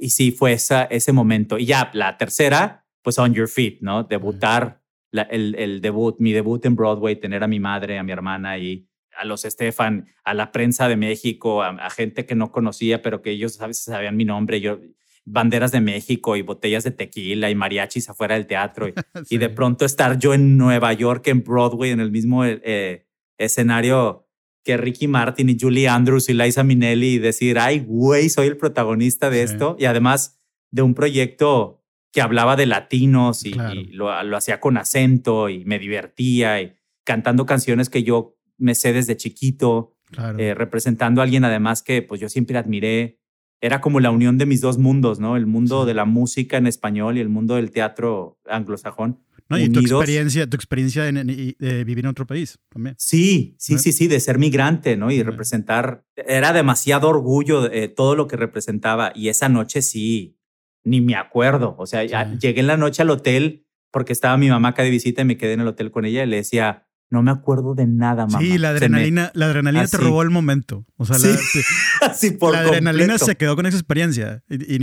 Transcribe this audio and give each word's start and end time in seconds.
y, 0.00 0.10
sí, 0.10 0.32
fue 0.32 0.52
esa, 0.52 0.84
ese 0.84 1.12
momento. 1.12 1.58
Y 1.58 1.66
ya 1.66 1.90
la 1.94 2.16
tercera, 2.16 2.86
pues 3.02 3.18
On 3.18 3.32
Your 3.32 3.48
Feet, 3.48 3.78
¿no? 3.80 4.04
Debutar, 4.04 4.82
el, 5.12 5.54
el, 5.56 5.80
debut, 5.80 6.16
mi 6.18 6.32
debut 6.32 6.64
en 6.64 6.76
Broadway, 6.76 7.16
tener 7.16 7.42
a 7.42 7.48
mi 7.48 7.58
madre, 7.58 7.98
a 7.98 8.02
mi 8.02 8.12
hermana 8.12 8.58
y 8.58 8.88
a 9.16 9.24
los 9.24 9.44
Estefan, 9.44 10.08
a 10.24 10.34
la 10.34 10.52
prensa 10.52 10.88
de 10.88 10.96
México, 10.96 11.62
a, 11.62 11.90
gente 11.90 12.26
que 12.26 12.34
no 12.34 12.52
conocía, 12.52 13.02
pero 13.02 13.22
que 13.22 13.30
ellos 13.30 13.60
a 13.60 13.66
veces 13.66 13.84
sabían 13.84 14.16
mi 14.16 14.24
nombre. 14.24 14.60
Yo, 14.60 14.80
banderas 15.24 15.72
de 15.72 15.80
México 15.80 16.36
y 16.36 16.42
botellas 16.42 16.84
de 16.84 16.90
tequila 16.90 17.50
y 17.50 17.54
mariachis 17.54 18.08
afuera 18.08 18.34
del 18.34 18.46
teatro. 18.46 18.86
Y, 19.28 19.38
de 19.38 19.48
pronto 19.48 19.84
estar 19.84 20.18
yo 20.18 20.34
en 20.34 20.56
Nueva 20.56 20.92
York, 20.92 21.26
en 21.28 21.42
Broadway, 21.42 21.90
en 21.90 22.00
el 22.00 22.10
mismo 22.10 22.44
eh, 22.44 23.06
escenario 23.38 24.26
que 24.62 24.76
Ricky 24.76 25.08
Martin 25.08 25.48
y 25.48 25.58
Julie 25.58 25.88
Andrews 25.88 26.28
y 26.28 26.34
Liza 26.34 26.64
Minnelli 26.64 27.14
y 27.14 27.18
decir, 27.18 27.58
ay, 27.58 27.80
güey, 27.80 28.28
soy 28.28 28.46
el 28.46 28.56
protagonista 28.56 29.30
de 29.30 29.42
esto. 29.42 29.76
Y 29.78 29.86
además 29.86 30.40
de 30.70 30.82
un 30.82 30.94
proyecto 30.94 31.82
que 32.12 32.20
hablaba 32.20 32.56
de 32.56 32.66
latinos 32.66 33.44
y, 33.44 33.54
lo, 33.92 34.10
hacía 34.36 34.60
con 34.60 34.76
acento 34.76 35.48
y 35.48 35.64
me 35.64 35.78
divertía 35.78 36.60
y 36.60 36.72
cantando 37.04 37.46
canciones 37.46 37.88
que 37.88 38.02
yo 38.02 38.36
me 38.58 38.74
sé 38.74 38.92
desde 38.92 39.16
chiquito, 39.16 39.96
eh, 40.38 40.54
representando 40.54 41.20
a 41.20 41.24
alguien 41.24 41.44
además 41.44 41.82
que 41.82 42.02
pues 42.02 42.20
yo 42.20 42.28
siempre 42.28 42.58
admiré. 42.58 43.18
Era 43.62 43.80
como 43.80 44.00
la 44.00 44.10
unión 44.10 44.38
de 44.38 44.46
mis 44.46 44.60
dos 44.60 44.78
mundos, 44.78 45.20
¿no? 45.20 45.36
El 45.36 45.46
mundo 45.46 45.84
de 45.84 45.94
la 45.94 46.06
música 46.06 46.56
en 46.56 46.66
español 46.66 47.18
y 47.18 47.20
el 47.20 47.28
mundo 47.28 47.56
del 47.56 47.70
teatro 47.70 48.38
anglosajón. 48.46 49.20
No, 49.50 49.58
y 49.58 49.68
tu 49.68 49.80
experiencia, 49.80 50.48
tu 50.48 50.54
experiencia 50.54 51.02
de 51.02 51.84
vivir 51.84 52.04
en 52.04 52.10
otro 52.10 52.24
país 52.24 52.60
también. 52.68 52.94
Sí, 52.98 53.56
sí, 53.58 53.78
sí, 53.78 53.92
sí, 53.92 54.06
de 54.06 54.20
ser 54.20 54.38
migrante, 54.38 54.96
¿no? 54.96 55.10
Y 55.10 55.24
representar, 55.24 56.04
era 56.14 56.52
demasiado 56.52 57.08
orgullo 57.08 57.62
de, 57.62 57.84
eh, 57.84 57.88
todo 57.88 58.14
lo 58.14 58.28
que 58.28 58.36
representaba. 58.36 59.12
Y 59.12 59.28
esa 59.28 59.48
noche 59.48 59.82
sí, 59.82 60.38
ni 60.84 61.00
me 61.00 61.16
acuerdo. 61.16 61.74
O 61.78 61.86
sea, 61.86 62.04
llegué 62.04 62.60
en 62.60 62.68
la 62.68 62.76
noche 62.76 63.02
al 63.02 63.10
hotel 63.10 63.66
porque 63.90 64.12
estaba 64.12 64.36
mi 64.36 64.48
mamá 64.48 64.68
acá 64.68 64.84
de 64.84 64.90
visita 64.90 65.22
y 65.22 65.24
me 65.24 65.36
quedé 65.36 65.54
en 65.54 65.60
el 65.62 65.66
hotel 65.66 65.90
con 65.90 66.04
ella 66.04 66.22
y 66.22 66.28
le 66.28 66.36
decía, 66.36 66.86
no 67.10 67.22
me 67.22 67.32
acuerdo 67.32 67.74
de 67.74 67.86
nada, 67.86 68.26
mamá. 68.26 68.38
Sí, 68.38 68.56
la 68.56 68.70
adrenalina, 68.70 69.32
la 69.34 69.46
adrenalina 69.46 69.86
te 69.86 69.96
robó 69.96 70.22
el 70.22 70.30
momento. 70.30 70.86
O 70.96 71.04
sea, 71.04 71.18
la, 71.18 72.14
por 72.38 72.52
la 72.52 72.60
adrenalina 72.60 73.18
se 73.18 73.36
quedó 73.36 73.56
con 73.56 73.66
esa 73.66 73.76
experiencia 73.76 74.44
y, 74.48 74.78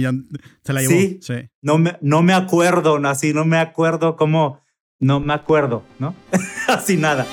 se 0.64 0.74
la 0.74 0.82
llevó. 0.82 0.92
Sí, 0.92 1.20
sí. 1.22 1.50
No, 1.62 1.78
me, 1.78 1.98
no 2.02 2.22
me 2.24 2.34
acuerdo, 2.34 2.98
así 3.08 3.34
no 3.34 3.46
me 3.46 3.58
acuerdo 3.58 4.18
cómo, 4.18 4.62
no 5.00 5.22
me 5.22 5.34
acuerdo, 5.34 5.84
¿no? 6.00 6.16
así 6.68 6.98
nada. 6.98 7.26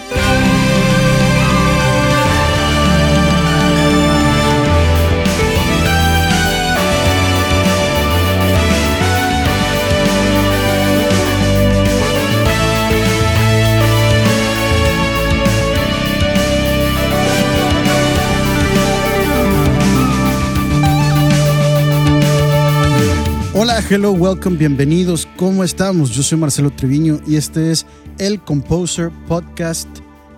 Hola, 23.57 23.81
hello, 23.89 24.11
welcome, 24.11 24.57
bienvenidos. 24.57 25.29
¿Cómo 25.37 25.63
estamos? 25.63 26.11
Yo 26.11 26.25
soy 26.25 26.37
Marcelo 26.37 26.73
Treviño 26.73 27.21
y 27.25 27.37
este 27.37 27.71
es 27.71 27.87
el 28.19 28.41
Composer 28.41 29.13
Podcast, 29.29 29.89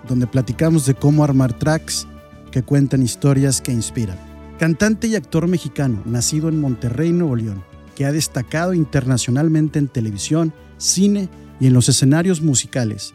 donde 0.07 0.27
platicamos 0.27 0.85
de 0.85 0.93
cómo 0.93 1.25
armar 1.25 1.59
tracks 1.59 2.07
que 2.51 2.63
cuentan 2.63 3.01
historias 3.01 3.63
que 3.63 3.73
inspiran. 3.73 4.19
Cantante 4.59 5.07
y 5.07 5.15
actor 5.15 5.49
mexicano, 5.49 6.03
nacido 6.05 6.51
en 6.51 6.61
Monterrey, 6.61 7.11
Nuevo 7.11 7.37
León, 7.37 7.65
que 7.95 8.05
ha 8.05 8.13
destacado 8.13 8.75
internacionalmente 8.75 9.79
en 9.79 9.89
televisión, 9.89 10.53
cine 10.77 11.31
y 11.59 11.69
en 11.69 11.73
los 11.73 11.89
escenarios 11.89 12.43
musicales. 12.43 13.15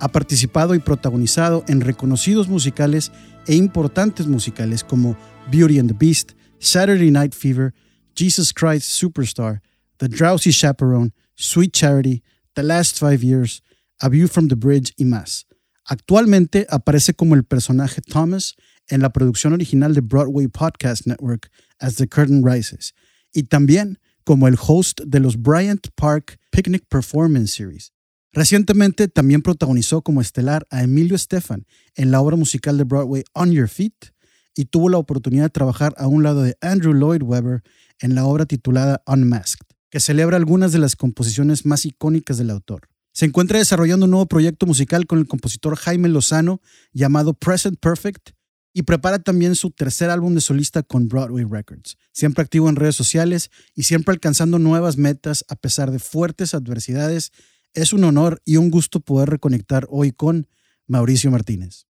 Ha 0.00 0.08
participado 0.08 0.74
y 0.74 0.78
protagonizado 0.78 1.62
en 1.68 1.82
reconocidos 1.82 2.48
musicales 2.48 3.12
e 3.46 3.54
importantes 3.54 4.26
musicales 4.26 4.82
como 4.82 5.14
Beauty 5.50 5.78
and 5.78 5.90
the 5.90 6.06
Beast, 6.06 6.32
Saturday 6.58 7.10
Night 7.10 7.34
Fever, 7.34 7.74
Jesus 8.14 8.52
Christ 8.52 8.90
Superstar, 8.90 9.60
The 9.98 10.08
Drowsy 10.08 10.52
Chaperone, 10.52 11.12
Sweet 11.36 11.72
Charity, 11.72 12.22
The 12.54 12.62
Last 12.62 12.98
Five 12.98 13.22
Years, 13.22 13.62
A 14.00 14.08
View 14.08 14.28
from 14.28 14.48
the 14.48 14.56
Bridge 14.56 14.92
y 14.96 15.04
más. 15.04 15.46
Actualmente 15.84 16.66
aparece 16.70 17.14
como 17.14 17.34
el 17.34 17.44
personaje 17.44 18.00
Thomas 18.00 18.54
en 18.88 19.00
la 19.00 19.10
producción 19.10 19.52
original 19.52 19.94
de 19.94 20.00
Broadway 20.00 20.48
Podcast 20.48 21.06
Network 21.06 21.50
As 21.78 21.96
the 21.96 22.06
Curtain 22.06 22.44
Rises 22.44 22.94
y 23.32 23.44
también 23.44 23.98
como 24.24 24.46
el 24.46 24.56
host 24.60 25.00
de 25.04 25.20
los 25.20 25.40
Bryant 25.40 25.88
Park 25.96 26.38
Picnic 26.50 26.86
Performance 26.88 27.52
Series. 27.52 27.92
Recientemente 28.32 29.08
también 29.08 29.42
protagonizó 29.42 30.02
como 30.02 30.20
estelar 30.20 30.66
a 30.70 30.82
Emilio 30.82 31.16
Estefan 31.16 31.66
en 31.94 32.10
la 32.10 32.20
obra 32.20 32.36
musical 32.36 32.78
de 32.78 32.84
Broadway 32.84 33.24
On 33.34 33.50
Your 33.50 33.68
Feet 33.68 34.12
y 34.54 34.66
tuvo 34.66 34.88
la 34.88 34.98
oportunidad 34.98 35.44
de 35.44 35.50
trabajar 35.50 35.94
a 35.98 36.06
un 36.06 36.22
lado 36.22 36.42
de 36.42 36.56
Andrew 36.60 36.94
Lloyd 36.94 37.22
Webber 37.22 37.62
en 38.02 38.14
la 38.14 38.26
obra 38.26 38.44
titulada 38.44 39.02
Unmasked, 39.06 39.66
que 39.90 40.00
celebra 40.00 40.36
algunas 40.36 40.72
de 40.72 40.78
las 40.78 40.96
composiciones 40.96 41.64
más 41.64 41.86
icónicas 41.86 42.36
del 42.36 42.50
autor. 42.50 42.88
Se 43.12 43.26
encuentra 43.26 43.58
desarrollando 43.58 44.04
un 44.04 44.10
nuevo 44.10 44.26
proyecto 44.26 44.66
musical 44.66 45.06
con 45.06 45.18
el 45.18 45.26
compositor 45.26 45.76
Jaime 45.76 46.08
Lozano 46.08 46.60
llamado 46.92 47.34
Present 47.34 47.78
Perfect 47.78 48.30
y 48.72 48.82
prepara 48.82 49.18
también 49.18 49.54
su 49.54 49.70
tercer 49.70 50.10
álbum 50.10 50.34
de 50.34 50.40
solista 50.40 50.82
con 50.82 51.08
Broadway 51.08 51.44
Records, 51.44 51.98
siempre 52.12 52.42
activo 52.42 52.68
en 52.68 52.76
redes 52.76 52.96
sociales 52.96 53.50
y 53.74 53.82
siempre 53.82 54.12
alcanzando 54.12 54.58
nuevas 54.58 54.96
metas 54.96 55.44
a 55.48 55.56
pesar 55.56 55.90
de 55.90 55.98
fuertes 55.98 56.54
adversidades. 56.54 57.32
Es 57.74 57.92
un 57.92 58.04
honor 58.04 58.40
y 58.44 58.56
un 58.56 58.70
gusto 58.70 59.00
poder 59.00 59.28
reconectar 59.28 59.86
hoy 59.90 60.12
con 60.12 60.48
Mauricio 60.86 61.30
Martínez. 61.30 61.86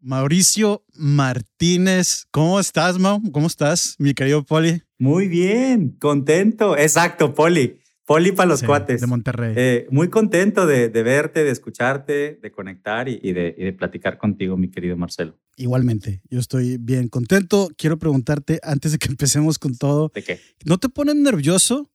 Mauricio 0.00 0.84
Martínez, 0.94 2.26
¿cómo 2.30 2.60
estás, 2.60 2.98
Mau? 3.00 3.20
¿Cómo 3.32 3.48
estás, 3.48 3.96
mi 3.98 4.14
querido 4.14 4.44
Poli? 4.44 4.82
Muy 4.96 5.26
bien, 5.26 5.96
contento. 5.98 6.76
Exacto, 6.76 7.34
Poli. 7.34 7.80
Poli 8.06 8.30
para 8.30 8.48
los 8.48 8.62
cuates. 8.62 9.00
De 9.00 9.08
Monterrey. 9.08 9.54
Eh, 9.56 9.86
muy 9.90 10.08
contento 10.08 10.66
de, 10.66 10.88
verte, 10.88 11.42
de 11.42 11.50
escucharte, 11.50 12.38
de 12.40 12.52
conectar 12.52 13.08
y, 13.08 13.32
de, 13.32 13.74
platicar 13.76 14.18
contigo, 14.18 14.56
mi 14.56 14.70
querido 14.70 14.96
Marcelo. 14.96 15.36
Igualmente, 15.56 16.22
yo 16.30 16.38
estoy 16.38 16.78
bien 16.78 17.08
contento. 17.08 17.68
Quiero 17.76 17.98
preguntarte, 17.98 18.60
antes 18.62 18.92
de 18.92 18.98
que 18.98 19.08
empecemos 19.10 19.58
con 19.58 19.76
todo, 19.76 20.12
¿de 20.14 20.22
qué? 20.22 20.40
¿No 20.64 20.78
te 20.78 20.88
pones 20.88 21.16
nervioso 21.16 21.90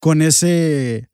con 0.00 0.22
ese... 0.22 1.08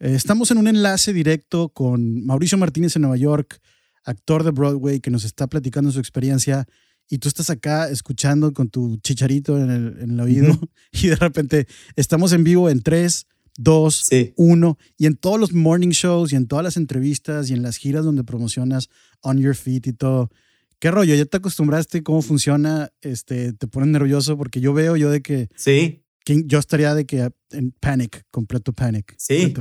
Eh, 0.00 0.14
estamos 0.14 0.50
en 0.50 0.58
un 0.58 0.68
enlace 0.68 1.14
directo 1.14 1.70
con 1.70 2.26
Mauricio 2.26 2.58
Martínez 2.58 2.94
en 2.96 3.02
Nueva 3.02 3.16
York 3.16 3.58
actor 4.04 4.44
de 4.44 4.50
Broadway 4.50 5.00
que 5.00 5.10
nos 5.10 5.24
está 5.24 5.46
platicando 5.46 5.90
su 5.90 5.98
experiencia 5.98 6.66
y 7.08 7.18
tú 7.18 7.28
estás 7.28 7.50
acá 7.50 7.88
escuchando 7.88 8.52
con 8.52 8.70
tu 8.70 8.96
chicharito 8.98 9.58
en 9.58 9.70
el, 9.70 10.20
oído 10.20 10.58
y 10.92 11.08
de 11.08 11.16
repente 11.16 11.66
estamos 11.96 12.32
en 12.32 12.44
vivo 12.44 12.70
en 12.70 12.80
3, 12.80 13.26
2, 13.58 14.08
1 14.36 14.78
y 14.96 15.06
en 15.06 15.16
todos 15.16 15.38
los 15.38 15.52
morning 15.52 15.90
shows 15.90 16.32
y 16.32 16.36
en 16.36 16.46
todas 16.46 16.64
las 16.64 16.76
entrevistas 16.76 17.50
y 17.50 17.54
en 17.54 17.62
las 17.62 17.76
giras 17.76 18.04
donde 18.04 18.24
promocionas 18.24 18.88
On 19.20 19.38
Your 19.38 19.54
Feet 19.54 19.86
y 19.86 19.92
todo. 19.92 20.30
¿Qué 20.78 20.90
rollo? 20.90 21.14
¿Ya 21.14 21.24
te 21.26 21.36
acostumbraste? 21.36 22.02
¿Cómo 22.02 22.22
funciona? 22.22 22.90
Este, 23.02 23.52
¿Te 23.52 23.66
pones 23.68 23.90
nervioso? 23.90 24.36
Porque 24.36 24.60
yo 24.60 24.72
veo 24.72 24.96
yo 24.96 25.10
de 25.10 25.22
que... 25.22 25.48
Sí. 25.54 26.02
Que 26.24 26.42
yo 26.46 26.58
estaría 26.58 26.94
de 26.94 27.04
que 27.04 27.30
en 27.50 27.72
panic, 27.72 28.24
completo 28.30 28.72
panic. 28.72 29.14
Sí. 29.18 29.52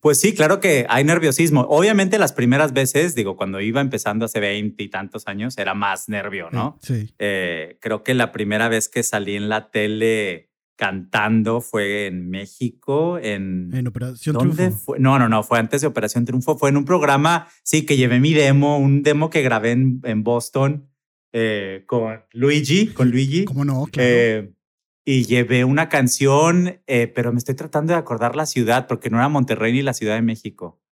Pues 0.00 0.20
sí, 0.20 0.34
claro 0.34 0.60
que 0.60 0.86
hay 0.88 1.02
nerviosismo. 1.02 1.62
Obviamente 1.62 2.18
las 2.18 2.32
primeras 2.32 2.72
veces, 2.72 3.14
digo, 3.14 3.36
cuando 3.36 3.60
iba 3.60 3.80
empezando 3.80 4.26
hace 4.26 4.38
20 4.38 4.82
y 4.82 4.88
tantos 4.88 5.26
años, 5.26 5.58
era 5.58 5.74
más 5.74 6.08
nervio, 6.08 6.48
¿no? 6.52 6.78
Sí. 6.82 7.12
Eh, 7.18 7.78
creo 7.80 8.04
que 8.04 8.14
la 8.14 8.30
primera 8.30 8.68
vez 8.68 8.88
que 8.88 9.02
salí 9.02 9.34
en 9.34 9.48
la 9.48 9.70
tele 9.70 10.50
cantando 10.76 11.60
fue 11.60 12.06
en 12.06 12.30
México, 12.30 13.18
en... 13.18 13.74
En 13.74 13.88
Operación 13.88 14.34
¿dónde 14.34 14.70
Fue? 14.70 15.00
No, 15.00 15.18
no, 15.18 15.28
no, 15.28 15.42
fue 15.42 15.58
antes 15.58 15.80
de 15.80 15.88
Operación 15.88 16.24
Triunfo. 16.24 16.56
Fue 16.56 16.70
en 16.70 16.76
un 16.76 16.84
programa, 16.84 17.48
sí, 17.64 17.84
que 17.84 17.96
llevé 17.96 18.20
mi 18.20 18.32
demo, 18.32 18.78
un 18.78 19.02
demo 19.02 19.28
que 19.28 19.42
grabé 19.42 19.72
en, 19.72 20.00
en 20.04 20.22
Boston 20.22 20.88
eh, 21.32 21.82
con 21.86 22.20
Luigi, 22.32 22.86
con 22.88 23.10
Luigi. 23.10 23.44
¿Cómo 23.44 23.64
no? 23.64 23.86
Claro. 23.90 24.08
Eh, 24.08 24.52
y 25.10 25.24
llevé 25.24 25.64
una 25.64 25.88
canción, 25.88 26.82
eh, 26.86 27.06
pero 27.06 27.32
me 27.32 27.38
estoy 27.38 27.54
tratando 27.54 27.94
de 27.94 27.98
acordar 27.98 28.36
la 28.36 28.44
ciudad, 28.44 28.86
porque 28.86 29.08
no 29.08 29.16
era 29.16 29.30
Monterrey 29.30 29.72
ni 29.72 29.80
la 29.80 29.94
Ciudad 29.94 30.16
de 30.16 30.20
México. 30.20 30.82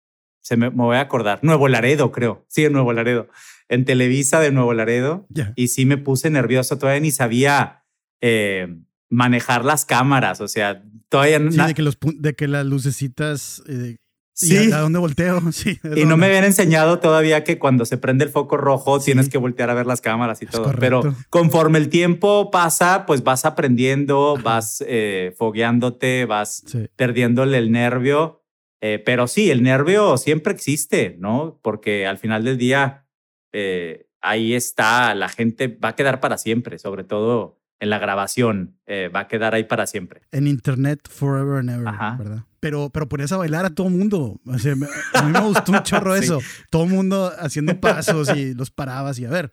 Se 0.41 0.57
me, 0.57 0.71
voy 0.71 0.97
a 0.97 1.03
acordar. 1.03 1.41
Nuevo 1.43 1.69
Laredo, 1.69 2.13
creo. 2.13 2.47
Sí, 2.49 2.65
en 2.65 2.73
Nuevo 2.73 2.95
Laredo. 2.95 3.29
En 3.69 3.85
Televisa 3.85 4.41
de 4.41 4.53
Nuevo 4.53 4.73
Laredo. 4.73 5.27
Y 5.55 5.69
sí 5.69 5.85
me 5.85 5.99
puse 5.99 6.31
nervioso. 6.31 6.79
Todavía 6.79 7.03
ni 7.03 7.11
sabía 7.11 7.85
eh, 8.23 8.79
manejar 9.11 9.67
las 9.67 9.85
cámaras. 9.85 10.41
O 10.41 10.49
sea, 10.49 10.83
todavía 11.11 11.39
no. 11.39 11.53
Sí, 11.53 11.61
de 11.61 11.75
que, 11.75 11.83
los, 11.83 11.99
de 12.01 12.35
que 12.35 12.49
las 12.49 12.65
lucecitas. 12.65 13.62
Eh, 13.69 13.97
Sí. 14.37 14.71
¿A 14.71 14.81
dónde 14.81 14.99
volteo? 14.99 15.41
Sí. 15.53 15.81
Y 15.97 16.05
no 16.05 16.19
me 16.19 16.27
habían 16.27 16.44
enseñado 16.44 16.99
todavía 16.99 17.43
que 17.43 17.59
cuando 17.59 17.87
se 17.87 17.97
prende 17.97 18.25
el 18.25 18.31
foco 18.31 18.59
rojo 18.59 19.00
tienes 19.00 19.31
que 19.31 19.38
voltear 19.38 19.71
a 19.71 19.75
ver 19.75 19.87
las 19.87 20.03
cámaras 20.03 20.43
y 20.43 20.47
todo. 20.47 20.73
Pero 20.79 21.03
conforme 21.31 21.79
el 21.79 21.88
tiempo 21.88 22.50
pasa, 22.50 23.06
pues 23.06 23.25
vas 23.25 23.47
aprendiendo, 23.47 24.38
vas 24.43 24.85
eh, 24.87 25.35
fogueándote, 25.38 26.27
vas 26.27 26.65
perdiéndole 26.97 27.56
el 27.56 27.73
nervio. 27.73 28.43
Eh, 28.83 29.03
pero 29.05 29.27
sí, 29.27 29.50
el 29.50 29.62
nervio 29.62 30.19
siempre 30.19 30.53
existe, 30.53 31.17
¿no? 31.19 31.59
Porque 31.62 32.06
al 32.06 32.19
final 32.19 32.44
del 32.44 32.59
día 32.59 33.06
eh, 33.53 34.06
ahí 34.21 34.53
está, 34.53 35.15
la 35.15 35.31
gente 35.31 35.69
va 35.69 35.91
a 35.91 35.97
quedar 35.97 36.21
para 36.21 36.37
siempre, 36.37 36.79
sobre 36.79 37.05
todo 37.05 37.56
en 37.78 37.90
la 37.90 37.99
grabación, 37.99 38.78
eh, 38.87 39.08
va 39.14 39.20
a 39.20 39.28
quedar 39.28 39.55
ahí 39.55 39.64
para 39.64 39.87
siempre. 39.87 40.23
En 40.32 40.46
internet 40.46 41.00
forever 41.08 41.58
and 41.58 41.70
ever, 41.70 41.84
¿verdad? 42.19 42.44
Pero, 42.61 42.90
pero 42.90 43.08
ponías 43.08 43.31
a 43.32 43.37
bailar 43.37 43.67
a 43.67 43.70
todo 43.70 43.90
mundo. 43.90 44.40
O 44.46 44.58
sea, 44.58 44.75
a 45.14 45.23
mí 45.23 45.32
me 45.32 45.40
gustó 45.40 45.73
un 45.73 45.82
chorro 45.82 46.17
eso. 46.17 46.40
Todo 46.70 46.87
mundo 46.87 47.31
haciendo 47.38 47.78
pasos 47.78 48.34
y 48.34 48.55
los 48.55 48.70
parabas 48.70 49.19
y 49.19 49.25
a 49.25 49.31
ver. 49.31 49.52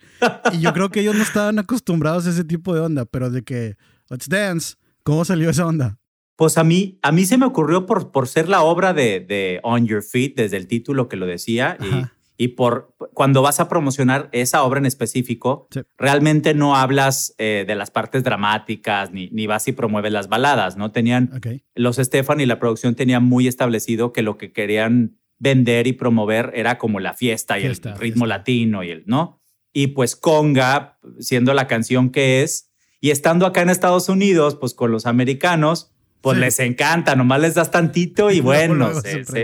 Y 0.54 0.62
yo 0.62 0.74
creo 0.74 0.90
que 0.90 1.02
ellos 1.02 1.16
no 1.16 1.22
estaban 1.22 1.60
acostumbrados 1.60 2.26
a 2.26 2.30
ese 2.30 2.44
tipo 2.44 2.74
de 2.74 2.82
onda, 2.82 3.06
pero 3.06 3.30
de 3.30 3.44
que, 3.44 3.76
let's 4.10 4.30
dance, 4.30 4.76
¿cómo 5.04 5.26
salió 5.26 5.50
esa 5.50 5.68
onda? 5.68 6.00
Pues 6.36 6.58
a 6.58 6.64
mí, 6.64 6.98
a 7.04 7.12
mí 7.12 7.26
se 7.26 7.38
me 7.38 7.46
ocurrió 7.46 7.86
por, 7.86 8.12
por 8.12 8.28
ser 8.28 8.50
la 8.50 8.64
obra 8.64 8.94
de, 8.94 9.20
de 9.20 9.60
On 9.64 9.86
Your 9.86 10.02
Feet, 10.02 10.34
desde 10.36 10.58
el 10.58 10.68
título 10.68 11.08
que 11.08 11.18
lo 11.18 11.28
decía. 11.28 11.78
Y 11.80 12.06
y 12.38 12.50
por 12.50 12.96
cuando 13.14 13.42
vas 13.42 13.60
a 13.60 13.70
promocionar 13.70 14.30
esa 14.32 14.64
obra 14.64 14.80
en 14.80 14.86
específico, 14.86 15.68
realmente 15.98 16.54
no 16.54 16.76
hablas 16.76 17.36
eh, 17.38 17.64
de 17.68 17.76
las 17.76 17.92
partes 17.92 18.24
dramáticas 18.24 19.12
ni, 19.12 19.30
ni 19.30 19.48
vas 19.48 19.68
y 19.68 19.72
promueves 19.72 20.12
las 20.12 20.30
baladas, 20.30 20.78
¿no? 20.78 20.92
Tenían 20.92 21.30
los 21.76 21.98
Stefan 21.98 22.42
y 22.42 22.46
la 22.46 22.60
producción 22.60 22.96
tenían 22.96 23.24
muy 23.24 23.48
establecido 23.48 24.14
que 24.14 24.24
lo 24.24 24.38
que 24.38 24.52
querían 24.52 25.20
vender 25.38 25.88
y 25.88 25.94
promover 25.94 26.52
era 26.56 26.78
como 26.78 27.00
la 27.00 27.14
fiesta 27.14 27.60
y 27.60 27.66
el 27.66 27.76
ritmo 27.98 28.26
latino 28.26 28.84
y 28.84 28.92
el, 28.92 29.04
¿no? 29.06 29.42
Y 29.74 29.88
pues 29.88 30.16
Conga, 30.16 31.00
siendo 31.20 31.54
la 31.54 31.68
canción 31.68 32.12
que 32.12 32.44
es, 32.44 32.72
y 33.02 33.12
estando 33.12 33.46
acá 33.46 33.62
en 33.62 33.70
Estados 33.70 34.08
Unidos, 34.08 34.56
pues 34.56 34.74
con 34.74 34.92
los 34.92 35.06
americanos, 35.06 35.93
pues 36.24 36.38
les 36.38 36.58
encanta, 36.60 37.16
nomás 37.18 37.42
les 37.42 37.54
das 37.54 37.70
tantito 37.70 38.32
y 38.32 38.40
bueno, 38.40 38.92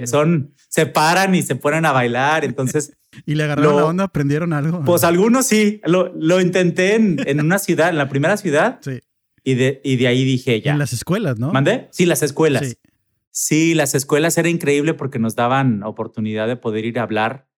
son 0.06 0.54
se 0.70 0.86
paran 0.86 1.36
y 1.36 1.42
se 1.42 1.56
ponen 1.56 1.86
a 1.86 1.92
bailar. 1.92 2.46
Entonces. 2.46 2.96
¿Y 3.26 3.36
le 3.36 3.44
agarraron 3.44 3.76
la 3.76 3.86
onda? 3.86 4.04
¿Aprendieron 4.06 4.54
algo? 4.54 4.84
Pues 4.86 5.04
algunos 5.04 5.46
sí. 5.46 5.82
Lo, 5.84 6.14
lo 6.16 6.40
intenté 6.40 6.96
en, 6.96 7.18
en, 7.26 7.42
una 7.42 7.60
ciudad, 7.60 7.90
en 7.90 7.98
la 7.98 8.08
primera 8.08 8.38
ciudad. 8.38 8.80
Sí. 8.82 9.00
Y 9.44 9.56
de, 9.56 9.82
y 9.84 9.98
de 9.98 10.08
ahí 10.08 10.24
dije 10.24 10.62
ya. 10.62 10.72
En 10.72 10.80
las 10.80 10.94
escuelas, 10.94 11.38
¿no? 11.38 11.52
¿Mandé? 11.52 11.90
Sí, 11.92 12.06
las 12.06 12.24
escuelas. 12.24 12.66
Sí. 12.66 12.76
sí, 13.32 13.74
las 13.74 13.94
escuelas 13.94 14.38
era 14.38 14.48
increíble 14.48 14.94
porque 14.94 15.20
nos 15.20 15.36
daban 15.36 15.84
oportunidad 15.84 16.48
de 16.48 16.56
poder 16.56 16.86
ir 16.86 17.00
a 17.00 17.04
hablar, 17.04 17.49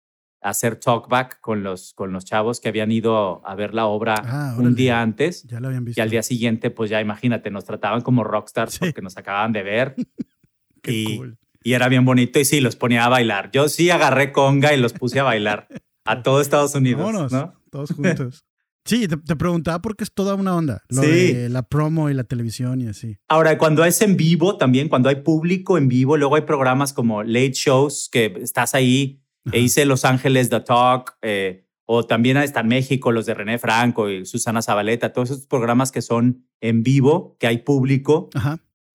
hacer 0.41 0.75
talkback 0.77 1.39
con 1.39 1.63
los, 1.63 1.93
con 1.93 2.11
los 2.11 2.25
chavos 2.25 2.59
que 2.59 2.69
habían 2.69 2.91
ido 2.91 3.45
a 3.47 3.55
ver 3.55 3.73
la 3.73 3.85
obra 3.85 4.15
ah, 4.25 4.55
un 4.57 4.75
día 4.75 5.01
antes. 5.01 5.43
Ya 5.43 5.59
lo 5.59 5.67
habían 5.67 5.85
visto. 5.85 5.99
Y 5.99 6.01
al 6.01 6.09
día 6.09 6.23
siguiente, 6.23 6.71
pues 6.71 6.89
ya 6.89 6.99
imagínate, 6.99 7.51
nos 7.51 7.65
trataban 7.65 8.01
como 8.01 8.23
rockstars 8.23 8.79
porque 8.79 9.01
nos 9.01 9.17
acababan 9.17 9.53
de 9.53 9.63
ver. 9.63 9.95
Qué 10.81 10.91
y, 10.91 11.17
cool 11.17 11.37
y 11.63 11.73
era 11.73 11.89
bien 11.89 12.05
bonito 12.05 12.39
y 12.39 12.45
sí, 12.45 12.59
los 12.59 12.75
ponía 12.75 13.05
a 13.05 13.09
bailar. 13.09 13.51
Yo 13.51 13.69
sí 13.69 13.89
agarré 13.89 14.31
conga 14.31 14.73
y 14.73 14.77
los 14.79 14.93
puse 14.93 15.19
a 15.19 15.23
bailar 15.23 15.67
a 16.05 16.23
todo 16.23 16.41
Estados 16.41 16.75
Unidos. 16.75 17.31
¿no? 17.31 17.53
Todos 17.69 17.91
juntos. 17.91 18.45
Sí, 18.83 19.07
te, 19.07 19.35
preguntaba 19.35 19.79
porque 19.79 20.03
es 20.03 20.11
toda 20.11 20.33
una 20.33 20.55
onda. 20.55 20.81
Lo 20.89 21.01
de 21.01 21.49
la 21.49 21.61
promo 21.61 22.09
y 22.09 22.15
la 22.15 22.23
televisión 22.23 22.81
y 22.81 22.87
así. 22.87 23.17
Ahora, 23.27 23.57
cuando 23.59 23.85
es 23.85 24.01
en 24.01 24.17
vivo 24.17 24.57
también, 24.57 24.89
cuando 24.89 25.09
hay 25.09 25.17
público 25.17 25.77
en 25.77 25.87
vivo, 25.87 26.17
luego 26.17 26.35
hay 26.35 26.41
programas 26.41 26.91
como 26.91 27.21
Late 27.21 27.53
Shows 27.53 28.09
que 28.11 28.33
estás 28.41 28.73
ahí. 28.73 29.20
E 29.51 29.59
hice 29.59 29.85
Los 29.85 30.05
Ángeles 30.05 30.49
The 30.49 30.61
Talk, 30.61 31.17
eh, 31.21 31.65
o 31.85 32.05
también 32.05 32.37
está 32.37 32.63
México, 32.63 33.11
los 33.11 33.25
de 33.25 33.33
René 33.33 33.57
Franco 33.57 34.09
y 34.09 34.25
Susana 34.25 34.61
Zabaleta, 34.61 35.13
todos 35.13 35.31
esos 35.31 35.47
programas 35.47 35.91
que 35.91 36.01
son 36.01 36.47
en 36.61 36.83
vivo, 36.83 37.35
que 37.39 37.47
hay 37.47 37.59
público. 37.59 38.29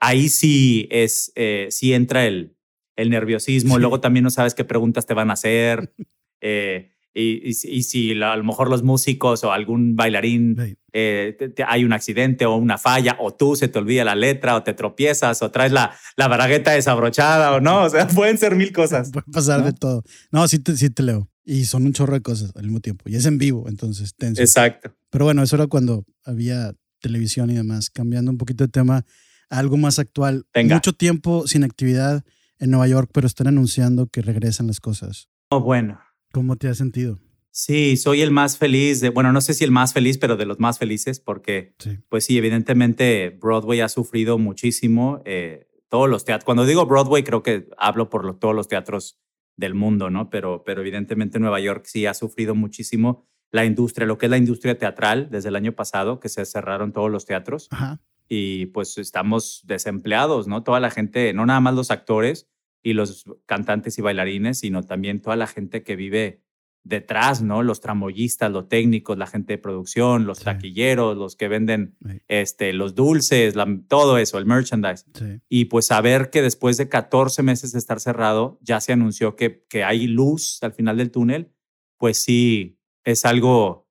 Ahí 0.00 0.28
sí 0.28 0.88
es, 0.90 1.32
eh, 1.34 1.66
sí 1.70 1.92
entra 1.92 2.26
el, 2.26 2.56
el 2.96 3.10
nerviosismo, 3.10 3.78
luego 3.78 4.00
también 4.00 4.24
no 4.24 4.30
sabes 4.30 4.54
qué 4.54 4.64
preguntas 4.64 5.06
te 5.06 5.14
van 5.14 5.30
a 5.30 5.34
hacer. 5.34 5.92
Eh, 6.42 6.92
y, 7.18 7.54
si 7.54 8.22
a 8.22 8.36
lo 8.36 8.44
mejor 8.44 8.68
los 8.68 8.82
músicos 8.82 9.42
o 9.42 9.52
algún 9.52 9.96
bailarín 9.96 10.76
eh, 10.92 11.54
hay 11.66 11.84
un 11.84 11.94
accidente 11.94 12.44
o 12.44 12.56
una 12.56 12.76
falla, 12.76 13.16
o 13.18 13.32
tú 13.32 13.56
se 13.56 13.68
te 13.68 13.78
olvida 13.78 14.04
la 14.04 14.14
letra, 14.14 14.54
o 14.54 14.62
te 14.62 14.74
tropiezas, 14.74 15.40
o 15.40 15.50
traes 15.50 15.72
la, 15.72 15.94
la 16.16 16.28
bragueta 16.28 16.72
desabrochada, 16.72 17.54
o 17.54 17.60
no, 17.60 17.84
o 17.84 17.88
sea, 17.88 18.06
pueden 18.14 18.36
ser 18.36 18.54
mil 18.54 18.70
cosas. 18.72 19.10
Puede 19.12 19.24
pasar 19.32 19.64
de 19.64 19.72
todo. 19.72 20.02
No, 20.30 20.46
sí 20.46 20.58
te, 20.58 20.76
sí 20.76 20.90
te 20.90 21.02
leo. 21.02 21.30
Y 21.44 21.64
son 21.64 21.86
un 21.86 21.94
chorro 21.94 22.14
de 22.14 22.20
cosas 22.20 22.52
al 22.54 22.64
mismo 22.64 22.80
tiempo. 22.80 23.08
Y 23.08 23.16
es 23.16 23.24
en 23.24 23.38
vivo, 23.38 23.66
entonces 23.68 24.14
tenso. 24.14 24.42
Exacto. 24.42 24.94
Pero 25.10 25.24
bueno, 25.24 25.42
eso 25.42 25.56
era 25.56 25.68
cuando 25.68 26.04
había 26.24 26.74
televisión 27.00 27.50
y 27.50 27.54
demás. 27.54 27.88
Cambiando 27.88 28.30
un 28.30 28.36
poquito 28.36 28.64
de 28.64 28.68
tema 28.68 29.06
a 29.48 29.58
algo 29.58 29.76
más 29.76 29.98
actual. 29.98 30.44
Mucho 30.64 30.92
tiempo 30.92 31.46
sin 31.46 31.64
actividad 31.64 32.24
en 32.58 32.70
Nueva 32.70 32.88
York, 32.88 33.10
pero 33.12 33.26
están 33.26 33.46
anunciando 33.46 34.06
que 34.08 34.22
regresan 34.22 34.66
las 34.66 34.80
cosas. 34.80 35.28
Oh, 35.50 35.60
bueno. 35.60 36.00
¿Cómo 36.36 36.56
te 36.56 36.68
has 36.68 36.76
sentido? 36.76 37.18
Sí, 37.50 37.96
soy 37.96 38.20
el 38.20 38.30
más 38.30 38.58
feliz 38.58 39.00
de, 39.00 39.08
bueno, 39.08 39.32
no 39.32 39.40
sé 39.40 39.54
si 39.54 39.64
el 39.64 39.70
más 39.70 39.94
feliz, 39.94 40.18
pero 40.18 40.36
de 40.36 40.44
los 40.44 40.60
más 40.60 40.78
felices, 40.78 41.18
porque, 41.18 41.74
pues 42.10 42.26
sí, 42.26 42.36
evidentemente 42.36 43.30
Broadway 43.40 43.80
ha 43.80 43.88
sufrido 43.88 44.36
muchísimo. 44.36 45.22
Eh, 45.24 45.66
todos 45.88 46.10
los 46.10 46.26
teatros, 46.26 46.44
cuando 46.44 46.66
digo 46.66 46.84
Broadway, 46.84 47.24
creo 47.24 47.42
que 47.42 47.70
hablo 47.78 48.10
por 48.10 48.38
todos 48.38 48.54
los 48.54 48.68
teatros 48.68 49.18
del 49.56 49.72
mundo, 49.72 50.10
¿no? 50.10 50.28
Pero, 50.28 50.62
pero 50.62 50.82
evidentemente 50.82 51.38
Nueva 51.38 51.58
York 51.58 51.86
sí 51.86 52.04
ha 52.04 52.12
sufrido 52.12 52.54
muchísimo 52.54 53.26
la 53.50 53.64
industria, 53.64 54.06
lo 54.06 54.18
que 54.18 54.26
es 54.26 54.30
la 54.30 54.36
industria 54.36 54.76
teatral 54.76 55.30
desde 55.30 55.48
el 55.48 55.56
año 55.56 55.72
pasado, 55.72 56.20
que 56.20 56.28
se 56.28 56.44
cerraron 56.44 56.92
todos 56.92 57.10
los 57.10 57.24
teatros. 57.24 57.68
Ajá 57.70 57.98
y 58.28 58.66
pues 58.66 58.98
estamos 58.98 59.62
desempleados, 59.66 60.48
¿no? 60.48 60.62
Toda 60.62 60.80
la 60.80 60.90
gente, 60.90 61.32
no 61.32 61.46
nada 61.46 61.60
más 61.60 61.74
los 61.74 61.90
actores 61.90 62.48
y 62.86 62.92
los 62.92 63.24
cantantes 63.46 63.98
y 63.98 64.02
bailarines, 64.02 64.60
sino 64.60 64.84
también 64.84 65.20
toda 65.20 65.34
la 65.34 65.48
gente 65.48 65.82
que 65.82 65.96
vive 65.96 66.44
detrás, 66.84 67.42
¿no? 67.42 67.64
Los 67.64 67.80
tramoyistas, 67.80 68.52
los 68.52 68.68
técnicos, 68.68 69.18
la 69.18 69.26
gente 69.26 69.54
de 69.54 69.58
producción, 69.58 70.24
los 70.24 70.38
taquilleros, 70.38 71.16
los 71.16 71.34
que 71.34 71.48
venden 71.48 71.96
este, 72.28 72.72
los 72.72 72.94
dulces, 72.94 73.54
todo 73.88 74.18
eso, 74.18 74.38
el 74.38 74.46
merchandise. 74.46 75.04
Y 75.48 75.64
pues 75.64 75.86
saber 75.86 76.30
que 76.30 76.42
después 76.42 76.76
de 76.76 76.88
14 76.88 77.42
meses 77.42 77.72
de 77.72 77.80
estar 77.80 77.98
cerrado, 77.98 78.60
ya 78.62 78.80
se 78.80 78.92
anunció 78.92 79.34
que, 79.34 79.64
que 79.68 79.82
hay 79.82 80.06
luz 80.06 80.62
al 80.62 80.72
final 80.72 80.98
del 80.98 81.10
túnel, 81.10 81.50
pues 81.98 82.22
sí, 82.22 82.78
es 83.02 83.24
algo, 83.24 83.88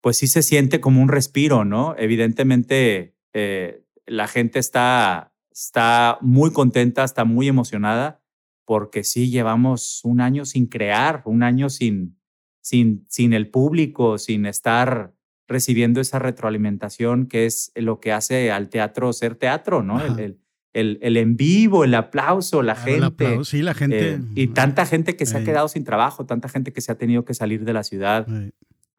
pues 0.00 0.16
sí 0.16 0.26
se 0.26 0.42
siente 0.42 0.80
como 0.80 1.00
un 1.00 1.10
respiro, 1.10 1.64
¿no? 1.64 1.94
Evidentemente 1.96 3.14
eh, 3.34 3.84
la 4.04 4.26
gente 4.26 4.58
está, 4.58 5.32
está 5.52 6.18
muy 6.22 6.52
contenta, 6.52 7.04
está 7.04 7.24
muy 7.24 7.46
emocionada, 7.46 8.21
porque 8.64 9.04
sí, 9.04 9.30
llevamos 9.30 10.00
un 10.04 10.20
año 10.20 10.44
sin 10.44 10.66
crear, 10.66 11.22
un 11.24 11.42
año 11.42 11.70
sin, 11.70 12.18
sin, 12.60 13.04
sin 13.08 13.32
el 13.32 13.48
público, 13.48 14.18
sin 14.18 14.46
estar 14.46 15.14
recibiendo 15.48 16.00
esa 16.00 16.18
retroalimentación 16.18 17.26
que 17.26 17.46
es 17.46 17.72
lo 17.74 18.00
que 18.00 18.12
hace 18.12 18.50
al 18.50 18.68
teatro 18.68 19.12
ser 19.12 19.34
teatro, 19.34 19.82
¿no? 19.82 20.00
El, 20.00 20.38
el, 20.72 20.98
el, 21.02 21.16
en 21.18 21.36
vivo, 21.36 21.84
el 21.84 21.94
aplauso, 21.94 22.62
la 22.62 22.74
gente. 22.74 23.44
sí, 23.44 23.60
la 23.60 23.74
gente. 23.74 24.14
Eh, 24.14 24.20
y 24.34 24.46
tanta 24.48 24.86
gente 24.86 25.16
que 25.16 25.26
se 25.26 25.36
ha 25.36 25.44
quedado 25.44 25.68
sin 25.68 25.84
trabajo, 25.84 26.24
tanta 26.24 26.48
gente 26.48 26.72
que 26.72 26.80
se 26.80 26.90
ha 26.90 26.96
tenido 26.96 27.24
que 27.24 27.34
salir 27.34 27.64
de 27.64 27.74
la 27.74 27.82
ciudad, 27.82 28.26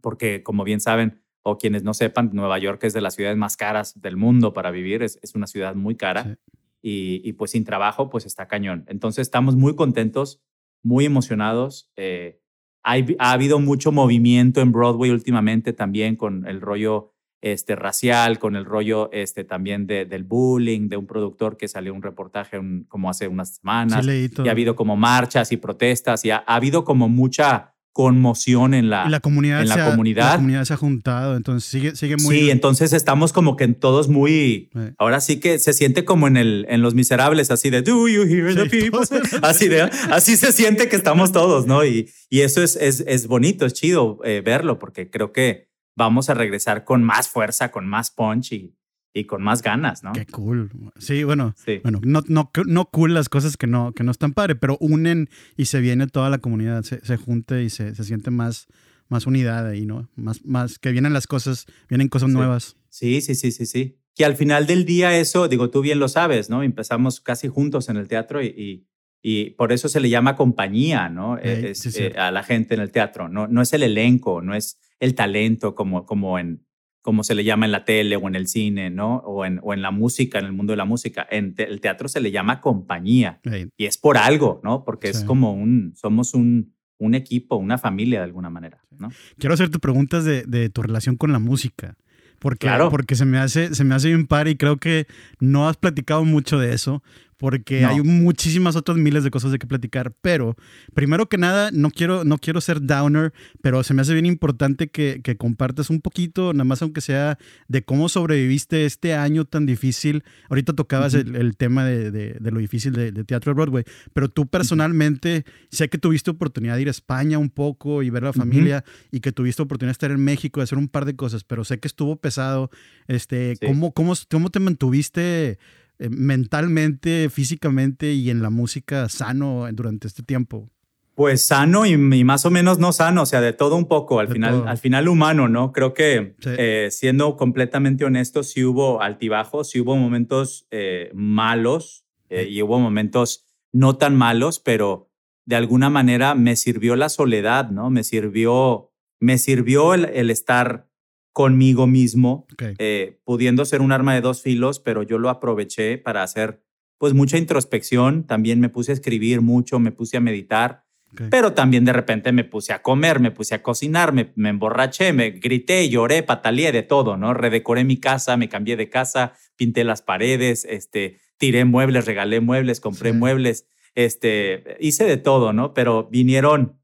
porque 0.02 0.44
como 0.44 0.64
bien 0.64 0.80
saben, 0.80 1.22
o 1.42 1.58
quienes 1.58 1.84
no 1.84 1.94
sepan, 1.94 2.30
Nueva 2.34 2.60
York 2.60 2.84
es 2.84 2.94
de 2.94 3.02
las 3.02 3.16
ciudades 3.16 3.38
más 3.38 3.58
caras 3.58 4.00
del 4.00 4.16
mundo 4.16 4.54
para 4.54 4.70
vivir, 4.70 5.02
es, 5.02 5.20
es 5.24 5.34
una 5.36 5.48
ciudad 5.48 5.74
muy 5.74 5.96
cara 5.96 6.38
y, 6.84 7.22
y, 7.24 7.34
pues 7.34 7.52
sin 7.52 7.64
trabajo 7.64 8.10
pues 8.10 8.26
está 8.26 8.48
cañón. 8.48 8.84
Entonces 8.88 9.22
estamos 9.24 9.56
muy 9.56 9.74
contentos, 9.76 10.44
muy 10.84 11.06
emocionados. 11.06 11.90
Eh, 11.96 12.42
hay, 12.84 13.16
ha 13.20 13.32
habido 13.32 13.60
mucho 13.60 13.94
movimiento 13.94 14.60
en 14.60 14.74
Broadway 14.74 15.10
últimamente 15.10 15.72
también 15.72 16.18
con 16.18 16.46
el 16.46 16.60
rollo 16.60 17.14
este, 17.42 17.78
racial, 17.78 18.38
con 18.38 18.58
el 18.58 18.66
rollo 18.66 19.10
este, 19.14 19.46
también 19.46 19.88
de, 19.88 20.06
del 20.06 20.26
bullying, 20.26 20.90
de 20.90 20.98
un 20.98 21.08
productor 21.08 21.56
que 21.56 21.70
salió 21.70 21.94
un 21.94 22.02
reportaje 22.02 22.60
como 22.90 23.10
hace 23.10 23.30
unas 23.30 23.56
semanas. 23.56 24.06
y 24.06 24.48
ha 24.48 24.52
habido 24.52 24.76
como 24.76 24.98
marchas 24.98 25.54
y 25.54 25.58
protestas 25.58 26.26
y 26.26 26.32
ha, 26.32 26.44
ha 26.46 26.56
habido 26.56 26.84
como 26.84 27.08
mucha 27.08 27.73
conmoción 27.94 28.74
en 28.74 28.90
la, 28.90 29.20
comunidad. 29.22 29.62
En 29.62 29.70
la, 29.70 29.92
comunidad. 29.92 30.32
la 30.32 30.36
comunidad 30.38 30.66
se 30.66 30.74
ha 30.74 30.78
juntado, 30.78 31.38
entonces 31.38 31.70
sigue, 31.70 31.96
sigue 31.96 32.18
muy... 32.18 32.36
Sí, 32.38 32.50
entonces 32.50 32.92
estamos 32.92 33.32
como 33.32 33.56
que 33.56 33.64
en 33.64 33.76
todos 33.76 34.10
muy... 34.10 34.72
Ahora 34.98 35.22
sí 35.22 35.40
que 35.40 35.60
se 35.60 35.74
siente 35.74 36.04
como 36.04 36.28
en, 36.28 36.36
el, 36.36 36.66
en 36.70 36.82
Los 36.82 36.96
Miserables, 36.96 37.52
así 37.52 37.70
de, 37.70 37.84
do 37.84 38.08
you 38.08 38.24
hear 38.24 38.56
the 38.56 38.66
people? 38.66 39.02
así, 39.44 39.68
de, 39.68 39.84
así 39.84 40.36
se 40.36 40.52
siente 40.52 40.90
que 40.90 40.96
estamos 40.96 41.32
todos, 41.32 41.68
¿no? 41.68 41.86
Y, 41.86 42.10
y 42.30 42.42
eso 42.42 42.64
es, 42.64 42.76
es, 42.76 43.04
es 43.08 43.28
bonito, 43.28 43.66
es 43.66 43.74
chido 43.74 44.20
eh, 44.24 44.42
verlo, 44.44 44.80
porque 44.80 45.10
creo 45.10 45.32
que 45.32 45.70
vamos 45.96 46.30
a 46.30 46.34
regresar 46.34 46.84
con 46.86 47.04
más 47.04 47.30
fuerza, 47.30 47.72
con 47.72 47.88
más 47.88 48.10
punch 48.10 48.54
y, 48.54 48.76
y 49.14 49.26
con 49.26 49.44
más 49.44 49.62
ganas, 49.62 50.04
¿no? 50.04 50.12
Qué 50.14 50.26
cool. 50.26 50.70
Sí, 50.98 51.24
bueno, 51.24 51.54
bueno 51.84 52.02
no, 52.04 52.24
no, 52.28 52.52
no 52.66 52.86
cool 52.86 53.14
las 53.14 53.30
cosas 53.30 53.58
que 53.58 53.68
no, 53.68 53.94
que 53.94 54.04
no 54.04 54.12
están 54.12 54.34
padre, 54.34 54.56
pero 54.56 54.78
unen 54.80 55.30
y 55.56 55.66
se 55.66 55.80
viene 55.82 56.08
toda 56.08 56.30
la 56.30 56.40
comunidad, 56.40 56.84
se, 56.84 57.06
se 57.06 57.18
junta 57.18 57.62
y 57.62 57.70
se, 57.70 57.94
se, 57.94 58.04
siente 58.04 58.32
más, 58.32 58.68
más 59.10 59.28
unidad 59.28 59.68
ahí, 59.68 59.86
¿no? 59.86 60.10
Más, 60.16 60.44
más 60.44 60.80
que 60.80 60.92
vienen 60.92 61.14
las 61.14 61.28
cosas, 61.28 61.68
vienen 61.90 62.08
cosas 62.08 62.30
nuevas. 62.30 62.76
Sí, 62.90 63.22
sí, 63.22 63.36
sí, 63.36 63.52
sí, 63.52 63.66
sí. 63.66 64.00
Que 64.16 64.26
al 64.26 64.36
final 64.36 64.66
del 64.66 64.86
día 64.86 65.18
eso, 65.18 65.48
digo, 65.48 65.70
tú 65.70 65.82
bien 65.82 66.00
lo 66.00 66.08
sabes, 66.08 66.50
¿no? 66.50 66.64
Empezamos 66.64 67.20
casi 67.20 67.48
juntos 67.48 67.90
en 67.90 67.98
el 67.98 68.08
teatro 68.08 68.44
y, 68.44 68.88
y, 69.22 69.52
por 69.52 69.72
eso 69.72 69.90
se 69.90 70.00
le 70.00 70.10
llama 70.10 70.36
compañía, 70.36 71.10
¿no? 71.10 71.38
es, 71.38 71.86
eh, 71.98 72.14
a 72.18 72.30
la 72.30 72.44
gente 72.44 72.76
en 72.76 72.82
el 72.82 72.92
teatro. 72.92 73.30
No, 73.30 73.48
no 73.48 73.62
es 73.62 73.74
el 73.74 73.84
elenco, 73.84 74.42
no 74.42 74.54
es 74.54 74.80
el 75.00 75.16
talento 75.16 75.74
como, 75.74 76.06
como 76.06 76.38
en 76.38 76.64
como 77.04 77.26
se 77.26 77.36
le 77.36 77.44
llama 77.44 77.66
en 77.66 77.74
la 77.74 77.84
tele 77.84 78.16
o 78.16 78.28
en 78.30 78.36
el 78.36 78.48
cine, 78.48 78.90
¿no? 78.90 79.18
O 79.18 79.46
en, 79.46 79.60
o 79.62 79.74
en 79.74 79.82
la 79.82 79.92
música, 79.92 80.40
en 80.40 80.46
el 80.46 80.54
mundo 80.54 80.72
de 80.72 80.78
la 80.78 80.86
música. 80.86 81.28
En 81.30 81.54
el 81.58 81.82
teatro 81.82 82.08
se 82.08 82.22
le 82.22 82.32
llama 82.32 82.62
compañía. 82.62 83.42
Y 83.78 83.86
es 83.86 83.98
por 83.98 84.18
algo, 84.18 84.62
¿no? 84.64 84.86
Porque 84.86 85.10
es 85.10 85.26
como 85.26 85.54
un, 85.54 85.94
somos 85.98 86.34
un, 86.34 86.74
un 86.98 87.14
equipo, 87.14 87.58
una 87.58 87.78
familia 87.78 88.20
de 88.20 88.26
alguna 88.26 88.50
manera, 88.50 88.86
¿no? 88.98 89.10
Quiero 89.38 89.54
hacerte 89.54 89.80
preguntas 89.80 90.24
de, 90.24 90.44
de 90.44 90.70
tu 90.70 90.82
relación 90.82 91.18
con 91.18 91.34
la 91.34 91.40
música. 91.40 91.98
Porque, 92.40 92.68
claro. 92.68 92.90
porque 92.90 93.16
se 93.16 93.26
me 93.26 93.38
hace, 93.38 93.76
se 93.76 93.84
me 93.84 93.96
hace 93.96 94.08
bien 94.08 94.26
par 94.26 94.48
y 94.48 94.56
creo 94.56 94.78
que 94.78 95.06
no 95.40 95.68
has 95.68 95.76
platicado 95.76 96.24
mucho 96.24 96.58
de 96.58 96.74
eso 96.74 97.04
porque 97.44 97.84
hay 97.84 98.02
muchísimas 98.02 98.78
otras 98.78 98.98
miles 98.98 99.26
de 99.26 99.30
cosas 99.30 99.52
de 99.52 99.60
que 99.60 99.68
platicar. 99.68 100.14
Pero, 100.22 100.56
primero 100.94 101.28
que 101.28 101.38
nada, 101.38 101.72
no 101.74 101.92
quiero, 101.92 102.24
no 102.24 102.38
quiero 102.38 102.62
ser 102.62 102.82
downer, 102.82 103.34
pero 103.62 103.84
se 103.84 103.94
me 103.94 104.02
hace 104.02 104.14
bien 104.14 104.26
importante 104.26 104.88
que, 104.88 105.20
que 105.22 105.36
compartas 105.36 105.90
un 105.90 106.00
poquito, 106.00 106.54
nada 106.54 106.64
más 106.64 106.82
aunque 106.82 107.02
sea, 107.02 107.38
de 107.68 107.84
cómo 107.84 108.08
sobreviviste 108.08 108.86
este 108.86 109.14
año 109.14 109.44
tan 109.44 109.66
difícil. 109.66 110.24
Ahorita 110.50 110.72
tocabas 110.72 111.16
el, 111.16 111.58
tema 111.58 111.84
de, 111.84 112.12
de, 112.12 112.40
lo 112.50 112.60
difícil 112.60 112.94
de, 112.94 113.12
Teatro 113.26 113.50
de 113.50 113.56
Broadway, 113.56 113.84
pero 114.14 114.30
tú 114.30 114.48
personalmente, 114.48 115.44
sé 115.70 115.90
que 115.90 115.98
tuviste 115.98 116.32
oportunidad 116.32 116.78
de 116.78 116.84
ir 116.84 116.88
a 116.88 116.92
España 116.92 117.40
un 117.40 117.50
poco 117.50 118.04
y 118.04 118.10
ver 118.10 118.24
a 118.24 118.28
la 118.28 118.34
familia 118.34 118.86
y 119.12 119.20
que 119.20 119.34
tuviste 119.34 119.62
oportunidad 119.62 119.90
de 119.90 119.98
estar 119.98 120.12
en 120.12 120.24
México 120.24 120.62
y 120.62 120.64
hacer 120.64 120.78
un 120.78 120.88
par 120.88 121.04
de 121.04 121.18
cosas, 121.18 121.44
pero 121.44 121.66
sé 121.66 121.78
que 121.82 121.90
estuvo 121.90 122.16
pesado. 122.16 122.70
Este, 123.10 123.58
¿cómo, 123.66 123.92
cómo, 123.92 124.14
¿Cómo 124.30 124.50
te 124.50 124.62
mantuviste? 124.62 125.60
Eh, 126.00 126.10
mentalmente, 126.10 127.30
físicamente 127.30 128.14
y 128.14 128.30
en 128.30 128.42
la 128.42 128.50
música 128.50 129.08
sano 129.10 129.68
durante 129.72 130.08
este 130.08 130.24
tiempo? 130.24 130.70
Pues 131.16 131.46
sano 131.46 131.86
y, 131.86 131.96
más 131.98 132.46
o 132.46 132.50
menos 132.50 132.80
no 132.80 132.92
sano, 132.92 133.22
o 133.22 133.26
sea, 133.28 133.40
de 133.40 133.54
todo 133.54 133.76
un 133.76 133.88
poco, 133.88 134.20
al, 134.20 134.28
final, 134.28 134.68
al 134.68 134.80
final 134.80 135.08
humano, 135.08 135.48
¿no? 135.48 135.72
Creo 135.72 135.94
que 135.94 136.36
eh, 136.44 136.88
siendo 136.90 137.38
completamente 137.38 138.04
honesto, 138.04 138.42
sí 138.42 138.64
hubo 138.64 139.00
altibajos, 139.02 139.70
sí 139.70 139.80
hubo 139.80 139.96
momentos 139.96 140.66
eh, 140.72 141.12
malos 141.14 142.06
y 142.32 142.64
hubo 142.64 142.80
momentos 142.80 143.46
no 143.72 143.98
tan 143.98 144.16
malos, 144.16 144.60
pero 144.60 145.12
de 145.46 145.56
alguna 145.56 145.92
manera 145.92 146.34
me 146.34 146.56
sirvió 146.56 146.96
la 146.96 147.10
soledad, 147.10 147.70
¿no? 147.70 147.92
Me 147.92 148.04
sirvió, 148.04 148.92
me 149.20 149.38
sirvió 149.38 149.94
el 149.94 150.32
estar 150.32 150.88
conmigo 151.34 151.88
mismo, 151.88 152.46
eh, 152.78 153.20
pudiendo 153.26 153.66
ser 153.66 153.82
un 153.82 153.92
arma 153.92 154.14
de 154.14 154.22
dos 154.22 154.42
filos, 154.42 154.80
pero 154.80 155.02
yo 155.04 155.18
lo 155.18 155.30
aproveché 155.30 155.98
para 155.98 156.24
hacer 156.24 156.64
pues 157.00 157.14
mucha 157.14 157.38
introspección, 157.38 158.26
también 158.26 158.60
me 158.62 158.70
puse 158.70 158.92
a 158.92 158.94
escribir 158.94 159.42
mucho, 159.42 159.80
me 159.80 159.92
puse 159.92 160.16
a 160.16 160.22
meditar, 160.22 160.86
pero 161.30 161.54
también 161.54 161.86
de 161.86 161.94
repente 161.94 162.32
me 162.32 162.44
puse 162.44 162.72
a 162.74 162.82
comer, 162.82 163.20
me 163.20 163.32
puse 163.32 163.56
a 163.56 163.62
cocinar, 163.62 164.14
me, 164.14 164.32
emborraché, 164.50 165.14
me 165.14 165.32
grité, 165.32 165.88
lloré, 165.90 166.24
pataleé 166.24 166.72
de 166.72 166.82
todo, 166.82 167.18
¿no? 167.18 167.34
Redecoré 167.34 167.84
mi 167.84 167.98
casa, 167.98 168.38
me 168.38 168.50
cambié 168.50 168.78
de 168.78 168.90
casa, 168.90 169.34
pinté 169.56 169.84
las 169.84 170.02
paredes, 170.02 170.66
este, 170.70 171.20
tiré 171.38 171.66
muebles, 171.66 172.06
regalé 172.06 172.40
muebles, 172.40 172.80
compré 172.80 173.14
muebles, 173.14 173.68
este, 173.96 174.78
hice 174.80 175.04
de 175.04 175.18
todo, 175.18 175.54
¿no? 175.54 175.74
Pero 175.74 176.10
vinieron, 176.10 176.80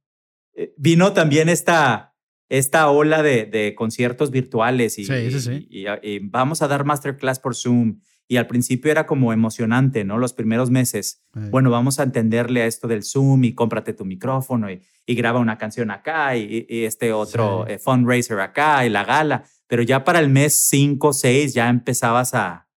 eh, 0.54 0.74
vino 0.78 1.14
también 1.14 1.50
esta 1.50 2.09
esta 2.50 2.90
ola 2.90 3.22
de, 3.22 3.46
de 3.46 3.76
conciertos 3.76 4.32
virtuales 4.32 4.98
y, 4.98 5.06
Y, 5.70 6.20
vamos 6.20 6.62
a 6.62 6.68
dar 6.68 6.84
masterclass 6.84 7.40
por 7.40 7.56
Zoom. 7.56 8.00
Y 8.28 8.38
al 8.38 8.46
principio 8.46 8.92
era 8.92 9.08
como 9.08 9.34
emocionante, 9.34 10.04
¿no? 10.04 10.20
Los 10.20 10.34
primeros 10.34 10.70
meses. 10.70 11.24
Bueno, 11.34 11.72
vamos 11.72 12.00
a 12.00 12.04
entenderle 12.04 12.62
a 12.62 12.68
esto 12.68 12.88
del 12.88 13.04
Zoom 13.04 13.44
y 13.44 13.54
cómprate 13.54 13.94
tu 13.94 14.06
micrófono 14.06 14.68
y, 14.70 14.82
graba 15.08 15.40
una 15.40 15.58
canción 15.58 15.90
acá 15.90 16.36
y, 16.38 16.68
este 16.70 17.12
otro 17.12 17.66
eh, 17.68 17.80
fundraiser 17.80 18.40
acá 18.40 18.86
y 18.86 18.90
la 18.90 19.04
gala. 19.04 19.46
Pero 19.68 19.82
ya 19.82 20.04
para 20.04 20.20
el 20.20 20.30
mes 20.30 20.54
5, 20.54 21.14
6 21.14 21.54
ya 21.56 21.70
empezabas 21.70 22.36
a, 22.36 22.68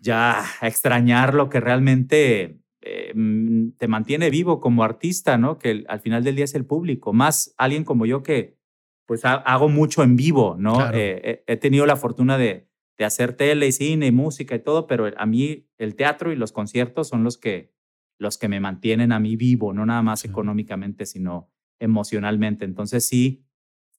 ya 0.00 0.42
a 0.60 0.66
extrañar 0.66 1.34
lo 1.34 1.50
que 1.50 1.60
realmente 1.60 2.60
eh, 2.80 3.12
mm, 3.14 3.72
te 3.78 3.88
mantiene 3.88 4.30
vivo 4.30 4.60
como 4.60 4.84
artista, 4.84 5.36
¿no? 5.36 5.58
Que 5.58 5.84
al 5.88 6.00
final 6.00 6.24
del 6.24 6.36
día 6.36 6.44
es 6.44 6.54
el 6.54 6.64
público. 6.64 7.12
Más 7.12 7.54
alguien 7.58 7.84
como 7.84 8.06
yo 8.06 8.22
que 8.22 8.56
pues 9.06 9.24
hago 9.24 9.68
mucho 9.68 10.02
en 10.02 10.16
vivo, 10.16 10.56
¿no? 10.58 10.90
Eh, 10.92 11.44
he, 11.46 11.56
tenido 11.56 11.86
la 11.86 11.96
fortuna 11.96 12.36
de, 12.36 12.68
de, 12.98 13.04
hacer 13.04 13.34
tele 13.34 13.68
y 13.68 13.72
cine 13.72 14.06
y 14.06 14.12
música 14.12 14.54
y 14.56 14.58
todo, 14.58 14.86
pero 14.86 15.10
a 15.16 15.26
mí 15.26 15.68
el 15.78 15.94
teatro 15.94 16.32
y 16.32 16.36
los 16.36 16.52
conciertos 16.52 17.08
son 17.08 17.22
los 17.22 17.38
que, 17.38 17.72
los 18.18 18.36
que 18.36 18.48
me 18.48 18.60
mantienen 18.60 19.12
a 19.12 19.20
mí 19.20 19.36
vivo, 19.36 19.72
no 19.72 19.86
nada 19.86 20.02
más 20.02 20.24
económicamente, 20.24 21.06
sino 21.06 21.50
emocionalmente. 21.78 22.64
Entonces 22.64 23.06
sí, 23.06 23.46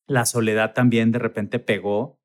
la 0.07 0.25
soledad 0.25 0.73
también 0.73 1.11
de 1.11 1.19
repente 1.19 1.59
pegó, 1.59 2.19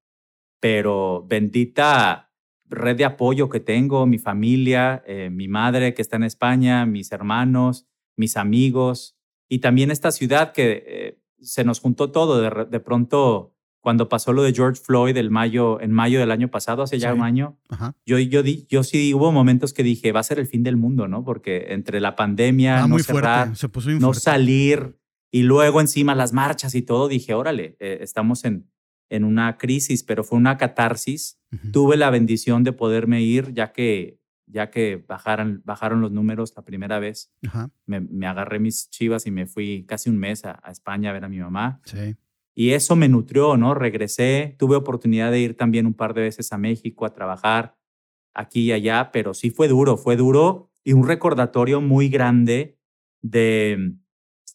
pero 0.60 1.24
bendita 1.28 2.32
red 2.68 2.96
de 2.96 3.04
apoyo 3.04 3.48
que 3.48 3.60
tengo, 3.60 4.06
mi 4.06 4.18
familia, 4.18 5.02
eh, 5.06 5.30
mi 5.30 5.46
madre 5.46 5.94
que 5.94 6.02
está 6.02 6.16
en 6.16 6.24
España, 6.24 6.86
mis 6.86 7.12
hermanos, 7.12 7.86
mis 8.16 8.36
amigos 8.36 9.18
y 9.48 9.58
también 9.58 9.90
esta 9.90 10.10
ciudad 10.10 10.52
que 10.52 10.82
eh, 10.86 11.21
se 11.42 11.64
nos 11.64 11.80
juntó 11.80 12.10
todo. 12.10 12.40
De, 12.66 12.80
pronto, 12.80 13.54
cuando 13.80 14.08
pasó 14.08 14.32
lo 14.32 14.42
de 14.42 14.52
George 14.52 14.80
Floyd 14.80 15.16
el 15.16 15.30
mayo, 15.30 15.80
en 15.80 15.92
mayo 15.92 16.20
del 16.20 16.30
año 16.30 16.48
pasado, 16.48 16.82
hace 16.82 16.98
ya 16.98 17.12
un 17.14 17.22
año, 17.22 17.58
yo, 18.06 18.18
yo, 18.18 18.42
yo 18.42 18.82
sí 18.82 19.14
hubo 19.14 19.32
momentos 19.32 19.72
que 19.72 19.82
dije, 19.82 20.12
va 20.12 20.20
a 20.20 20.24
ser 20.24 20.38
el 20.38 20.46
fin 20.46 20.62
del 20.62 20.76
mundo, 20.76 21.08
¿no? 21.08 21.24
Porque 21.24 21.66
entre 21.70 22.00
la 22.00 22.16
pandemia, 22.16 22.84
ah, 22.84 22.88
no 22.88 22.98
cerrar, 22.98 23.56
Se 23.56 23.68
puso 23.68 23.90
no 23.90 24.14
salir 24.14 24.98
y 25.30 25.42
luego 25.42 25.80
encima 25.80 26.14
las 26.14 26.32
marchas 26.32 26.74
y 26.74 26.82
todo, 26.82 27.08
dije, 27.08 27.34
órale, 27.34 27.76
eh, 27.80 27.98
estamos 28.02 28.44
en, 28.44 28.70
en 29.08 29.24
una 29.24 29.58
crisis, 29.58 30.02
pero 30.02 30.24
fue 30.24 30.38
una 30.38 30.56
catarsis. 30.56 31.38
Tuve 31.70 31.98
la 31.98 32.08
bendición 32.08 32.64
de 32.64 32.72
poderme 32.72 33.22
ir, 33.22 33.52
ya 33.52 33.72
que 33.72 34.21
ya 34.52 34.70
que 34.70 34.96
bajaron, 35.08 35.62
bajaron 35.64 36.00
los 36.00 36.12
números 36.12 36.52
la 36.56 36.62
primera 36.62 36.98
vez, 36.98 37.32
Me, 37.86 38.26
agarré 38.26 38.60
mis 38.60 38.90
chivas 38.90 39.26
y 39.26 39.30
me 39.30 39.46
fui 39.46 39.84
casi 39.86 40.10
un 40.10 40.18
mes 40.18 40.44
a, 40.44 40.62
España 40.70 41.10
a 41.10 41.12
ver 41.12 41.24
a 41.24 41.28
mi 41.28 41.38
mamá. 41.38 41.80
Sí. 41.84 42.16
Y 42.54 42.72
eso 42.72 42.96
me 42.96 43.08
nutrió, 43.08 43.56
¿no? 43.56 43.74
Regresé, 43.74 44.56
tuve 44.58 44.76
oportunidad 44.76 45.30
de 45.30 45.40
ir 45.40 45.56
también 45.56 45.86
un 45.86 45.94
par 45.94 46.12
de 46.12 46.20
veces 46.20 46.52
a 46.52 46.58
México 46.58 47.06
a 47.06 47.14
trabajar 47.14 47.78
aquí 48.34 48.64
y 48.64 48.72
allá, 48.72 49.10
pero 49.12 49.34
sí 49.34 49.50
fue 49.50 49.68
duro, 49.68 49.96
fue 49.96 50.16
duro 50.16 50.70
y 50.84 50.92
un 50.92 51.06
recordatorio 51.06 51.80
muy 51.80 52.08
grande 52.08 52.78
de, 53.22 53.94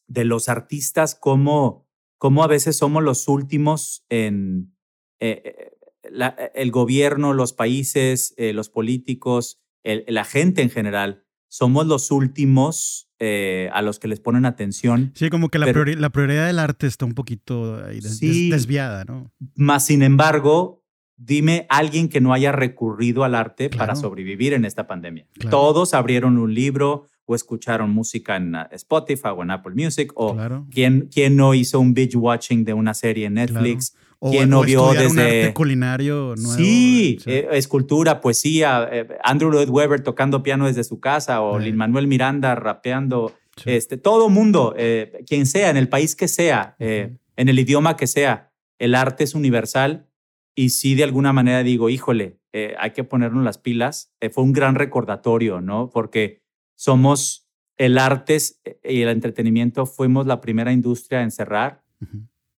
de 0.08 0.26
los 0.26 0.50
artistas, 0.50 1.16
como, 1.16 1.88
como 2.18 2.44
a 2.44 2.48
veces 2.48 2.78
somos 2.78 3.04
los 3.04 3.28
últimos 3.28 4.06
en 4.10 4.76
eh, 5.20 5.42
eh, 5.46 6.52
el 6.54 6.72
gobierno, 6.72 7.34
los 7.34 7.54
países, 7.54 8.34
eh, 8.38 8.54
los 8.54 8.70
políticos, 8.70 9.62
la 9.84 10.26
gente 10.26 10.62
en 10.62 10.70
general, 10.70 11.24
somos 11.50 11.88
los 11.88 12.12
últimos 12.12 13.10
eh, 13.20 13.70
a 13.74 13.82
los 13.82 14.00
que 14.00 14.08
les 14.08 14.20
ponen 14.20 14.46
atención. 14.46 15.12
Sí, 15.16 15.30
como 15.30 15.50
que 15.50 15.60
la, 15.60 15.72
prioridad 15.72 16.48
del 16.48 16.60
arte 16.60 16.88
está 16.88 17.06
un 17.06 17.14
poquito 17.14 17.78
desviada, 17.78 19.06
¿no? 19.06 19.32
Más 19.56 19.86
sin 19.86 20.04
embargo, 20.04 20.84
dime 21.16 21.66
alguien 21.70 22.10
que 22.10 22.22
no 22.22 22.34
haya 22.34 22.52
recurrido 22.52 23.24
al 23.24 23.34
arte 23.34 23.70
para 23.70 23.96
sobrevivir 23.96 24.54
en 24.54 24.66
esta 24.66 24.88
pandemia. 24.88 25.26
Todos 25.50 25.94
abrieron 25.94 26.38
un 26.38 26.54
libro 26.54 27.08
o 27.28 27.36
escucharon 27.36 27.92
música 27.92 28.38
en 28.38 28.56
uh, 28.56 28.60
Spotify 28.72 29.30
o 29.36 29.44
en 29.44 29.52
Apple 29.52 29.74
Music, 29.76 30.14
o 30.16 30.36
¿quién, 30.72 31.10
no 31.36 31.54
hizo 31.54 31.80
un 31.80 31.94
binge 31.94 32.18
watching 32.18 32.64
de 32.64 32.74
una 32.74 32.94
serie 32.94 33.26
en 33.28 33.36
Netflix. 33.36 33.94
O, 34.20 34.32
¿Quién 34.32 34.50
no 34.50 34.62
vio 34.64 34.94
desde 34.94 35.08
un 35.12 35.20
arte 35.20 35.54
culinario 35.54 36.34
nuevo? 36.38 36.56
Sí, 36.56 37.20
eh, 37.28 37.50
escultura, 37.52 38.20
poesía, 38.20 38.90
eh, 38.92 39.08
Andrew 39.24 39.52
Lloyd 39.52 39.70
Webber 39.70 40.02
tocando 40.02 40.42
piano 40.42 40.66
desde 40.66 40.84
su 40.84 41.00
casa 41.00 41.42
o 41.42 41.60
Lin 41.60 41.76
Manuel 41.76 42.08
Miranda 42.08 42.56
rapeando, 42.56 43.36
este, 43.66 43.98
todo 43.98 44.30
mundo, 44.30 44.74
eh, 44.76 45.24
quien 45.28 45.46
sea, 45.46 45.70
en 45.70 45.78
el 45.78 45.88
país 45.88 46.16
que 46.16 46.28
sea, 46.28 46.76
en 46.80 47.20
el 47.36 47.60
idioma 47.60 47.96
que 47.96 48.08
sea, 48.08 48.52
el 48.80 48.96
arte 48.96 49.24
es 49.24 49.36
universal 49.36 50.08
y 50.56 50.70
sí 50.70 50.96
de 50.96 51.04
alguna 51.04 51.32
manera 51.32 51.62
digo, 51.62 51.90
híjole, 51.90 52.40
hay 52.80 52.92
que 52.92 53.04
ponernos 53.04 53.44
las 53.44 53.60
pilas. 53.60 54.14
fue 54.32 54.44
un 54.44 54.54
gran 54.54 54.74
recordatorio, 54.74 55.62
¿no? 55.62 55.92
Porque 55.92 56.47
somos 56.78 57.46
el 57.76 57.98
arte 57.98 58.38
y 58.84 59.02
el 59.02 59.10
entretenimiento, 59.10 59.86
fuimos 59.86 60.26
la 60.26 60.40
primera 60.40 60.72
industria 60.72 61.22
en 61.22 61.32
cerrar 61.32 61.84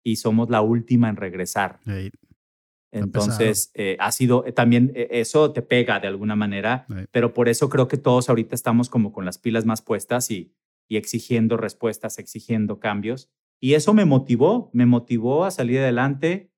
y 0.04 0.18
somos 0.18 0.50
la 0.50 0.62
última 0.62 1.08
en 1.08 1.16
regresar. 1.16 1.80
Entonces, 2.92 3.72
eh, 3.74 3.98
ha 4.00 4.12
sido 4.12 4.46
eh, 4.46 4.52
también 4.52 4.92
eh, 4.96 5.08
eso 5.12 5.52
te 5.52 5.62
pega 5.62 6.00
de 6.00 6.08
alguna 6.08 6.36
manera, 6.36 6.86
pero 7.12 7.34
por 7.34 7.50
eso 7.50 7.70
creo 7.70 7.88
que 7.88 7.98
todos 7.98 8.30
ahorita 8.30 8.56
estamos 8.56 8.90
como 8.90 9.12
con 9.12 9.26
las 9.26 9.38
pilas 9.38 9.66
más 9.66 9.82
puestas 9.82 10.32
y, 10.32 10.54
y 10.88 10.98
exigiendo 10.98 11.58
respuestas, 11.58 12.18
exigiendo 12.18 12.80
cambios. 12.80 13.30
Y 13.60 13.74
eso 13.74 13.94
me 13.94 14.06
motivó, 14.06 14.70
me 14.74 14.86
motivó 14.86 15.46
a 15.46 15.52
salir 15.52 15.80
adelante. 15.80 16.52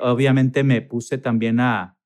obviamente 0.00 0.64
me 0.64 0.82
puse 0.82 1.18
también 1.18 1.60
a, 1.60 1.98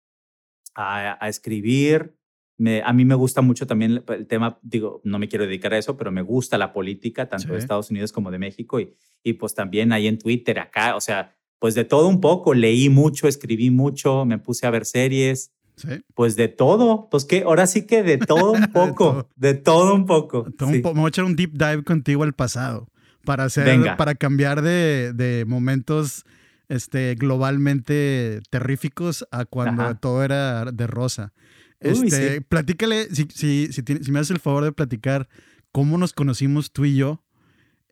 a, 0.74 1.28
escribir. 1.28 2.17
Me, 2.58 2.82
a 2.82 2.92
mí 2.92 3.04
me 3.04 3.14
gusta 3.14 3.40
mucho 3.40 3.66
también 3.66 4.02
el, 4.08 4.26
tema, 4.26 4.58
digo, 4.62 5.00
no 5.04 5.18
me 5.18 5.28
quiero 5.28 5.46
dedicar 5.46 5.72
a 5.72 5.78
eso, 5.78 5.96
pero 5.96 6.10
me 6.10 6.22
gusta 6.22 6.58
la 6.58 6.72
política, 6.72 7.28
tanto 7.28 7.52
de 7.52 7.58
Estados 7.58 7.90
Unidos 7.90 8.12
como 8.12 8.30
de 8.30 8.38
México. 8.38 8.80
Y, 8.80 8.94
y 9.22 9.34
pues 9.34 9.54
también 9.54 9.92
ahí 9.92 10.08
en 10.08 10.18
Twitter, 10.18 10.58
acá, 10.58 10.96
o 10.96 11.00
sea, 11.00 11.36
pues 11.58 11.74
de 11.74 11.84
todo 11.84 12.08
un 12.08 12.20
poco, 12.20 12.54
leí 12.54 12.88
mucho, 12.88 13.28
escribí 13.28 13.70
mucho, 13.70 14.24
me 14.24 14.38
puse 14.38 14.66
a 14.66 14.70
ver 14.70 14.84
series. 14.84 15.52
¿Sí? 15.76 16.02
Pues 16.14 16.34
de 16.34 16.48
todo, 16.48 17.08
pues 17.08 17.24
que 17.24 17.42
ahora 17.42 17.68
sí 17.68 17.86
que 17.86 18.02
de 18.02 18.18
todo 18.18 18.50
un 18.50 18.66
poco, 18.72 19.28
de, 19.36 19.54
todo. 19.54 19.94
un 19.94 20.06
poco. 20.06 20.46
me 20.60 20.80
voy 20.80 21.04
a 21.04 21.08
echar 21.08 21.24
un 21.24 21.36
deep 21.36 21.52
dive 21.52 21.84
contigo 21.84 22.24
al 22.24 22.32
pasado 22.32 22.88
para 23.24 23.44
hacer, 23.44 23.96
para 23.96 24.16
cambiar 24.16 24.62
de, 24.62 25.12
de, 25.12 25.44
momentos 25.44 26.24
este, 26.68 27.14
globalmente 27.14 28.40
terríficos 28.50 29.26
a 29.30 29.44
cuando 29.44 29.94
todo 29.96 30.24
era 30.24 30.64
de 30.72 30.86
rosa. 30.86 31.32
Este, 31.80 32.40
Platícale, 32.40 33.08
si, 33.14 33.28
si, 33.32 33.72
si, 33.72 33.82
si 33.82 34.12
me 34.12 34.18
haces 34.18 34.32
el 34.32 34.40
favor 34.40 34.64
de 34.64 34.72
platicar 34.72 35.28
cómo 35.72 35.98
nos 35.98 36.12
conocimos 36.12 36.72
tú 36.72 36.84
y 36.84 36.96
yo 36.96 37.22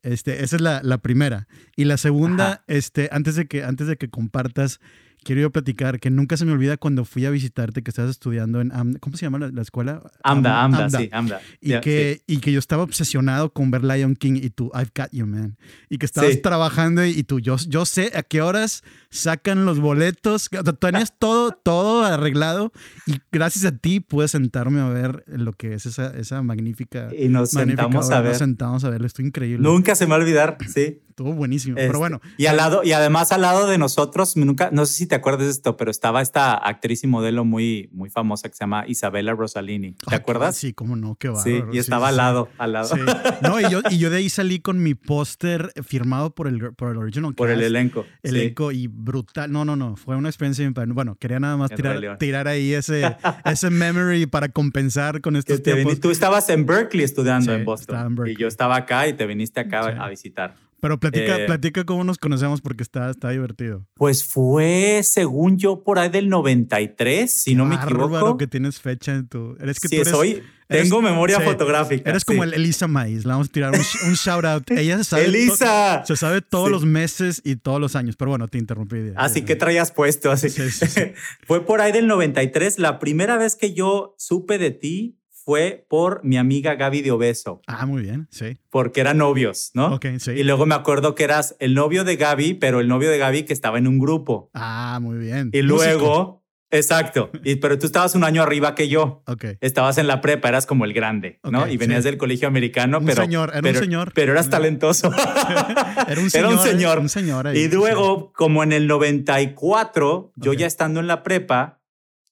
este, 0.06 0.44
esa 0.44 0.56
es 0.56 0.62
la, 0.62 0.80
la 0.84 0.98
primera. 0.98 1.48
Y 1.74 1.84
la 1.84 1.96
segunda, 1.96 2.62
este, 2.68 3.08
antes 3.10 3.34
de 3.34 3.46
que, 3.46 3.64
antes 3.64 3.88
de 3.88 3.96
que 3.96 4.08
compartas 4.08 4.78
quiero 5.24 5.40
yo 5.40 5.50
platicar 5.50 5.98
que 5.98 6.08
nunca 6.08 6.36
se 6.36 6.44
me 6.44 6.52
olvida 6.52 6.76
cuando 6.76 7.04
fui 7.04 7.26
a 7.26 7.30
visitarte 7.30 7.82
que 7.82 7.90
estabas 7.90 8.12
estudiando 8.12 8.60
en 8.60 8.70
¿cómo 9.00 9.16
se 9.16 9.26
llama 9.26 9.40
la, 9.40 9.62
escuela? 9.62 10.00
AMDA, 10.22 10.62
AMDA, 10.62 10.90
sí, 10.90 11.08
AMDA. 11.10 11.40
Y, 11.60 11.80
que, 11.80 12.22
y 12.28 12.38
que 12.38 12.52
yo 12.52 12.60
estaba 12.60 12.84
obsesionado 12.84 13.52
con 13.52 13.72
ver 13.72 13.82
Lion 13.82 14.14
King 14.14 14.38
y 14.40 14.50
tú, 14.50 14.70
I've 14.72 14.92
got 14.94 15.08
you, 15.10 15.26
man. 15.26 15.56
Y 15.90 15.98
que 15.98 16.06
estabas 16.06 16.40
trabajando 16.40 17.04
y, 17.04 17.24
tú, 17.24 17.40
yo, 17.40 17.56
yo 17.56 17.84
sé 17.84 18.12
a 18.14 18.22
qué 18.22 18.40
horas 18.40 18.84
sacan 19.16 19.64
los 19.64 19.80
boletos. 19.80 20.48
Tenías 20.78 21.14
todo, 21.18 21.52
todo 21.52 22.04
arreglado 22.04 22.72
y 23.06 23.18
gracias 23.32 23.64
a 23.64 23.76
ti 23.76 24.00
pude 24.00 24.28
sentarme 24.28 24.80
a 24.80 24.88
ver 24.88 25.24
lo 25.26 25.52
que 25.52 25.74
es 25.74 25.86
esa, 25.86 26.16
esa 26.16 26.42
magnífica. 26.42 27.08
Y 27.16 27.28
nos 27.28 27.50
sentamos 27.50 28.10
a 28.10 28.20
ver. 28.20 28.30
Nos 28.30 28.38
sentamos 28.38 28.84
a 28.84 28.90
verlo, 28.90 29.06
esto 29.06 29.22
increíble. 29.22 29.62
Nunca 29.62 29.94
se 29.94 30.06
me 30.06 30.10
va 30.10 30.16
a 30.16 30.20
olvidar, 30.20 30.58
sí. 30.68 31.02
Estuvo 31.16 31.32
buenísimo, 31.32 31.76
pero 31.76 31.86
este, 31.86 31.96
bueno. 31.96 32.20
Y 32.36 32.44
al 32.44 32.58
lado, 32.58 32.82
y 32.84 32.92
además 32.92 33.32
al 33.32 33.40
lado 33.40 33.66
de 33.66 33.78
nosotros, 33.78 34.36
nunca, 34.36 34.68
no 34.70 34.84
sé 34.84 34.92
si 34.92 35.06
te 35.06 35.14
acuerdas 35.14 35.46
de 35.46 35.50
esto, 35.50 35.74
pero 35.78 35.90
estaba 35.90 36.20
esta 36.20 36.52
actriz 36.54 37.04
y 37.04 37.06
modelo 37.06 37.42
muy, 37.46 37.88
muy 37.90 38.10
famosa 38.10 38.50
que 38.50 38.54
se 38.54 38.64
llama 38.64 38.84
Isabella 38.86 39.32
Rosalini. 39.32 39.94
¿Te 39.94 40.14
acuerdas? 40.14 40.56
Sí, 40.58 40.74
cómo 40.74 40.94
no, 40.94 41.14
qué 41.14 41.32
Sí, 41.42 41.62
y 41.72 41.78
estaba 41.78 42.08
al 42.08 42.18
lado, 42.18 42.50
al 42.58 42.74
lado. 42.74 42.94
No, 43.40 43.58
y 43.58 43.70
yo, 43.70 43.80
y 43.90 43.96
yo 43.96 44.10
de 44.10 44.18
ahí 44.18 44.28
salí 44.28 44.60
con 44.60 44.82
mi 44.82 44.94
póster 44.94 45.72
firmado 45.82 46.34
por 46.34 46.48
el, 46.48 46.74
por 46.74 46.92
el 46.92 46.98
original 46.98 47.34
Por 47.34 47.48
el 47.48 47.62
elenco. 47.62 48.04
Elenco 48.22 48.70
y 48.70 48.86
brutal. 49.06 49.50
No, 49.50 49.64
no, 49.64 49.76
no, 49.76 49.96
fue 49.96 50.16
una 50.16 50.28
experiencia. 50.28 50.70
Bueno, 50.88 51.16
quería 51.18 51.40
nada 51.40 51.56
más 51.56 51.70
tirar, 51.70 52.18
tirar 52.18 52.48
ahí 52.48 52.74
ese, 52.74 53.16
ese 53.46 53.70
memory 53.70 54.26
para 54.26 54.50
compensar 54.50 55.22
con 55.22 55.36
estos 55.36 55.62
tiempos. 55.62 55.98
tú 56.00 56.10
estabas 56.10 56.50
en 56.50 56.66
Berkeley 56.66 57.04
estudiando 57.04 57.54
en 57.54 57.64
Boston. 57.64 58.18
Y 58.26 58.36
yo 58.36 58.48
estaba 58.48 58.76
acá 58.76 59.08
y 59.08 59.14
te 59.14 59.26
viniste 59.26 59.60
acá 59.60 60.04
a 60.04 60.08
visitar. 60.10 60.65
Pero 60.86 61.00
platica, 61.00 61.40
eh, 61.40 61.46
platica 61.46 61.84
cómo 61.84 62.04
nos 62.04 62.16
conocemos 62.16 62.60
porque 62.60 62.84
está, 62.84 63.10
está 63.10 63.30
divertido. 63.30 63.84
Pues 63.94 64.24
fue, 64.24 65.00
según 65.02 65.58
yo, 65.58 65.82
por 65.82 65.98
ahí 65.98 66.10
del 66.10 66.28
93, 66.28 67.28
si 67.28 67.56
no 67.56 67.64
me 67.64 67.74
equivoco. 67.74 68.36
que 68.36 68.46
tienes 68.46 68.80
fecha 68.80 69.12
en 69.12 69.26
tu... 69.26 69.56
Eres 69.58 69.80
que 69.80 69.88
sí, 69.88 70.04
soy... 70.04 70.44
Tengo 70.68 71.02
memoria 71.02 71.40
fotográfica. 71.40 72.08
Eres 72.08 72.24
como 72.24 72.44
el 72.44 72.54
Elisa 72.54 72.86
Maíz. 72.86 73.24
Le 73.24 73.32
vamos 73.32 73.48
a 73.48 73.52
tirar 73.52 73.72
un, 73.72 74.14
shout 74.14 74.44
out. 74.44 74.70
Ella 74.70 74.98
se 74.98 75.04
sabe. 75.04 75.24
¡Elisa! 75.24 76.04
se 76.04 76.16
sabe 76.16 76.40
todos 76.40 76.70
los 76.70 76.84
meses 76.84 77.42
y 77.44 77.56
todos 77.56 77.80
los 77.80 77.96
años. 77.96 78.14
Pero 78.16 78.30
bueno, 78.30 78.46
te 78.46 78.58
interrumpí. 78.58 79.12
Así 79.16 79.42
que 79.42 79.56
traías 79.56 79.90
puesto. 79.90 80.30
Así. 80.30 80.48
Fue 81.46 81.64
por 81.64 81.80
ahí 81.80 81.90
del 81.90 82.06
93. 82.06 82.78
La 82.78 83.00
primera 83.00 83.36
vez 83.36 83.56
que 83.56 83.74
yo 83.74 84.14
supe 84.18 84.58
de 84.58 84.70
ti 84.70 85.18
fue 85.46 85.86
por 85.88 86.24
mi 86.24 86.36
amiga 86.38 86.74
Gaby 86.74 87.02
de 87.02 87.12
Obeso. 87.12 87.62
Ah, 87.68 87.86
muy 87.86 88.02
bien, 88.02 88.26
sí. 88.32 88.58
Porque 88.68 89.00
eran 89.00 89.18
novios, 89.18 89.70
¿no? 89.74 89.94
Ok, 89.94 90.06
sí. 90.18 90.32
Y 90.32 90.42
luego 90.42 90.66
me 90.66 90.74
acuerdo 90.74 91.14
que 91.14 91.22
eras 91.22 91.54
el 91.60 91.74
novio 91.74 92.02
de 92.02 92.16
Gaby, 92.16 92.54
pero 92.54 92.80
el 92.80 92.88
novio 92.88 93.08
de 93.08 93.18
Gaby 93.18 93.44
que 93.44 93.52
estaba 93.52 93.78
en 93.78 93.86
un 93.86 94.00
grupo. 94.00 94.50
Ah, 94.54 94.98
muy 95.00 95.18
bien. 95.18 95.50
Y 95.52 95.62
luego, 95.62 96.42
exacto. 96.72 97.30
Y, 97.44 97.56
pero 97.56 97.78
tú 97.78 97.86
estabas 97.86 98.16
un 98.16 98.24
año 98.24 98.42
arriba 98.42 98.74
que 98.74 98.88
yo. 98.88 99.22
Ok. 99.28 99.44
Estabas 99.60 99.98
en 99.98 100.08
la 100.08 100.20
prepa, 100.20 100.48
eras 100.48 100.66
como 100.66 100.84
el 100.84 100.92
grande, 100.92 101.38
¿no? 101.44 101.68
y 101.68 101.76
venías 101.76 102.02
del 102.02 102.16
colegio 102.16 102.48
americano, 102.48 102.98
un 102.98 103.06
pero. 103.06 103.22
Señor, 103.22 103.50
era 103.50 103.62
pero, 103.62 103.78
un 103.78 103.84
señor. 103.84 104.12
Pero 104.16 104.32
eras 104.32 104.50
talentoso. 104.50 105.12
era 106.08 106.20
un 106.20 106.28
señor. 106.28 106.46
Era 106.46 106.48
un 106.48 106.58
señor. 106.58 106.98
Un 106.98 107.08
señor 107.08 107.56
y 107.56 107.68
luego, 107.68 108.32
como 108.32 108.64
en 108.64 108.72
el 108.72 108.88
94, 108.88 110.32
yo 110.34 110.52
ya 110.54 110.66
estando 110.66 110.98
en 110.98 111.06
la 111.06 111.22
prepa, 111.22 111.78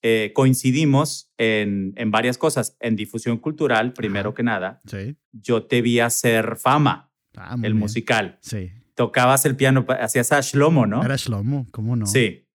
eh, 0.07 0.33
coincidimos 0.35 1.33
en, 1.39 1.95
en, 1.97 2.11
varias 2.11 2.37
cosas. 2.37 2.77
En 2.79 2.95
difusión 2.95 3.39
cultural, 3.39 3.95
primero 3.95 4.35
que 4.35 4.43
nada. 4.43 4.83
Sí. 4.85 5.17
Yo 5.33 5.63
te 5.65 5.81
vi 5.81 5.99
hacer 5.99 6.57
fama, 6.59 7.11
ah, 7.39 7.57
el 7.63 7.75
musical. 7.75 8.39
Sí. 8.43 8.71
Tocabas 8.95 9.47
el 9.47 9.57
piano, 9.57 9.87
hacías 9.99 10.31
a 10.33 10.43
Shlomo, 10.43 10.87
¿no? 10.87 11.03
Era 11.03 11.17
Shlomo, 11.17 11.67
¿cómo 11.71 11.97
no? 11.97 12.05
Sí. 12.05 12.47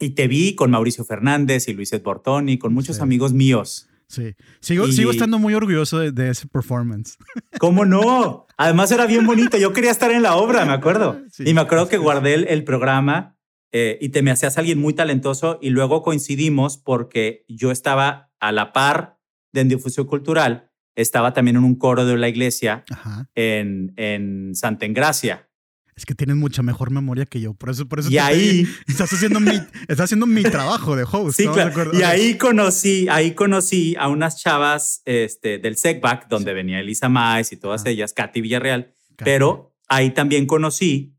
Y 0.00 0.10
te 0.10 0.26
vi 0.26 0.54
con 0.54 0.70
Mauricio 0.70 1.04
Fernández 1.04 1.68
y 1.68 1.74
Luiset 1.74 2.02
Bortoni, 2.02 2.56
con 2.56 2.72
muchos 2.72 3.02
amigos 3.02 3.34
míos. 3.34 3.90
Sí, 4.08 4.34
sigo, 4.60 4.86
sigo 4.86 5.10
estando 5.10 5.38
muy 5.38 5.52
orgulloso 5.52 5.98
de, 5.98 6.30
ese 6.30 6.46
performance. 6.48 7.18
¿Cómo 7.58 7.84
no? 7.84 8.46
Además 8.56 8.90
era 8.90 9.04
bien 9.04 9.26
bonito, 9.26 9.58
yo 9.58 9.74
quería 9.74 9.90
estar 9.90 10.10
en 10.12 10.22
la 10.22 10.36
obra, 10.36 10.64
me 10.64 10.72
acuerdo. 10.72 11.20
y 11.40 11.52
me 11.52 11.60
acuerdo 11.60 11.88
que 11.88 11.98
guardé 11.98 12.32
el, 12.32 12.48
el 12.48 12.64
programa 12.64 13.35
eh, 13.78 13.98
y 14.00 14.08
te 14.08 14.22
me 14.22 14.30
hacías 14.30 14.56
alguien 14.56 14.78
muy 14.78 14.94
talentoso 14.94 15.58
y 15.60 15.68
luego 15.68 16.02
coincidimos 16.02 16.78
porque 16.78 17.44
yo 17.46 17.70
estaba 17.70 18.30
a 18.40 18.50
la 18.50 18.72
par 18.72 19.18
de 19.52 19.60
en 19.60 19.68
difusión 19.68 20.06
cultural, 20.06 20.70
estaba 20.94 21.34
también 21.34 21.58
en 21.58 21.64
un 21.64 21.74
coro 21.74 22.06
de 22.06 22.16
la 22.16 22.26
iglesia 22.26 22.86
en, 23.34 23.92
en 23.98 24.54
Santa 24.54 24.86
Engracia. 24.86 25.50
Es 25.94 26.06
que 26.06 26.14
tienes 26.14 26.36
mucha 26.36 26.62
mejor 26.62 26.90
memoria 26.90 27.26
que 27.26 27.38
yo, 27.38 27.52
por 27.52 27.68
eso, 27.68 27.86
por 27.86 28.00
eso 28.00 28.10
y 28.10 28.16
ahí 28.16 28.66
estás 28.86 29.12
haciendo 29.12 29.40
mi, 29.40 29.60
estás 29.88 30.00
haciendo 30.00 30.24
mi 30.26 30.42
trabajo 30.42 30.96
de 30.96 31.04
host. 31.04 31.36
Sí, 31.36 31.46
claro. 31.46 31.90
Y 31.92 32.02
ahí 32.02 32.38
conocí, 32.38 33.08
ahí 33.10 33.32
conocí 33.32 33.94
a 33.98 34.08
unas 34.08 34.40
chavas 34.40 35.02
este, 35.04 35.58
del 35.58 35.76
SECBAC, 35.76 36.28
donde 36.28 36.54
venía 36.54 36.80
Elisa 36.80 37.10
Maes 37.10 37.52
y 37.52 37.58
todas 37.58 37.84
ellas, 37.84 38.14
Katy 38.14 38.40
Villarreal, 38.40 38.94
pero 39.18 39.76
ahí 39.86 40.12
también 40.12 40.46
conocí 40.46 41.14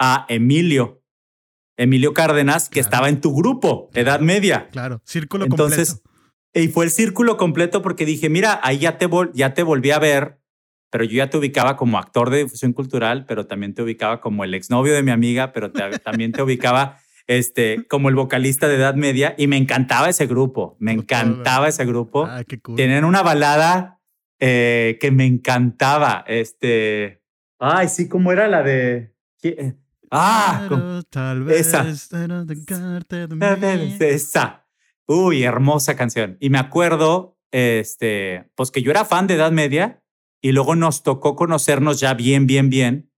a 0.00 0.26
Emilio, 0.28 0.99
Emilio 1.80 2.12
Cárdenas, 2.12 2.68
que 2.68 2.78
estaba 2.78 3.08
en 3.08 3.22
tu 3.22 3.34
grupo, 3.34 3.88
Edad 3.94 4.20
Media. 4.20 4.68
Claro, 4.70 5.00
círculo 5.06 5.46
Entonces, 5.46 6.02
Y 6.52 6.68
fue 6.68 6.84
el 6.84 6.90
círculo 6.90 7.38
completo 7.38 7.80
porque 7.80 8.04
dije, 8.04 8.28
mira, 8.28 8.60
ahí 8.62 8.80
ya 8.80 8.98
te, 8.98 9.08
ya 9.32 9.54
te 9.54 9.62
volví 9.62 9.90
a 9.90 9.98
ver, 9.98 10.42
pero 10.90 11.04
yo 11.04 11.12
ya 11.12 11.30
te 11.30 11.38
ubicaba 11.38 11.78
como 11.78 11.96
actor 11.96 12.28
de 12.28 12.44
difusión 12.44 12.74
cultural, 12.74 13.24
pero 13.24 13.46
también 13.46 13.72
te 13.72 13.80
ubicaba 13.80 14.20
como 14.20 14.44
el 14.44 14.52
exnovio 14.52 14.92
de 14.92 15.02
mi 15.02 15.10
amiga, 15.10 15.52
pero 15.52 15.72
también 16.04 16.32
te 16.32 16.42
ubicaba 16.42 16.98
este, 17.26 17.86
como 17.88 18.10
el 18.10 18.14
vocalista 18.14 18.68
de 18.68 18.74
Edad 18.74 18.94
Media 18.94 19.34
y 19.38 19.46
me 19.46 19.56
encantaba 19.56 20.10
ese 20.10 20.26
grupo, 20.26 20.76
me 20.80 20.92
encantaba 20.92 21.66
ese 21.68 21.86
grupo. 21.86 22.26
Ah, 22.26 22.44
qué 22.46 22.60
cool. 22.60 22.76
Tenían 22.76 23.06
una 23.06 23.22
balada 23.22 24.00
eh, 24.38 24.98
que 25.00 25.10
me 25.10 25.24
encantaba, 25.24 26.24
este, 26.26 27.22
ay, 27.58 27.88
sí, 27.88 28.06
como 28.06 28.32
era 28.32 28.48
la 28.48 28.62
de... 28.62 29.14
Ah, 30.10 31.02
tal 31.10 31.44
vez 31.44 31.68
esa. 31.68 31.88
Esa. 34.00 34.66
Uy, 35.06 35.44
hermosa 35.44 35.96
canción. 35.96 36.36
Y 36.40 36.50
me 36.50 36.58
acuerdo, 36.58 37.38
este, 37.50 38.50
pues 38.54 38.70
que 38.70 38.82
yo 38.82 38.90
era 38.90 39.04
fan 39.04 39.26
de 39.26 39.34
Edad 39.34 39.52
Media 39.52 40.02
y 40.40 40.52
luego 40.52 40.74
nos 40.74 41.02
tocó 41.02 41.36
conocernos 41.36 42.00
ya 42.00 42.14
bien, 42.14 42.46
bien, 42.46 42.70
bien 42.70 43.12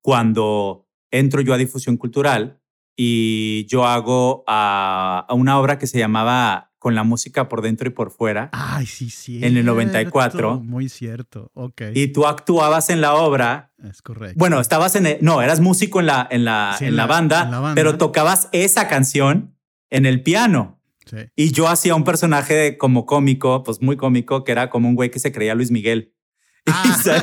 cuando 0.00 0.88
entro 1.10 1.40
yo 1.40 1.54
a 1.54 1.58
difusión 1.58 1.96
cultural 1.96 2.60
y 2.96 3.66
yo 3.66 3.86
hago 3.86 4.44
a 4.46 5.26
una 5.30 5.58
obra 5.58 5.78
que 5.78 5.86
se 5.86 5.98
llamaba 5.98 6.73
con 6.84 6.94
la 6.94 7.02
música 7.02 7.48
por 7.48 7.62
dentro 7.62 7.88
y 7.88 7.92
por 7.92 8.10
fuera. 8.10 8.50
Ay, 8.52 8.84
sí, 8.84 9.08
sí. 9.08 9.42
En 9.42 9.56
el 9.56 9.64
94. 9.64 10.60
Muy 10.60 10.90
cierto, 10.90 11.50
ok. 11.54 11.80
Y 11.94 12.08
tú 12.08 12.26
actuabas 12.26 12.90
en 12.90 13.00
la 13.00 13.14
obra. 13.14 13.72
Es 13.82 14.02
correcto. 14.02 14.34
Bueno, 14.36 14.60
estabas 14.60 14.94
en... 14.94 15.16
no, 15.22 15.40
eras 15.40 15.60
músico 15.60 16.00
en 16.00 16.06
la, 16.08 16.28
en 16.30 16.44
la, 16.44 16.76
en, 16.78 16.94
la, 16.94 17.06
banda, 17.06 17.72
pero 17.74 17.96
tocabas 17.96 18.50
esa 18.52 18.86
canción 18.86 19.56
en 19.88 20.04
el 20.04 20.22
piano. 20.22 20.78
Sí. 21.06 21.16
Y 21.34 21.52
yo 21.52 21.68
hacía 21.68 21.94
un 21.94 22.04
personaje 22.04 22.76
como 22.76 23.06
cómico, 23.06 23.62
pues 23.62 23.80
muy 23.80 23.96
cómico, 23.96 24.44
que 24.44 24.52
era 24.52 24.68
como 24.68 24.86
un 24.86 24.94
güey 24.94 25.10
que 25.10 25.20
se 25.20 25.32
creía 25.32 25.54
Luis 25.54 25.70
Miguel. 25.70 26.12
Ah, 26.66 27.22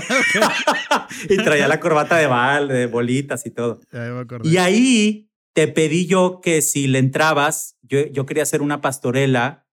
y 1.30 1.38
traía 1.38 1.68
la 1.68 1.80
corbata 1.80 2.18
de 2.18 2.26
bal, 2.26 2.68
de 2.68 2.88
bolitas 2.88 3.46
y 3.46 3.52
todo. 3.52 3.80
me 3.92 4.26
y 4.44 4.58
ahí 4.58 5.32
te 5.54 5.68
pedí 5.68 6.08
yo 6.08 6.40
que 6.42 6.62
si 6.62 6.88
le 6.88 7.00
entrabas, 7.00 7.78
yo, 7.92 8.08
yo 8.08 8.26
quería 8.26 8.44
hacer 8.44 8.62
una 8.62 8.82
pastorela 8.82 9.68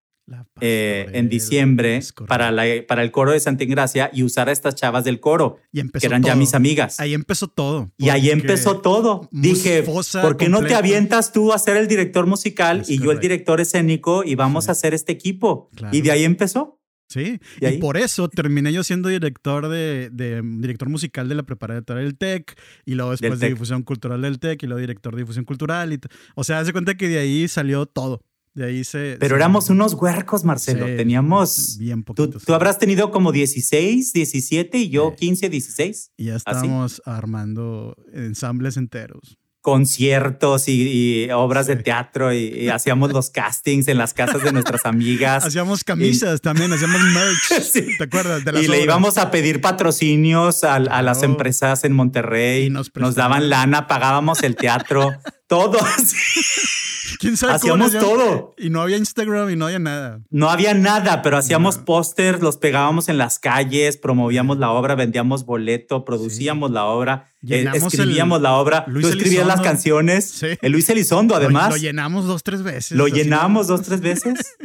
eh, 0.61 1.07
en 1.12 1.31
diciembre 1.31 2.00
para, 2.26 2.50
la, 2.50 2.64
para 2.87 3.02
el 3.02 3.11
coro 3.11 3.33
de 3.33 3.40
Santa 3.40 3.64
Ingracia 3.64 4.11
y 4.12 4.24
usar 4.24 4.50
a 4.50 4.52
estas 4.52 4.74
chavas 4.74 5.04
del 5.04 5.20
coro, 5.20 5.59
que 5.72 6.07
eran 6.07 6.22
ya 6.22 6.35
mis 6.35 6.52
amigas. 6.52 7.00
Ahí 7.00 7.14
empezó 7.14 7.48
todo. 7.48 7.90
Y 7.96 8.11
ahí 8.11 8.28
empezó 8.28 8.81
todo. 8.81 9.28
Dije, 9.31 9.85
¿por 9.85 10.37
qué 10.37 10.50
no 10.50 10.62
te 10.62 10.74
avientas 10.74 11.33
tú 11.33 11.52
a 11.52 11.59
ser 11.59 11.78
el 11.78 11.88
director 11.88 12.26
musical 12.26 12.83
y 12.87 12.98
yo 12.98 13.11
el 13.11 13.20
director 13.20 13.61
escénico 13.61 14.22
y 14.24 14.35
vamos 14.35 14.68
a 14.68 14.72
hacer 14.72 14.92
este 14.92 15.12
equipo? 15.12 15.70
Y 15.92 16.02
de 16.02 16.11
ahí 16.11 16.24
empezó. 16.24 16.77
Sí, 17.09 17.40
y, 17.62 17.79
por 17.79 17.97
eso 17.97 18.29
terminé 18.29 18.71
yo 18.71 18.85
siendo 18.85 19.09
director 19.09 19.68
de, 19.68 20.11
director 20.12 20.90
musical 20.90 21.27
de 21.27 21.37
la 21.37 21.42
preparatoria 21.42 22.03
del 22.03 22.18
TEC 22.18 22.55
y 22.85 22.94
luego 22.94 23.12
después 23.12 23.40
de 23.40 23.49
difusión 23.49 23.83
cultural 23.83 24.21
del 24.21 24.38
TEC 24.38 24.62
y 24.62 24.66
luego 24.66 24.81
director 24.81 25.14
de 25.14 25.23
difusión 25.23 25.47
cultural. 25.47 25.92
Y 25.94 26.01
o 26.35 26.44
sea, 26.44 26.59
hace 26.61 26.73
cuenta 26.73 26.97
que 26.97 27.09
de 27.09 27.18
ahí 27.18 27.49
salió 27.49 27.87
todo. 27.87 28.23
De 28.53 28.66
ahí 28.66 28.85
se. 28.85 29.16
Pero 29.21 29.37
éramos 29.37 29.71
unos 29.71 29.94
huercos, 29.94 30.44
Marcelo. 30.44 30.85
Teníamos. 30.85 31.79
Bien 31.79 32.03
poquitos. 32.03 32.44
Tú, 32.44 32.53
habrás 32.53 32.79
tenido 32.79 33.11
como 33.11 33.33
16, 33.33 34.12
17 34.12 34.79
y 34.79 34.90
yo 34.90 35.14
15, 35.16 35.49
16. 35.49 36.12
Y 36.16 36.25
ya 36.27 36.37
estábamos 36.37 37.01
armando 37.07 37.97
ensambles 38.12 38.77
enteros 38.77 39.38
conciertos 39.61 40.64
y, 40.68 41.29
obras 41.33 41.66
de 41.66 41.77
teatro 41.77 42.33
y, 42.33 42.68
hacíamos 42.68 43.12
los 43.12 43.31
castings 43.31 43.88
en 43.88 43.99
las 43.99 44.14
casas 44.14 44.42
de 44.42 44.53
nuestras 44.53 44.87
amigas. 44.87 45.44
Hacíamos 45.49 45.85
camisas 45.85 46.40
también, 46.40 46.73
hacíamos 46.73 47.01
merch. 47.03 47.73
¿Te 47.99 48.05
acuerdas? 48.05 48.44
De 48.44 48.53
las 48.53 48.62
y 48.62 48.68
le 48.68 48.83
íbamos 48.83 49.18
a 49.18 49.31
pedir 49.31 49.61
patrocinios 49.61 50.64
a, 50.64 50.79
las 50.79 51.23
empresas 51.23 51.85
en 51.85 51.92
Monterrey. 51.92 52.71
Nos, 52.71 52.94
nos, 52.94 53.14
daban 53.14 53.51
lana, 53.51 53.87
pagábamos 53.87 54.42
el 54.42 54.57
teatro, 54.57 55.12
todo. 55.48 55.78
¿Quién 57.18 57.37
sabe 57.37 57.54
hacíamos 57.54 57.92
todo. 57.92 58.54
Y 58.56 58.70
no 58.70 58.82
había 58.82 58.96
Instagram 58.96 59.50
y 59.50 59.56
no 59.56 59.66
había 59.66 59.80
nada. 59.80 60.20
No 60.30 60.50
había 60.50 60.74
nada, 60.74 61.22
pero 61.22 61.37
hacíamos 61.37 61.78
pósters, 61.78 62.40
los 62.40 62.58
pegábamos 62.58 63.08
en 63.08 63.18
las 63.18 63.38
calles, 63.40 63.96
promovíamos 63.96 64.58
la 64.58 64.70
obra, 64.70 64.94
vendíamos 64.94 65.44
boleto, 65.44 66.04
producíamos 66.04 66.70
la 66.70 66.84
obra, 66.84 67.32
eh, 67.48 67.66
escribíamos 67.74 68.40
la 68.40 68.54
obra. 68.54 68.84
Luis 68.87 69.06
Tú 69.06 69.12
escribías 69.12 69.46
las 69.46 69.61
canciones. 69.61 70.42
El 70.42 70.72
Luis 70.72 70.88
Elizondo, 70.90 71.34
además. 71.34 71.70
Lo, 71.70 71.76
llenamos 71.76 72.26
dos, 72.26 72.44
tres 72.44 72.62
veces. 72.62 72.96
Lo 72.96 73.08
llenamos 73.08 73.66
dos, 73.66 73.82
tres 73.82 74.00
veces. 74.00 74.56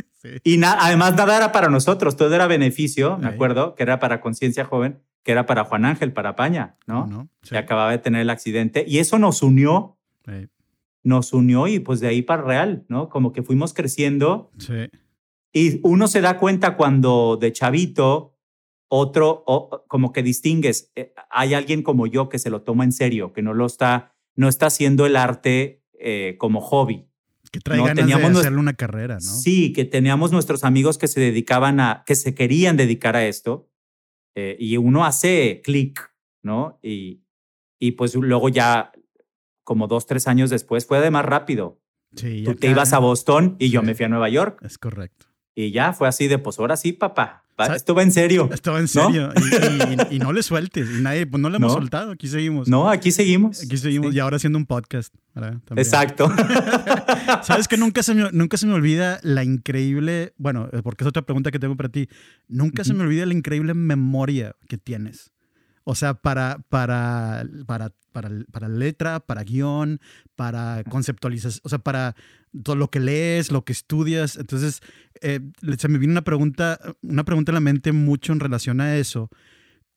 Y 0.43 0.61
además 0.63 1.15
nada 1.15 1.35
era 1.35 1.51
para 1.51 1.69
nosotros, 1.69 2.15
todo 2.15 2.33
era 2.33 2.47
beneficio, 2.47 3.17
me 3.17 3.27
acuerdo, 3.27 3.75
que 3.75 3.83
era 3.83 3.99
para 3.99 4.21
Conciencia 4.21 4.63
Joven, 4.63 5.01
que 5.23 5.31
era 5.31 5.45
para 5.45 5.63
Juan 5.65 5.85
Ángel, 5.85 6.13
para 6.13 6.35
Paña, 6.35 6.75
¿no? 6.85 7.07
no? 7.07 7.29
Que 7.41 7.57
acababa 7.57 7.91
de 7.91 7.97
tener 7.97 8.21
el 8.21 8.29
accidente. 8.29 8.85
Y 8.87 8.99
eso 8.99 9.17
nos 9.17 9.41
unió 9.41 9.97
nos 11.03 11.33
unió 11.33 11.67
y 11.67 11.79
pues 11.79 11.99
de 11.99 12.07
ahí 12.07 12.21
para 12.21 12.41
real, 12.41 12.85
¿no? 12.87 13.09
Como 13.09 13.33
que 13.33 13.43
fuimos 13.43 13.73
creciendo. 13.73 14.51
Sí. 14.57 14.89
Y 15.51 15.79
uno 15.83 16.07
se 16.07 16.21
da 16.21 16.39
cuenta 16.39 16.75
cuando 16.75 17.37
de 17.39 17.51
chavito, 17.51 18.35
otro, 18.87 19.43
como 19.87 20.13
que 20.13 20.23
distingues, 20.23 20.91
eh, 20.95 21.13
hay 21.29 21.53
alguien 21.53 21.83
como 21.83 22.07
yo 22.07 22.29
que 22.29 22.39
se 22.39 22.49
lo 22.49 22.61
toma 22.61 22.83
en 22.83 22.91
serio, 22.91 23.33
que 23.33 23.41
no 23.41 23.53
lo 23.53 23.65
está, 23.65 24.15
no 24.35 24.47
está 24.47 24.67
haciendo 24.67 25.05
el 25.05 25.15
arte 25.15 25.83
eh, 25.99 26.35
como 26.39 26.61
hobby. 26.61 27.07
Que 27.51 27.59
trae 27.59 27.77
¿no? 27.77 27.85
ganas 27.85 28.07
de 28.07 28.13
hacerle 28.13 28.59
una 28.59 28.73
carrera, 28.73 29.15
¿no? 29.15 29.21
Sí, 29.21 29.73
que 29.73 29.85
teníamos 29.85 30.31
nuestros 30.31 30.63
amigos 30.63 30.97
que 30.97 31.07
se 31.07 31.19
dedicaban 31.19 31.79
a, 31.79 32.03
que 32.05 32.15
se 32.15 32.33
querían 32.33 32.77
dedicar 32.77 33.15
a 33.15 33.27
esto. 33.27 33.69
Eh, 34.35 34.57
y 34.59 34.77
uno 34.77 35.05
hace 35.05 35.61
clic, 35.63 36.11
¿no? 36.41 36.79
Y, 36.81 37.23
y 37.79 37.91
pues 37.91 38.15
luego 38.15 38.49
ya 38.49 38.91
como 39.63 39.87
dos, 39.87 40.05
tres 40.05 40.27
años 40.27 40.49
después, 40.49 40.85
fue 40.85 40.99
de 40.99 41.11
más 41.11 41.25
rápido. 41.25 41.79
Sí, 42.15 42.43
Tú 42.45 42.55
te 42.55 42.69
ibas 42.69 42.93
a 42.93 42.99
Boston 42.99 43.55
y 43.59 43.69
yo 43.69 43.81
me 43.81 43.95
fui 43.95 44.05
a 44.05 44.09
Nueva 44.09 44.29
York. 44.29 44.59
Es 44.63 44.77
correcto. 44.77 45.25
Y 45.55 45.71
ya 45.71 45.93
fue 45.93 46.07
así 46.07 46.27
de, 46.27 46.37
pues 46.37 46.59
ahora 46.59 46.77
sí, 46.77 46.93
papá. 46.93 47.43
Esto 47.75 47.93
va 47.93 48.01
en 48.01 48.11
serio. 48.11 48.49
Esto 48.53 48.73
va 48.73 48.79
en 48.79 48.87
serio. 48.87 49.31
Y, 50.09 50.19
no 50.19 50.33
le 50.33 50.41
sueltes. 50.41 50.89
Y 50.89 51.01
nadie, 51.01 51.27
pues 51.27 51.41
no 51.41 51.49
le 51.49 51.57
hemos 51.57 51.73
soltado. 51.73 52.11
Aquí 52.11 52.27
seguimos. 52.27 52.67
No, 52.67 52.89
aquí 52.89 53.11
seguimos. 53.11 53.63
Aquí 53.63 53.77
seguimos. 53.77 54.13
Y 54.13 54.19
ahora 54.19 54.37
haciendo 54.37 54.57
un 54.57 54.65
podcast. 54.65 55.13
Exacto. 55.75 56.31
Sabes 57.43 57.67
que 57.67 57.77
nunca 57.77 58.01
se, 58.01 58.15
me, 58.15 58.31
nunca 58.31 58.57
se 58.57 58.65
me 58.65 58.73
olvida 58.73 59.19
la 59.21 59.43
increíble, 59.43 60.33
bueno, 60.37 60.69
porque 60.83 61.03
es 61.03 61.07
otra 61.07 61.21
pregunta 61.21 61.51
que 61.51 61.59
tengo 61.59 61.75
para 61.75 61.89
ti. 61.89 62.09
Nunca 62.47 62.83
se 62.83 62.93
me 62.93 63.03
olvida 63.03 63.25
la 63.25 63.33
increíble 63.33 63.73
memoria 63.73 64.55
que 64.67 64.77
tienes. 64.77 65.31
O 65.83 65.95
sea, 65.95 66.13
para, 66.13 66.59
para, 66.69 67.45
para, 67.65 67.91
para, 68.11 68.29
para 68.51 68.67
letra, 68.69 69.19
para 69.19 69.43
guion, 69.43 69.99
para 70.35 70.83
conceptualización, 70.89 71.61
o 71.63 71.69
sea, 71.69 71.79
para 71.79 72.15
todo 72.63 72.75
lo 72.75 72.89
que 72.89 72.99
lees, 72.99 73.51
lo 73.51 73.65
que 73.65 73.73
estudias. 73.73 74.37
Entonces, 74.37 74.81
eh, 75.21 75.39
se 75.77 75.87
me 75.87 75.97
viene 75.97 76.13
una 76.13 76.23
pregunta, 76.23 76.79
una 77.01 77.23
pregunta 77.23 77.51
en 77.51 77.55
la 77.55 77.59
mente 77.59 77.91
mucho 77.91 78.33
en 78.33 78.39
relación 78.39 78.81
a 78.81 78.95
eso. 78.97 79.29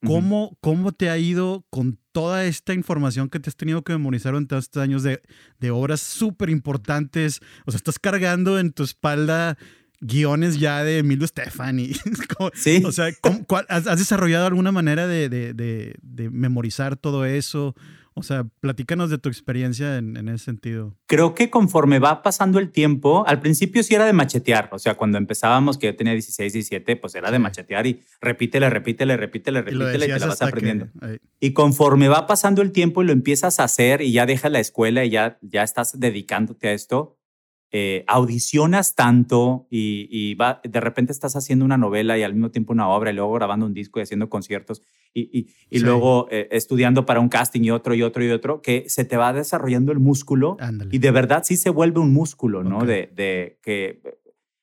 ¿Cómo, 0.04 0.56
¿Cómo 0.60 0.92
te 0.92 1.10
ha 1.10 1.18
ido 1.18 1.66
con 1.70 1.98
toda 2.12 2.44
esta 2.44 2.74
información 2.74 3.28
que 3.28 3.40
te 3.40 3.48
has 3.48 3.56
tenido 3.56 3.82
que 3.82 3.92
memorizar 3.92 4.34
en 4.34 4.46
todos 4.46 4.64
estos 4.64 4.82
años 4.82 5.02
de, 5.02 5.22
de 5.58 5.70
obras 5.70 6.00
súper 6.00 6.50
importantes? 6.50 7.40
O 7.64 7.70
sea, 7.70 7.78
estás 7.78 7.98
cargando 7.98 8.58
en 8.58 8.72
tu 8.72 8.84
espalda 8.84 9.56
guiones 10.00 10.58
ya 10.58 10.84
de 10.84 10.98
Emilio 10.98 11.26
Stefani. 11.26 11.92
sí. 12.54 12.82
O 12.84 12.92
sea, 12.92 13.10
has, 13.68 13.84
desarrollado 13.98 14.46
alguna 14.46 14.72
manera 14.72 15.06
de, 15.06 15.28
de, 15.28 15.54
de, 15.54 16.30
memorizar 16.30 16.96
todo 16.96 17.24
eso? 17.24 17.74
O 18.18 18.22
sea, 18.22 18.46
platícanos 18.60 19.10
de 19.10 19.18
tu 19.18 19.28
experiencia 19.28 19.98
en, 19.98 20.16
en, 20.16 20.30
ese 20.30 20.46
sentido. 20.46 20.96
Creo 21.06 21.34
que 21.34 21.50
conforme 21.50 21.98
va 21.98 22.22
pasando 22.22 22.58
el 22.58 22.70
tiempo, 22.70 23.26
al 23.26 23.40
principio 23.40 23.82
sí 23.82 23.94
era 23.94 24.06
de 24.06 24.14
machetear. 24.14 24.70
O 24.72 24.78
sea, 24.78 24.94
cuando 24.94 25.18
empezábamos, 25.18 25.76
que 25.76 25.88
yo 25.88 25.96
tenía 25.96 26.14
16, 26.14 26.54
17, 26.54 26.96
pues 26.96 27.14
era 27.14 27.30
de 27.30 27.38
machetear 27.38 27.86
y 27.86 28.02
repítele, 28.22 28.70
repítele, 28.70 29.18
repítele, 29.18 29.60
repítele 29.60 30.06
y, 30.06 30.08
te 30.08 30.18
la 30.18 30.26
vas 30.28 30.40
aprendiendo. 30.40 30.88
y 31.40 31.52
conforme 31.52 32.08
va 32.08 32.26
pasando 32.26 32.62
el 32.62 32.72
tiempo 32.72 33.02
y 33.02 33.06
lo 33.06 33.12
empiezas 33.12 33.60
a 33.60 33.64
hacer 33.64 34.00
y 34.00 34.12
ya 34.12 34.24
dejas 34.24 34.50
la 34.50 34.60
escuela 34.60 35.04
y 35.04 35.10
ya, 35.10 35.36
ya 35.42 35.62
estás 35.62 36.00
dedicándote 36.00 36.68
a 36.68 36.72
esto, 36.72 37.15
eh, 37.72 38.04
audicionas 38.06 38.94
tanto 38.94 39.66
y, 39.70 40.34
va, 40.36 40.60
de 40.62 40.80
repente 40.80 41.10
estás 41.10 41.34
haciendo 41.34 41.64
una 41.64 41.76
novela 41.76 42.16
y 42.16 42.22
al 42.22 42.32
mismo 42.32 42.52
tiempo 42.52 42.72
una 42.72 42.88
obra 42.88 43.10
y 43.10 43.14
luego 43.14 43.32
grabando 43.32 43.66
un 43.66 43.74
disco 43.74 43.98
y 43.98 44.02
haciendo 44.02 44.30
conciertos 44.30 44.82
y, 45.12 45.48
y, 45.68 45.78
luego 45.80 46.28
eh, 46.30 46.46
estudiando 46.52 47.06
para 47.06 47.18
un 47.18 47.28
casting 47.28 47.62
y 47.62 47.70
otro 47.72 47.94
y 47.94 48.02
otro 48.02 48.24
y 48.24 48.30
otro, 48.30 48.62
que 48.62 48.84
se 48.88 49.04
te 49.04 49.16
va 49.16 49.32
desarrollando 49.32 49.90
el 49.90 49.98
músculo 49.98 50.56
y 50.92 50.98
de 50.98 51.10
verdad 51.10 51.42
sí 51.44 51.56
se 51.56 51.70
vuelve 51.70 51.98
un 51.98 52.12
músculo, 52.12 52.62
¿no? 52.62 52.84
De, 52.84 53.10
de, 53.14 53.58
que 53.62 54.00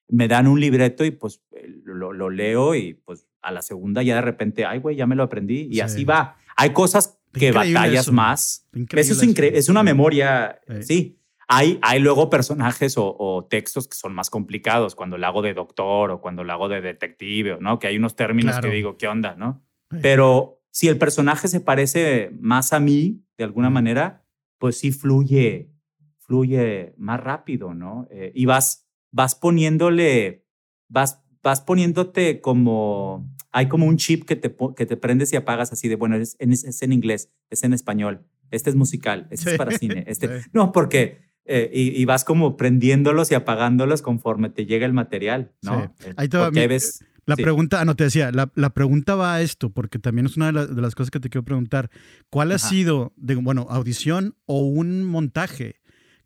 me 0.08 0.30
dan 0.30 0.48
un 0.48 0.60
libreto 0.60 1.04
y 1.04 1.12
pues 1.12 1.42
lo, 1.84 2.14
lo, 2.14 2.30
leo 2.30 2.74
y 2.74 2.94
pues 2.94 3.28
a 3.42 3.52
la 3.52 3.62
segunda 3.62 4.02
ya 4.02 4.16
de 4.16 4.22
repente, 4.22 4.64
ay 4.64 4.80
güey, 4.80 4.96
ya 4.96 5.08
me 5.08 5.16
lo 5.16 5.24
aprendí 5.24 5.68
y 5.70 5.82
así 5.82 6.06
va. 6.06 6.38
Hay 6.56 6.70
cosas 6.72 7.20
que 7.34 7.52
batallas 7.52 8.12
más. 8.12 8.70
Eso 8.96 9.14
es 9.14 9.24
increíble, 9.24 9.60
es 9.60 9.68
una 9.68 9.84
memoria, 9.84 10.62
sí 10.82 11.20
hay, 11.56 11.80
hay 11.84 12.00
luego 12.00 12.30
personajes 12.30 12.96
o, 12.98 13.48
textos 13.50 13.88
que 13.88 13.96
son 13.96 14.14
más 14.14 14.30
complicados, 14.30 14.96
cuando 14.96 15.18
lo 15.18 15.28
hago 15.28 15.42
de 15.42 15.54
doctor 15.54 16.10
o 16.12 16.20
cuando 16.20 16.44
lo 16.44 16.52
hago 16.52 16.68
de 16.68 16.82
detective, 16.82 17.58
¿no? 17.60 17.78
Que 17.78 17.88
hay 17.88 17.98
unos 17.98 18.16
términos 18.16 18.60
que 18.60 18.70
digo, 18.70 18.98
¿qué 18.98 19.08
onda, 19.08 19.36
no? 19.36 19.64
Pero 20.02 20.62
si 20.72 20.88
el 20.88 20.98
personaje 20.98 21.48
se 21.48 21.60
parece 21.60 22.32
más 22.40 22.74
a 22.74 22.80
mí, 22.80 23.24
de 23.38 23.44
alguna 23.44 23.70
manera, 23.70 24.26
pues 24.58 24.80
sí 24.80 24.92
fluye, 24.92 25.70
fluye 26.18 26.96
más 26.98 27.20
rápido, 27.20 27.76
¿no? 27.76 28.08
Eh, 28.10 28.32
y 28.34 28.46
vas, 28.46 28.88
vas 29.12 29.36
poniéndole, 29.36 30.48
vas, 30.88 31.24
vas 31.44 31.62
poniéndote 31.62 32.42
como, 32.42 33.30
hay 33.52 33.68
como 33.68 33.86
un 33.86 33.98
chip 33.98 34.26
que 34.26 34.36
te, 34.36 34.56
que 34.76 34.86
te 34.88 34.98
prendes 34.98 35.32
y 35.34 35.36
apagas 35.36 35.72
así 35.72 35.88
de, 35.88 35.96
bueno, 35.96 36.16
es, 36.16 36.36
es 36.40 36.82
en 36.82 36.94
inglés, 36.94 37.32
es 37.52 37.64
en 37.64 37.74
español, 37.74 38.26
este 38.50 38.70
es 38.70 38.76
musical, 38.76 39.28
este 39.30 39.52
es 39.52 39.58
para 39.58 39.78
cine, 39.78 40.04
este, 40.08 40.42
no, 40.54 40.72
porque 40.72 41.23
eh, 41.46 41.70
y, 41.74 42.06
vas 42.06 42.24
como 42.24 42.56
prendiéndolos 42.56 43.32
y 43.32 43.36
apagándolos 43.36 44.02
conforme 44.02 44.50
te 44.50 44.66
llega 44.66 44.86
el 44.86 44.94
material, 44.94 45.52
¿no? 45.62 45.94
Sí. 46.00 46.10
Ahí 46.16 46.68
ves, 46.68 47.04
la 47.26 47.36
pregunta, 47.36 47.82
ah, 47.82 47.86
no 47.86 47.96
te 47.96 48.06
decía, 48.06 48.32
la, 48.32 48.52
la, 48.56 48.72
pregunta 48.72 49.16
va 49.16 49.36
a 49.36 49.42
esto, 49.42 49.70
porque 49.70 49.98
también 49.98 50.26
es 50.26 50.36
una 50.36 50.52
de, 50.52 50.82
las 50.82 50.94
cosas 50.94 51.10
que 51.10 51.20
te 51.20 51.30
quiero 51.30 51.46
preguntar. 51.46 51.90
¿Cuál 52.30 52.52
ha 52.52 52.58
sido, 52.58 53.14
de, 53.16 53.36
bueno, 53.36 53.66
audición 53.70 54.36
o 54.46 54.60
un 54.60 55.04
montaje 55.04 55.78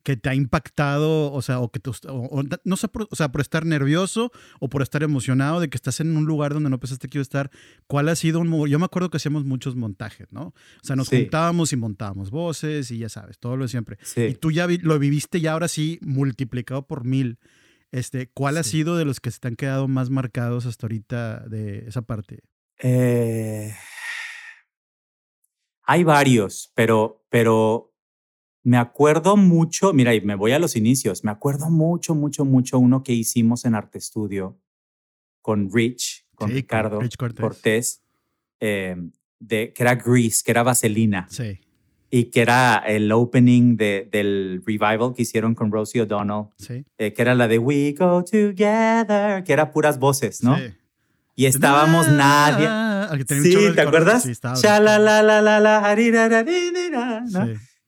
que 0.08 0.16
te 0.16 0.30
ha 0.30 0.36
impactado, 0.36 1.34
o 1.34 1.42
sea, 1.42 1.60
o 1.60 1.70
que 1.70 1.82
no 2.64 2.78
sé, 2.78 2.88
por, 2.88 3.10
o 3.12 3.16
sea, 3.18 3.30
por 3.30 3.42
estar 3.42 3.66
nervioso 3.66 4.32
o 4.62 4.70
por 4.70 4.82
estar 4.82 5.04
emocionado 5.04 5.60
de 5.60 5.70
que 5.70 5.76
estás 5.76 6.00
en 6.00 6.16
un 6.16 6.24
lugar 6.24 6.54
donde 6.54 6.70
no 6.70 6.80
pensaste 6.80 7.10
que 7.10 7.18
iba 7.18 7.22
a 7.22 7.24
estar, 7.24 7.52
¿cuál 7.88 8.08
ha 8.08 8.16
sido 8.16 8.40
un... 8.40 8.70
Yo 8.70 8.80
me 8.80 8.86
acuerdo 8.86 9.10
que 9.10 9.18
hacíamos 9.18 9.44
muchos 9.44 9.76
montajes, 9.76 10.32
¿no? 10.32 10.54
O 10.82 10.84
sea, 10.86 10.96
nos 10.96 11.10
juntábamos 11.10 11.74
y 11.74 11.76
montábamos 11.76 12.32
voces 12.32 12.90
y 12.90 13.00
ya 13.00 13.10
sabes, 13.10 13.38
todo 13.38 13.58
lo 13.58 13.66
de 13.66 13.68
siempre. 13.68 13.98
Y 14.16 14.36
tú 14.36 14.52
ya 14.52 14.66
lo 14.82 14.98
viviste 14.98 15.42
ya 15.42 15.52
ahora 15.52 15.68
sí 15.68 16.00
multiplicado 16.02 16.88
por 16.88 17.04
mil. 17.04 17.38
Este, 17.92 18.30
¿Cuál 18.30 18.56
ha 18.56 18.64
sido 18.64 18.96
de 18.96 19.04
los 19.04 19.20
que 19.20 19.30
se 19.30 19.40
te 19.40 19.50
han 19.50 19.58
quedado 19.58 19.90
más 19.90 20.10
marcados 20.10 20.66
hasta 20.68 20.86
ahorita 20.86 21.40
de 21.50 21.80
esa 21.80 22.04
parte? 22.04 22.44
Eh, 22.80 23.76
hay 25.84 26.06
varios, 26.06 26.72
pero, 26.76 27.26
pero 27.30 27.94
me 28.68 28.76
acuerdo 28.76 29.38
mucho, 29.38 29.94
mira, 29.94 30.14
y 30.14 30.20
me 30.20 30.36
voy 30.36 30.52
a 30.52 30.60
los 30.60 30.76
inicios, 30.76 31.24
me 31.24 31.32
acuerdo 31.32 31.70
mucho, 31.70 32.14
mucho, 32.16 32.44
mucho 32.44 32.80
uno 32.80 33.02
que 33.02 33.14
hicimos 33.14 33.64
en 33.64 33.76
Arte 33.76 33.98
Estudio 33.98 34.60
con 35.42 35.72
Rich, 35.72 36.26
con 36.36 36.50
Ricardo 36.50 37.00
Cortés, 37.40 38.04
eh, 38.60 38.98
de, 39.40 39.72
que 39.72 39.84
era 39.84 39.96
Grease, 39.96 40.44
que 40.44 40.52
era 40.52 40.64
Vaselina. 40.64 41.28
Sí. 41.30 41.62
Y 42.10 42.26
que 42.26 42.42
era 42.42 42.84
el 42.86 43.10
opening 43.14 43.78
de, 43.78 44.10
del 44.12 44.62
revival 44.66 45.14
que 45.16 45.22
hicieron 45.22 45.56
con 45.56 45.72
Rosie 45.72 46.02
O'Donnell. 46.02 46.48
Sí. 46.58 46.84
Eh, 46.98 47.14
que 47.14 47.22
era 47.22 47.36
la 47.36 47.48
de 47.48 47.60
We 47.60 47.96
Go 47.98 48.22
Together, 48.26 49.46
que 49.46 49.54
era 49.54 49.72
puras 49.72 49.98
voces, 49.98 50.44
¿no? 50.44 50.58
Sí. 50.58 50.74
Y 51.38 51.46
estábamos 51.46 52.10
nadie. 52.10 52.68
Sí, 53.28 53.56
¿te 53.74 53.82
acuerdas? 53.82 54.24
Sí, 54.24 54.34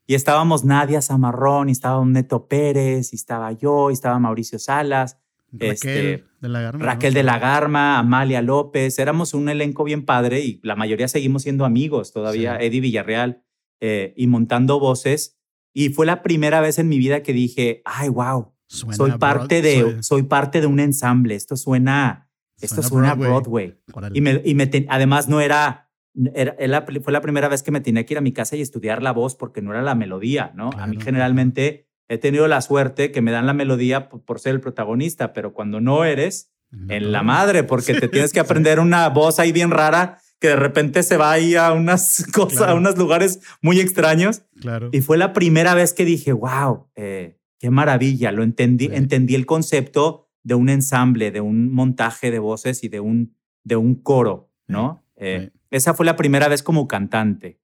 Y 0.09 0.15
estábamos 0.15 0.65
Nadia 0.65 1.03
Zamarrón, 1.03 1.69
y 1.69 1.71
estaba 1.71 2.03
Neto 2.03 2.47
Pérez, 2.47 3.13
y 3.13 3.15
estaba 3.15 3.51
yo, 3.51 3.91
y 3.91 3.93
estaba 3.93 4.17
Mauricio 4.17 4.57
Salas. 4.57 5.19
Raquel 5.51 5.71
este, 5.71 6.25
de 6.41 6.49
la 6.49 6.61
Garma. 6.61 6.83
Raquel 6.83 7.13
de 7.13 7.21
la 7.21 7.37
Garma, 7.37 7.99
Amalia 7.99 8.41
López. 8.41 8.97
Éramos 8.97 9.35
un 9.35 9.49
elenco 9.49 9.83
bien 9.83 10.05
padre 10.05 10.39
y 10.39 10.59
la 10.63 10.75
mayoría 10.75 11.07
seguimos 11.07 11.43
siendo 11.43 11.63
amigos 11.63 12.11
todavía. 12.11 12.57
Eddie 12.57 12.81
Villarreal 12.81 13.43
eh, 13.81 14.15
y 14.17 14.25
montando 14.25 14.79
voces. 14.79 15.37
Y 15.75 15.89
fue 15.89 16.07
la 16.07 16.23
primera 16.23 16.59
vez 16.59 16.79
en 16.79 16.89
mi 16.89 16.97
vida 16.97 17.21
que 17.21 17.31
dije, 17.31 17.83
ay, 17.85 18.09
wow, 18.09 18.51
soy 18.65 19.11
parte, 19.19 19.61
de, 19.61 20.01
soy 20.01 20.23
parte 20.23 20.59
de 20.59 20.65
un 20.65 20.79
ensamble. 20.79 21.35
Esto 21.35 21.55
suena, 21.55 22.31
esto 22.59 22.81
suena 22.81 23.13
Broadway. 23.13 23.79
Y, 24.15 24.21
me, 24.21 24.41
y 24.43 24.55
me 24.55 24.71
además 24.89 25.29
no 25.29 25.39
era 25.39 25.88
era, 26.33 26.85
fue 27.01 27.13
la 27.13 27.21
primera 27.21 27.47
vez 27.47 27.63
que 27.63 27.71
me 27.71 27.81
tenía 27.81 28.05
que 28.05 28.13
ir 28.13 28.17
a 28.17 28.21
mi 28.21 28.31
casa 28.31 28.55
y 28.55 28.61
estudiar 28.61 29.01
la 29.01 29.11
voz 29.11 29.35
porque 29.35 29.61
no 29.61 29.71
era 29.71 29.81
la 29.81 29.95
melodía, 29.95 30.51
¿no? 30.55 30.69
a 30.77 30.87
mí 30.87 30.97
generalmente 31.01 31.87
he 32.07 32.17
tenido 32.17 32.47
la 32.47 32.61
suerte 32.61 33.11
que 33.11 33.21
me 33.21 33.31
dan 33.31 33.45
la 33.45 33.53
melodía 33.53 34.09
por, 34.09 34.39
ser 34.39 34.55
el 34.55 34.61
protagonista, 34.61 35.31
pero 35.31 35.53
cuando 35.53 35.79
no 35.79 36.03
eres, 36.03 36.51
en 36.87 37.11
la 37.11 37.23
madre, 37.23 37.63
porque 37.63 37.95
te 37.95 38.07
tienes 38.07 38.31
que 38.31 38.39
aprender 38.39 38.79
una 38.79 39.09
voz 39.09 39.39
ahí 39.39 39.51
bien 39.51 39.71
rara 39.71 40.19
que 40.39 40.49
de 40.49 40.55
repente 40.55 41.03
se 41.03 41.17
va 41.17 41.31
ahí 41.31 41.55
a 41.55 41.73
unas 41.73 42.25
cosas, 42.33 42.61
a 42.69 42.73
unos 42.73 42.97
lugares 42.97 43.41
muy 43.61 43.79
extraños. 43.79 44.43
Claro. 44.59 44.89
Y 44.91 45.01
fue 45.01 45.17
la 45.17 45.33
primera 45.33 45.73
vez 45.73 45.93
que 45.93 46.05
dije, 46.05 46.31
wow, 46.31 46.87
eh, 46.95 47.39
qué 47.59 47.69
maravilla, 47.69 48.31
lo 48.31 48.43
entendí, 48.43 48.89
entendí 48.91 49.35
el 49.35 49.45
concepto 49.45 50.29
de 50.43 50.55
un 50.55 50.69
ensamble, 50.69 51.31
de 51.31 51.41
un 51.41 51.73
montaje 51.73 52.31
de 52.31 52.39
voces 52.39 52.83
y 52.83 52.87
de 52.87 53.01
un, 53.01 53.35
de 53.63 53.75
un 53.75 53.95
coro, 53.95 54.51
¿no? 54.67 55.03
Eh, 55.19 55.51
esa 55.69 55.93
fue 55.93 56.05
la 56.05 56.15
primera 56.15 56.47
vez 56.47 56.63
como 56.63 56.87
cantante. 56.87 57.59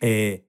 Eh, 0.00 0.46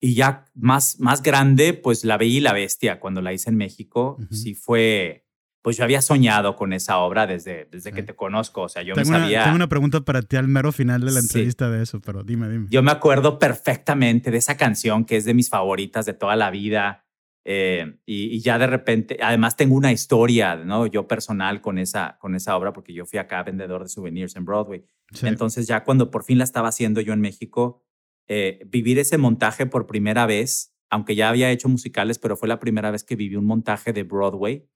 y 0.00 0.14
ya 0.14 0.44
más, 0.54 1.00
más 1.00 1.22
grande, 1.22 1.72
pues 1.72 2.04
la 2.04 2.18
Bella 2.18 2.36
y 2.36 2.40
la 2.40 2.52
Bestia, 2.52 3.00
cuando 3.00 3.22
la 3.22 3.32
hice 3.32 3.48
en 3.48 3.56
México, 3.56 4.18
sí 4.30 4.54
fue, 4.54 5.26
pues 5.62 5.78
yo 5.78 5.84
había 5.84 6.02
soñado 6.02 6.56
con 6.56 6.74
esa 6.74 6.98
obra 6.98 7.26
desde, 7.26 7.66
desde 7.70 7.90
que 7.90 8.02
te 8.02 8.14
conozco, 8.14 8.62
o 8.62 8.68
sea, 8.68 8.82
yo 8.82 8.92
tengo 8.92 9.10
me 9.10 9.18
sabía... 9.18 9.38
Una, 9.38 9.44
tengo 9.44 9.56
una 9.56 9.68
pregunta 9.70 10.02
para 10.02 10.20
ti 10.20 10.36
al 10.36 10.46
mero 10.46 10.72
final 10.72 11.00
de 11.00 11.10
la 11.10 11.20
entrevista 11.20 11.70
de 11.70 11.82
eso, 11.82 12.02
pero 12.02 12.22
dime, 12.22 12.50
dime. 12.50 12.66
Yo 12.68 12.82
me 12.82 12.90
acuerdo 12.90 13.38
perfectamente 13.38 14.30
de 14.30 14.36
esa 14.36 14.58
canción 14.58 15.06
que 15.06 15.16
es 15.16 15.24
de 15.24 15.32
mis 15.32 15.48
favoritas 15.48 16.04
de 16.04 16.12
toda 16.12 16.36
la 16.36 16.50
vida. 16.50 17.03
Eh, 17.44 17.98
y, 18.06 18.40
ya 18.40 18.58
de 18.58 18.66
repente, 18.66 19.18
además 19.22 19.56
tengo 19.56 19.74
una 19.74 19.92
historia, 19.92 20.56
¿no? 20.56 20.86
Yo 20.86 21.06
personal 21.06 21.60
con 21.60 21.78
esa, 21.78 22.16
con 22.20 22.34
esa 22.34 22.56
obra, 22.56 22.72
porque 22.72 22.94
yo 22.94 23.04
fui 23.04 23.18
acá 23.18 23.42
vendedor 23.42 23.82
de 23.82 23.88
souvenirs 23.88 24.36
en 24.36 24.44
Broadway. 24.44 24.84
Entonces 25.22 25.66
ya 25.66 25.84
cuando 25.84 26.10
por 26.10 26.24
fin 26.24 26.38
la 26.38 26.44
estaba 26.44 26.68
haciendo 26.68 27.00
yo 27.00 27.12
en 27.12 27.20
México, 27.20 27.82
eh, 28.26 28.60
vivir 28.66 28.98
ese 28.98 29.18
montaje 29.18 29.66
por 29.66 29.86
primera 29.86 30.24
vez, 30.26 30.74
aunque 30.88 31.14
ya 31.14 31.28
había 31.28 31.50
hecho 31.50 31.68
musicales, 31.68 32.18
pero 32.18 32.36
fue 32.36 32.48
la 32.48 32.58
primera 32.58 32.90
vez 32.90 33.04
que 33.04 33.16
viví 33.16 33.36
un 33.36 33.44
montaje 33.44 33.92
de 33.92 34.02
Broadway 34.02 34.66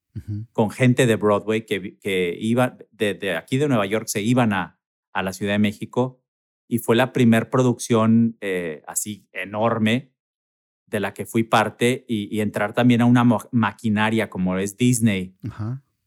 con 0.53 0.71
gente 0.71 1.07
de 1.07 1.15
Broadway 1.15 1.65
que, 1.65 1.97
que 1.99 2.37
iba 2.41 2.77
de, 2.91 3.37
aquí 3.37 3.57
de 3.57 3.69
Nueva 3.69 3.87
York, 3.87 4.09
se 4.09 4.21
iban 4.21 4.53
a, 4.53 4.81
a 5.13 5.23
la 5.23 5.33
Ciudad 5.33 5.53
de 5.53 5.59
México 5.61 6.25
y 6.67 6.79
fue 6.79 6.97
la 6.97 7.13
primera 7.13 7.49
producción 7.51 8.37
eh, 8.41 8.83
así 8.87 9.29
enorme 9.33 10.13
de 10.91 11.01
la 11.01 11.15
que 11.15 11.27
fui 11.27 11.43
parte 11.43 12.05
y, 12.09 12.41
entrar 12.41 12.73
también 12.73 13.01
a 13.01 13.05
una 13.05 13.25
maquinaria 13.51 14.31
como 14.31 14.57
es 14.59 14.77
Disney 14.77 15.35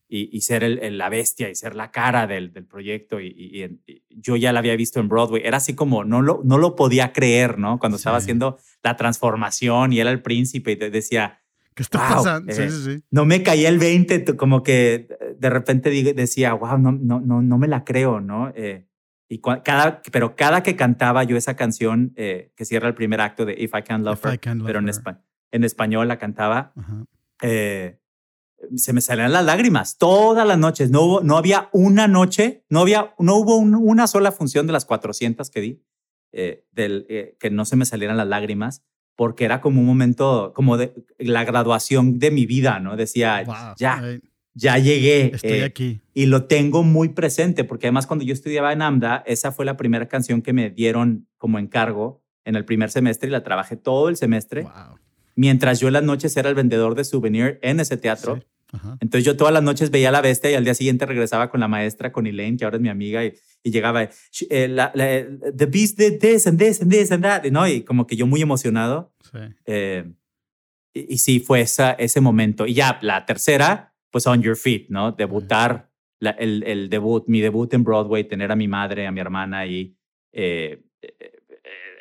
Y, 0.09 0.41
ser 0.41 0.63
el, 0.63 0.97
la 0.97 1.09
bestia 1.09 1.49
y 1.49 1.55
ser 1.55 1.75
la 1.75 1.91
cara 1.91 2.27
del, 2.27 2.51
del 2.51 2.65
proyecto. 2.65 3.21
Y, 3.21 3.79
yo 4.09 4.35
ya 4.35 4.51
la 4.51 4.59
había 4.59 4.75
visto 4.75 4.99
en 4.99 5.07
Broadway. 5.07 5.41
Era 5.45 5.57
así 5.57 5.73
como, 5.73 6.03
no 6.03 6.21
lo, 6.21 6.41
no 6.43 6.57
lo 6.57 6.75
podía 6.75 7.13
creer, 7.13 7.57
¿no? 7.57 7.79
Cuando 7.79 7.97
estaba 7.97 8.17
haciendo 8.17 8.57
la 8.83 8.97
transformación 8.97 9.93
y 9.93 9.99
era 9.99 10.11
el 10.11 10.21
príncipe 10.21 10.71
y 10.71 10.75
te 10.75 10.89
decía... 10.89 11.37
¿Qué 11.73 11.83
está 11.83 11.99
pasando? 11.99 12.51
sí, 12.51 12.61
eh, 12.61 12.69
sí, 12.69 12.83
sí. 12.83 13.03
No 13.11 13.23
me 13.23 13.43
caía 13.43 13.69
el 13.69 13.79
20, 13.79 14.35
como 14.35 14.61
que 14.61 15.07
de 15.37 15.49
repente 15.49 15.89
decía, 16.13 16.53
wow, 16.53 16.77
no, 16.77 16.91
no, 16.91 17.21
no, 17.21 17.41
no 17.41 17.57
me 17.57 17.69
la 17.69 17.85
creo, 17.85 18.19
¿no? 18.19 18.51
Eh, 18.55 18.87
y 19.31 19.39
cada, 19.39 20.01
pero 20.11 20.35
cada 20.35 20.61
que 20.61 20.75
cantaba 20.75 21.23
yo 21.23 21.37
esa 21.37 21.55
canción 21.55 22.11
eh, 22.17 22.51
que 22.57 22.65
cierra 22.65 22.89
el 22.89 22.95
primer 22.95 23.21
acto 23.21 23.45
de 23.45 23.53
If 23.57 23.71
I 23.73 23.81
Can't 23.81 24.03
Love 24.03 24.25
Her, 24.25 24.37
pero 24.65 24.79
en, 24.79 24.91
en, 25.51 25.63
español 25.63 26.09
la 26.09 26.17
cantaba, 26.17 26.73
eh, 27.41 27.97
se 28.75 28.91
me 28.91 28.99
salían 28.99 29.31
las 29.31 29.45
lágrimas 29.45 29.97
todas 29.97 30.45
las 30.45 30.59
noches. 30.59 30.91
No, 30.91 31.03
hubo, 31.03 31.21
no 31.21 31.37
había 31.37 31.69
una 31.71 32.09
noche, 32.09 32.65
no, 32.67 32.81
había, 32.81 33.15
no 33.19 33.37
hubo 33.37 33.55
una 33.55 34.05
sola 34.07 34.33
función 34.33 34.67
de 34.67 34.73
las 34.73 34.83
400 34.83 35.49
que 35.49 35.61
di 35.61 35.81
eh, 36.33 36.65
del, 36.73 37.37
que 37.39 37.49
no 37.49 37.63
se 37.63 37.77
me 37.77 37.85
salieran 37.85 38.17
las 38.17 38.27
lágrimas 38.27 38.83
porque 39.15 39.45
era 39.45 39.61
como 39.61 39.79
un 39.79 39.87
momento, 39.87 40.51
como 40.53 40.75
de 40.75 41.05
la 41.19 41.45
graduación 41.45 42.19
de 42.19 42.31
mi 42.31 42.45
vida, 42.45 42.81
¿no? 42.81 42.97
Decía, 42.97 43.45
ya, 43.77 44.19
ya 44.53 44.77
llegué. 44.77 45.31
Estoy 45.33 45.51
eh, 45.51 45.63
aquí. 45.63 46.01
Y 46.13 46.25
lo 46.25 46.45
tengo 46.45 46.83
muy 46.83 47.09
presente, 47.09 47.63
porque 47.63 47.87
además 47.87 48.07
cuando 48.07 48.25
yo 48.25 48.33
estudiaba 48.33 48.73
en 48.73 48.81
AMDA, 48.81 49.23
esa 49.25 49.51
fue 49.51 49.65
la 49.65 49.77
primera 49.77 50.07
canción 50.07 50.41
que 50.41 50.53
me 50.53 50.69
dieron 50.69 51.27
como 51.37 51.59
encargo 51.59 52.21
en 52.45 52.55
el 52.55 52.65
primer 52.65 52.89
semestre 52.89 53.29
y 53.29 53.31
la 53.31 53.43
trabajé 53.43 53.75
todo 53.75 54.09
el 54.09 54.17
semestre. 54.17 54.65
Mientras 55.35 55.79
yo 55.79 55.87
en 55.87 55.93
las 55.93 56.03
noches 56.03 56.35
era 56.35 56.49
el 56.49 56.55
vendedor 56.55 56.95
de 56.95 57.03
souvenir 57.03 57.59
en 57.61 57.79
ese 57.79 57.97
teatro. 57.97 58.39
Entonces 58.99 59.25
yo 59.25 59.35
todas 59.35 59.53
las 59.53 59.63
noches 59.63 59.91
veía 59.91 60.11
la 60.11 60.21
bestia 60.21 60.49
y 60.49 60.55
al 60.55 60.63
día 60.63 60.73
siguiente 60.73 61.05
regresaba 61.05 61.49
con 61.49 61.59
la 61.59 61.67
maestra, 61.67 62.11
con 62.11 62.25
Elaine, 62.25 62.57
que 62.57 62.63
ahora 62.63 62.77
es 62.77 62.81
mi 62.81 62.89
amiga, 62.89 63.23
y, 63.23 63.33
llegaba, 63.63 64.03
eh, 64.49 64.67
la, 64.67 64.91
The 64.93 65.65
Beast 65.65 65.97
did 65.97 66.19
this 66.19 66.47
and 66.47 66.57
this 66.57 66.81
and 66.81 66.91
this 66.91 67.11
and 67.11 67.23
that, 67.23 67.43
¿no? 67.51 67.67
Y 67.67 67.81
como 67.83 68.07
que 68.07 68.15
yo 68.15 68.25
muy 68.27 68.41
emocionado. 68.41 69.13
Eh, 69.65 70.09
y, 70.93 71.13
y, 71.13 71.17
sí, 71.17 71.39
fue 71.39 71.61
esa, 71.61 71.91
ese 71.91 72.21
momento. 72.21 72.65
Y 72.65 72.73
ya 72.73 72.97
la 73.01 73.25
tercera, 73.25 73.90
pues 74.11 74.27
on 74.27 74.41
your 74.41 74.55
feet, 74.55 74.87
¿no? 74.89 75.11
Debutar, 75.13 75.89
el, 76.19 76.63
el, 76.63 76.89
debut, 76.89 77.23
mi 77.27 77.41
debut 77.41 77.73
en 77.73 77.83
Broadway, 77.83 78.23
tener 78.25 78.51
a 78.51 78.55
mi 78.55 78.67
madre, 78.67 79.07
a 79.07 79.11
mi 79.11 79.19
hermana 79.19 79.65
y 79.65 79.97
eh, 80.33 80.83
eh, 81.01 81.15
eh, 81.19 81.31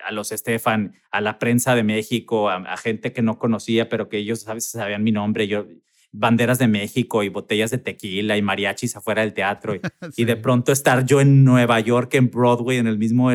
a 0.04 0.12
los 0.12 0.32
Estefan, 0.32 0.94
a 1.10 1.20
la 1.20 1.38
prensa 1.38 1.74
de 1.74 1.82
México, 1.82 2.50
a, 2.50 2.76
gente 2.76 3.12
que 3.12 3.22
no 3.22 3.38
conocía, 3.38 3.88
pero 3.88 4.08
que 4.08 4.18
ellos 4.18 4.46
a 4.48 4.54
veces 4.54 4.72
sabían 4.72 5.02
mi 5.02 5.12
nombre, 5.12 5.46
yo 5.48 5.66
banderas 6.12 6.58
de 6.58 6.66
México 6.66 7.22
y 7.22 7.28
botellas 7.28 7.70
de 7.70 7.78
tequila 7.78 8.36
y 8.36 8.42
mariachis 8.42 8.96
afuera 8.96 9.22
del 9.22 9.32
teatro 9.32 9.76
y, 10.16 10.24
de 10.24 10.36
pronto 10.36 10.72
estar 10.72 11.06
yo 11.06 11.20
en 11.20 11.44
Nueva 11.44 11.80
York, 11.80 12.14
en 12.14 12.30
Broadway, 12.30 12.78
en 12.78 12.88
el 12.88 12.98
mismo 12.98 13.30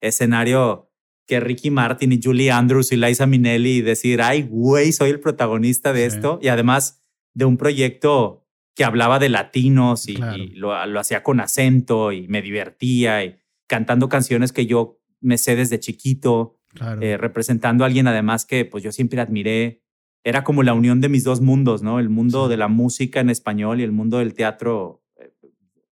escenario 0.00 0.90
que 1.26 1.40
Ricky 1.40 1.70
Martin 1.70 2.12
y 2.12 2.20
Julie 2.22 2.50
Andrews 2.50 2.92
y 2.92 2.96
Liza 2.96 3.26
Minnelli 3.26 3.78
y 3.78 3.82
decir, 3.82 4.22
ay, 4.22 4.42
güey, 4.42 4.92
soy 4.92 5.10
el 5.10 5.20
protagonista 5.20 5.92
de 5.92 6.06
esto. 6.06 6.38
Y 6.40 6.48
además 6.48 7.04
de 7.36 7.44
un 7.44 7.58
proyecto 7.58 8.46
que 8.74 8.82
hablaba 8.82 9.18
de 9.18 9.28
latinos 9.28 10.08
y, 10.08 10.16
lo, 10.54 10.72
hacía 10.98 11.22
con 11.22 11.38
acento 11.38 12.10
y 12.12 12.26
me 12.28 12.40
divertía 12.40 13.24
y 13.24 13.36
cantando 13.66 14.08
canciones 14.08 14.52
que 14.52 14.64
yo 14.64 14.98
me 15.20 15.36
sé 15.36 15.54
desde 15.54 15.78
chiquito, 15.78 16.58
eh, 17.00 17.18
representando 17.18 17.84
a 17.84 17.88
alguien 17.88 18.08
además 18.08 18.46
que 18.46 18.64
pues 18.64 18.82
yo 18.82 18.90
siempre 18.90 19.20
admiré. 19.20 19.82
Era 20.24 20.44
como 20.44 20.62
la 20.62 20.72
unión 20.72 21.00
de 21.00 21.10
mis 21.10 21.24
dos 21.24 21.40
mundos, 21.42 21.82
¿no? 21.82 22.00
El 22.00 22.08
mundo 22.08 22.48
de 22.48 22.56
la 22.56 22.68
música 22.68 23.20
en 23.20 23.28
español 23.28 23.80
y 23.80 23.84
el 23.84 23.92
mundo 23.92 24.18
del 24.18 24.32
teatro 24.32 25.02
eh, 25.20 25.30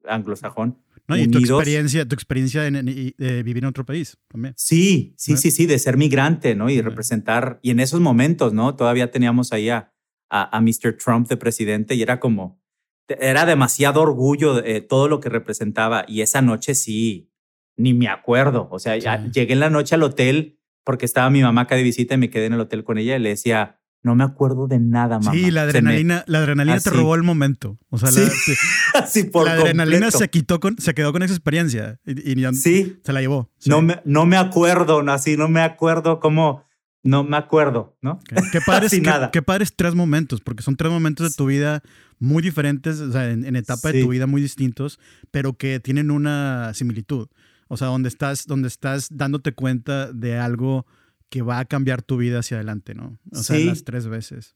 anglosajón. 0.08 0.78
No, 1.08 1.18
y 1.18 1.28
tu 1.28 1.40
experiencia, 1.40 2.06
tu 2.06 2.16
experiencia 2.16 2.64
de 2.64 3.44
vivir 3.44 3.64
en 3.64 3.70
otro 3.70 3.86
país 3.86 4.18
también. 4.28 4.54
Sí, 4.58 5.16
sí, 5.18 5.38
sí, 5.38 5.52
sí, 5.52 5.66
de 5.66 5.80
ser 5.80 5.98
migrante, 5.98 6.54
¿no? 6.54 6.70
Y 6.70 6.82
representar, 6.82 7.60
y 7.64 7.72
en 7.72 7.80
esos 7.80 8.00
momentos, 8.00 8.54
¿no? 8.54 8.76
Todavía 8.76 9.10
teníamos 9.10 9.52
ahí 9.52 9.70
a, 9.70 9.92
a, 10.30 10.62
Mr. 10.62 10.98
Trump 10.98 11.28
de 11.28 11.38
presidente 11.38 11.96
y 11.96 12.02
era 12.02 12.20
como, 12.20 12.62
era 13.08 13.46
demasiado 13.46 14.02
orgullo 14.02 14.64
eh, 14.64 14.82
todo 14.82 15.08
lo 15.08 15.20
que 15.20 15.30
representaba 15.30 16.06
y 16.08 16.22
esa 16.22 16.42
noche 16.42 16.76
sí, 16.76 17.32
ni 17.76 17.94
me 17.94 18.08
acuerdo. 18.08 18.68
O 18.72 18.80
sea, 18.80 18.96
llegué 18.98 19.54
en 19.54 19.60
la 19.60 19.70
noche 19.70 19.96
al 19.96 20.04
hotel 20.04 20.60
porque 20.84 21.06
estaba 21.06 21.30
mi 21.30 21.42
mamá 21.42 21.62
acá 21.62 21.76
de 21.76 21.84
visita 21.84 22.16
y 22.16 22.18
me 22.18 22.30
quedé 22.30 22.46
en 22.46 22.54
el 22.54 22.60
hotel 22.60 22.84
con 22.84 22.98
ella 22.98 23.16
y 23.16 23.20
le 23.20 23.30
decía, 23.30 23.80
no 24.02 24.16
me 24.16 24.24
acuerdo 24.24 24.68
de 24.68 24.80
nada, 24.80 25.20
mamá. 25.20 25.32
Sí, 25.32 25.52
la 25.52 25.64
adrenalina, 25.64 26.24
la 26.28 26.40
adrenalina 26.40 26.80
te 26.80 26.90
robó 26.90 27.16
el 27.16 27.24
momento. 27.24 27.78
O 27.90 27.98
sea, 27.98 28.10
la, 28.12 29.08
por 29.32 29.46
la 29.46 29.54
adrenalina 29.54 30.10
se, 30.10 30.30
quitó 30.30 30.60
con, 30.60 30.78
se 30.78 30.94
quedó 30.94 31.12
con 31.12 31.22
esa 31.22 31.34
experiencia 31.34 32.00
y, 32.06 32.36
sí. 32.54 33.00
se 33.04 33.14
la 33.14 33.22
llevó. 33.22 33.52
No, 33.66 33.82
me, 33.82 34.02
no 34.06 34.26
me 34.26 34.38
acuerdo, 34.38 35.04
así 35.10 35.36
no 35.36 35.50
me 35.50 35.62
acuerdo 35.62 36.20
cómo 36.20 36.64
no 37.04 37.24
me 37.24 37.38
acuerdo, 37.38 37.98
¿no? 38.02 38.20
Qué 38.52 38.60
padres, 38.66 38.92
qué, 38.92 39.02
nada. 39.02 39.32
Qué, 39.32 39.42
padres 39.42 39.74
tres 39.76 39.96
momentos, 39.96 40.42
porque 40.42 40.64
son 40.64 40.76
tres 40.76 40.92
momentos 40.92 41.30
de 41.30 41.36
tu 41.36 41.46
vida 41.46 41.82
muy 42.20 42.44
diferentes, 42.44 43.00
o 43.00 43.12
sea, 43.12 43.30
en, 43.32 43.56
etapa 43.56 43.92
de 43.92 44.02
tu 44.02 44.10
vida 44.10 44.28
muy 44.28 44.42
distintos, 44.42 45.00
pero 45.32 45.54
que 45.54 45.80
tienen 45.80 46.12
una 46.12 46.74
similitud. 46.74 47.30
O 47.68 47.78
sea, 47.78 47.88
donde 47.88 48.10
estás, 48.10 48.46
donde 48.46 48.68
estás 48.68 49.08
dándote 49.12 49.54
cuenta 49.54 50.12
de 50.12 50.38
algo 50.38 50.86
que 51.30 51.42
va 51.44 51.60
a 51.60 51.66
cambiar 51.66 52.02
tu 52.02 52.18
vida 52.18 52.40
hacia 52.40 52.58
adelante, 52.58 52.96
¿no? 52.96 53.20
O 53.32 53.44
sea, 53.44 53.60
las 53.60 53.84
tres 53.84 54.08
veces. 54.08 54.56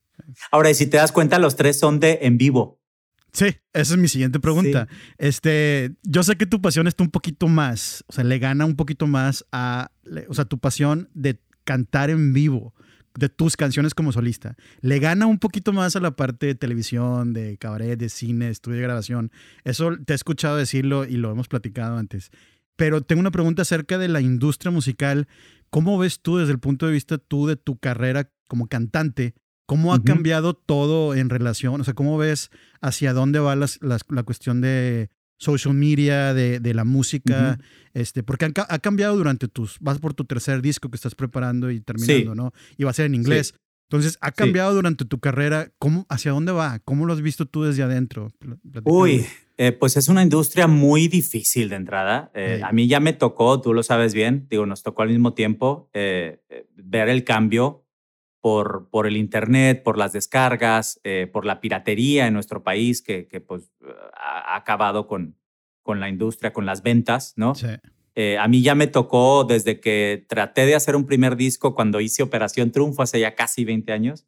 Ahora, 0.51 0.71
y 0.71 0.73
si 0.73 0.87
te 0.87 0.97
das 0.97 1.11
cuenta, 1.11 1.37
los 1.39 1.55
tres 1.55 1.79
son 1.79 1.99
de 1.99 2.19
en 2.23 2.37
vivo. 2.37 2.81
Sí, 3.31 3.45
esa 3.73 3.93
es 3.93 3.97
mi 3.97 4.07
siguiente 4.07 4.39
pregunta. 4.39 4.87
Este, 5.17 5.95
yo 6.03 6.21
sé 6.21 6.35
que 6.35 6.45
tu 6.45 6.61
pasión 6.61 6.87
está 6.87 7.03
un 7.03 7.09
poquito 7.09 7.47
más, 7.47 8.03
o 8.07 8.13
sea, 8.13 8.23
le 8.23 8.37
gana 8.37 8.65
un 8.65 8.75
poquito 8.75 9.07
más 9.07 9.43
a, 9.51 9.91
o 10.27 10.33
sea, 10.35 10.45
tu 10.45 10.59
pasión 10.59 11.09
de 11.15 11.39
cantar 11.63 12.09
en 12.09 12.33
vivo 12.33 12.73
de 13.15 13.29
tus 13.29 13.55
canciones 13.55 13.93
como 13.93 14.11
solista. 14.11 14.55
Le 14.81 14.99
gana 14.99 15.27
un 15.27 15.39
poquito 15.39 15.71
más 15.73 15.95
a 15.95 15.99
la 15.99 16.15
parte 16.15 16.47
de 16.47 16.55
televisión, 16.55 17.33
de 17.33 17.57
cabaret, 17.57 17.97
de 17.97 18.09
cine, 18.09 18.49
estudio 18.49 18.77
de 18.77 18.83
grabación. 18.83 19.31
Eso 19.63 19.95
te 20.05 20.13
he 20.13 20.15
escuchado 20.15 20.57
decirlo 20.57 21.05
y 21.05 21.17
lo 21.17 21.31
hemos 21.31 21.47
platicado 21.47 21.97
antes. 21.97 22.31
Pero 22.75 23.01
tengo 23.01 23.19
una 23.19 23.31
pregunta 23.31 23.61
acerca 23.61 23.97
de 23.97 24.07
la 24.07 24.21
industria 24.21 24.71
musical. 24.71 25.27
¿Cómo 25.69 25.97
ves 25.97 26.21
tú 26.21 26.37
desde 26.37 26.53
el 26.53 26.59
punto 26.59 26.87
de 26.87 26.93
vista 26.93 27.17
tú 27.17 27.45
de 27.47 27.55
tu 27.55 27.77
carrera 27.77 28.31
como 28.47 28.67
cantante? 28.67 29.35
¿Cómo 29.65 29.93
ha 29.93 30.03
cambiado 30.03 30.55
todo 30.55 31.15
en 31.15 31.29
relación? 31.29 31.79
O 31.81 31.83
sea, 31.83 31.93
¿cómo 31.93 32.17
ves 32.17 32.49
hacia 32.81 33.13
dónde 33.13 33.39
va 33.39 33.55
la 33.55 34.23
cuestión 34.23 34.59
de 34.59 35.09
social 35.37 35.73
media, 35.73 36.33
de, 36.33 36.59
de 36.59 36.73
la 36.73 36.83
música, 36.83 37.59
este, 37.93 38.23
porque 38.23 38.45
ha 38.45 38.79
cambiado 38.79 39.15
durante 39.17 39.47
tus, 39.47 39.77
vas 39.79 39.99
por 39.99 40.13
tu 40.13 40.25
tercer 40.25 40.61
disco 40.61 40.89
que 40.89 40.95
estás 40.95 41.15
preparando 41.15 41.69
y 41.71 41.81
terminando, 41.81 42.35
¿no? 42.35 42.53
Y 42.77 42.83
va 42.83 42.91
a 42.91 42.93
ser 42.93 43.07
en 43.07 43.15
inglés. 43.15 43.53
Entonces, 43.89 44.17
¿ha 44.21 44.31
cambiado 44.31 44.73
durante 44.73 45.05
tu 45.05 45.19
carrera? 45.19 45.71
¿Cómo, 45.77 46.07
¿Hacia 46.09 46.31
dónde 46.31 46.51
va? 46.51 46.79
¿Cómo 46.79 47.05
lo 47.05 47.13
has 47.13 47.21
visto 47.21 47.45
tú 47.45 47.63
desde 47.63 47.83
adentro? 47.83 48.31
Uy, 48.85 49.25
eh, 49.57 49.71
pues 49.71 49.97
es 49.97 50.07
una 50.07 50.23
industria 50.23 50.65
muy 50.65 51.07
difícil 51.07 51.69
de 51.69 51.75
entrada. 51.75 52.31
Eh, 52.33 52.61
a 52.63 52.71
mí 52.71 52.87
ya 52.87 52.99
me 52.99 53.13
tocó, 53.13 53.61
tú 53.61 53.73
lo 53.73 53.83
sabes 53.83 54.15
bien, 54.15 54.47
digo, 54.49 54.65
nos 54.65 54.81
tocó 54.81 55.03
al 55.03 55.09
mismo 55.09 55.33
tiempo 55.33 55.91
eh, 55.93 56.41
ver 56.75 57.09
el 57.09 57.23
cambio 57.23 57.82
por, 58.43 58.89
por 58.89 59.07
el 59.07 59.15
Internet, 59.15 59.83
por 59.83 59.97
las 59.97 60.11
descargas, 60.11 60.99
por 61.31 61.45
la 61.45 61.61
piratería 61.61 62.27
en 62.27 62.33
nuestro 62.33 62.61
país, 62.61 63.01
que, 63.01 63.29
que 63.29 63.39
pues 63.39 63.71
ha, 64.17 64.57
acabado 64.57 65.07
con, 65.07 65.37
con 65.81 66.01
la 66.01 66.09
industria, 66.09 66.51
con 66.51 66.65
las 66.65 66.83
ventas, 66.83 67.35
¿no? 67.37 67.55
Sí. 67.55 67.67
Eh, 68.15 68.37
a 68.37 68.47
mí 68.47 68.61
ya 68.61 68.75
me 68.75 68.85
tocó 68.85 69.43
desde 69.43 69.79
que 69.79 70.23
traté 70.29 70.67
de 70.67 70.75
hacer 70.75 70.95
un 70.95 71.07
primer 71.07 71.35
disco 71.35 71.73
cuando 71.73 71.99
hice 71.99 72.21
Operación 72.21 72.71
Triunfo 72.71 73.01
hace 73.01 73.19
ya 73.19 73.33
casi 73.33 73.65
20 73.65 73.91
años, 73.91 74.25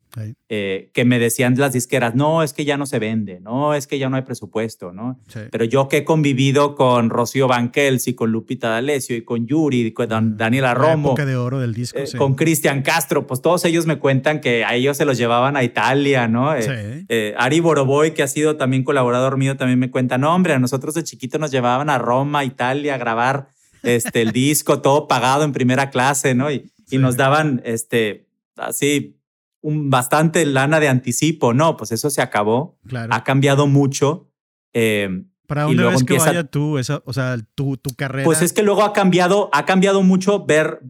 eh, 0.49 0.89
que 0.91 1.05
me 1.05 1.19
decían 1.19 1.55
las 1.57 1.73
disqueras, 1.73 2.15
no, 2.15 2.41
es 2.41 2.53
que 2.53 2.65
ya 2.65 2.77
no 2.77 2.87
se 2.87 2.97
vende, 2.97 3.39
no, 3.41 3.75
es 3.75 3.85
que 3.85 3.99
ya 3.99 4.09
no 4.09 4.15
hay 4.15 4.23
presupuesto, 4.23 4.91
¿no? 4.91 5.19
Pero 5.51 5.65
yo 5.65 5.87
que 5.87 5.97
he 5.97 6.03
convivido 6.03 6.73
con 6.73 7.11
Rocío 7.11 7.47
Banquels 7.47 8.07
y 8.07 8.15
con 8.15 8.31
Lupita 8.31 8.69
D'Alessio 8.69 9.17
y 9.17 9.21
con 9.21 9.45
Yuri, 9.45 9.81
y 9.81 9.91
con 9.91 10.07
mm, 10.07 10.35
Daniela 10.35 10.73
Romo, 10.73 11.13
de 11.13 11.35
oro 11.35 11.59
del 11.59 11.75
disco, 11.75 11.99
eh, 11.99 12.05
con 12.17 12.33
Cristian 12.33 12.81
Castro, 12.81 13.27
pues 13.27 13.41
todos 13.41 13.65
ellos 13.65 13.85
me 13.85 13.99
cuentan 13.99 14.41
que 14.41 14.65
a 14.65 14.73
ellos 14.73 14.97
se 14.97 15.05
los 15.05 15.15
llevaban 15.15 15.57
a 15.57 15.63
Italia, 15.63 16.27
¿no? 16.27 16.49
Ari 16.49 17.59
Boroboy, 17.59 18.15
que 18.15 18.23
ha 18.23 18.27
sido 18.27 18.57
también 18.57 18.83
colaborador 18.83 19.37
mío, 19.37 19.57
también 19.57 19.77
me 19.77 19.91
cuenta, 19.91 20.17
no, 20.17 20.33
hombre, 20.33 20.53
a 20.53 20.59
nosotros 20.59 20.95
de 20.95 21.03
chiquito 21.03 21.37
nos 21.37 21.51
llevaban 21.51 21.91
a 21.91 21.99
Roma, 21.99 22.43
Italia, 22.43 22.95
a 22.95 22.97
grabar 22.97 23.54
este, 23.85 24.21
el 24.21 24.31
disco, 24.31 24.81
todo 24.81 25.07
pagado 25.07 25.43
en 25.43 25.53
primera 25.53 25.89
clase, 25.89 26.35
¿no? 26.35 26.51
Y, 26.51 26.71
y 26.89 26.97
nos 26.97 27.17
daban, 27.17 27.61
este, 27.65 28.27
así, 28.57 29.19
un 29.61 29.89
bastante 29.89 30.45
lana 30.45 30.79
de 30.79 30.87
anticipo, 30.87 31.53
¿no? 31.53 31.75
Pues 31.75 31.91
eso 31.91 32.11
se 32.11 32.21
acabó. 32.21 32.77
Claro. 32.87 33.11
Ha 33.13 33.23
cambiado 33.23 33.65
mucho. 33.65 34.29
Eh, 34.73 35.25
¿Para 35.47 35.63
dónde 35.63 35.83
ves 35.85 36.03
que 36.03 36.17
vaya 36.17 36.43
tú, 36.43 36.77
esa, 36.77 37.01
o 37.05 37.13
sea, 37.13 37.37
tu, 37.55 37.77
tu, 37.77 37.89
carrera? 37.95 38.25
Pues 38.25 38.41
es 38.41 38.53
que 38.53 38.63
luego 38.63 38.83
ha 38.83 38.93
cambiado, 38.93 39.49
ha 39.53 39.65
cambiado 39.65 40.03
mucho 40.03 40.45
ver, 40.45 40.81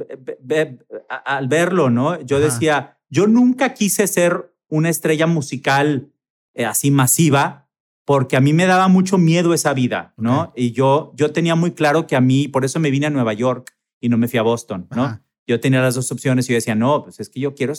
al 1.26 1.48
verlo, 1.48 1.90
¿no? 1.90 2.22
Yo 2.22 2.40
decía, 2.40 2.98
yo 3.10 3.28
nunca 3.28 3.74
quise 3.74 4.08
ser 4.08 4.54
una 4.68 4.90
estrella 4.90 5.28
musical 5.28 6.10
eh, 6.54 6.66
así 6.66 6.92
masiva, 6.92 7.65
porque 8.06 8.38
a 8.38 8.42
mí 8.42 8.54
me 8.54 8.66
daba 8.66 8.88
mucho 8.88 9.18
miedo 9.18 9.54
esa 9.54 9.74
vida, 9.74 10.14
¿no? 10.16 10.54
Y 10.56 10.72
yo, 10.72 11.12
yo 11.16 11.32
tenía 11.32 11.56
muy 11.56 11.72
claro 11.72 12.06
que 12.06 12.16
a 12.16 12.22
mí, 12.22 12.48
por 12.48 12.64
eso 12.64 12.80
me 12.80 12.92
vine 12.92 13.08
a 13.08 13.10
Nueva 13.10 13.34
York 13.34 13.76
y 14.00 14.10
no 14.10 14.18
me 14.18 14.28
fui 14.28 14.38
a 14.40 14.44
Boston, 14.44 14.88
¿no? 14.96 15.20
Yo 15.48 15.60
tenía 15.60 15.82
las 15.82 15.96
dos 15.96 16.12
opciones 16.12 16.48
y 16.48 16.54
yo 16.54 16.56
decía, 16.56 16.76
no, 16.76 17.04
pues 17.04 17.20
es 17.20 17.30
que 17.30 17.40
yo 17.40 17.54
quiero, 17.54 17.74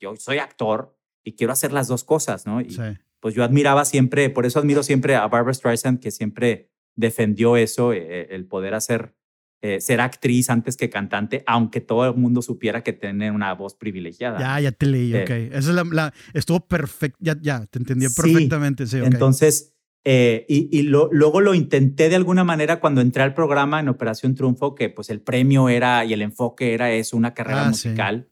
yo 0.00 0.16
soy 0.16 0.38
actor 0.38 0.96
y 1.24 1.32
quiero 1.32 1.52
hacer 1.52 1.72
las 1.72 1.88
dos 1.88 2.04
cosas, 2.04 2.46
¿no? 2.46 2.60
Y 2.60 2.76
pues 3.20 3.34
yo 3.34 3.44
admiraba 3.44 3.84
siempre, 3.84 4.30
por 4.30 4.46
eso 4.46 4.58
admiro 4.58 4.82
siempre 4.82 5.14
a 5.14 5.26
Barbara 5.28 5.54
Streisand, 5.54 6.00
que 6.00 6.10
siempre 6.10 6.70
defendió 6.96 7.56
eso, 7.56 7.92
eh, 7.92 8.28
el 8.34 8.46
poder 8.46 8.74
hacer, 8.74 9.14
eh, 9.62 9.80
ser 9.80 10.00
actriz 10.00 10.50
antes 10.50 10.76
que 10.76 10.90
cantante, 10.90 11.44
aunque 11.46 11.80
todo 11.80 12.04
el 12.06 12.14
mundo 12.16 12.42
supiera 12.42 12.82
que 12.82 12.92
tiene 12.92 13.30
una 13.30 13.54
voz 13.54 13.74
privilegiada. 13.74 14.40
Ya, 14.40 14.60
ya 14.60 14.72
te 14.72 14.86
leí, 14.86 15.14
eh, 15.14 15.22
ok. 15.22 15.30
Esa 15.56 15.70
es 15.70 15.92
la, 15.92 16.12
estuvo 16.34 16.66
perfecto, 16.66 17.16
ya, 17.20 17.36
ya, 17.40 17.64
te 17.66 17.78
entendí 17.78 18.06
perfectamente, 18.08 18.88
sí, 18.88 18.98
Entonces, 18.98 19.71
eh, 20.04 20.44
y, 20.48 20.82
luego 20.82 21.40
lo 21.40 21.54
intenté 21.54 22.08
de 22.08 22.16
alguna 22.16 22.42
manera 22.42 22.80
cuando 22.80 23.00
entré 23.00 23.22
al 23.22 23.34
programa 23.34 23.78
en 23.78 23.88
Operación 23.88 24.34
Triunfo, 24.34 24.74
que 24.74 24.88
pues 24.90 25.10
el 25.10 25.20
premio 25.20 25.68
era 25.68 26.04
y 26.04 26.12
el 26.12 26.22
enfoque 26.22 26.74
era 26.74 26.90
eso, 26.90 27.16
una 27.16 27.34
carrera 27.34 27.66
ah, 27.66 27.68
musical. 27.68 28.28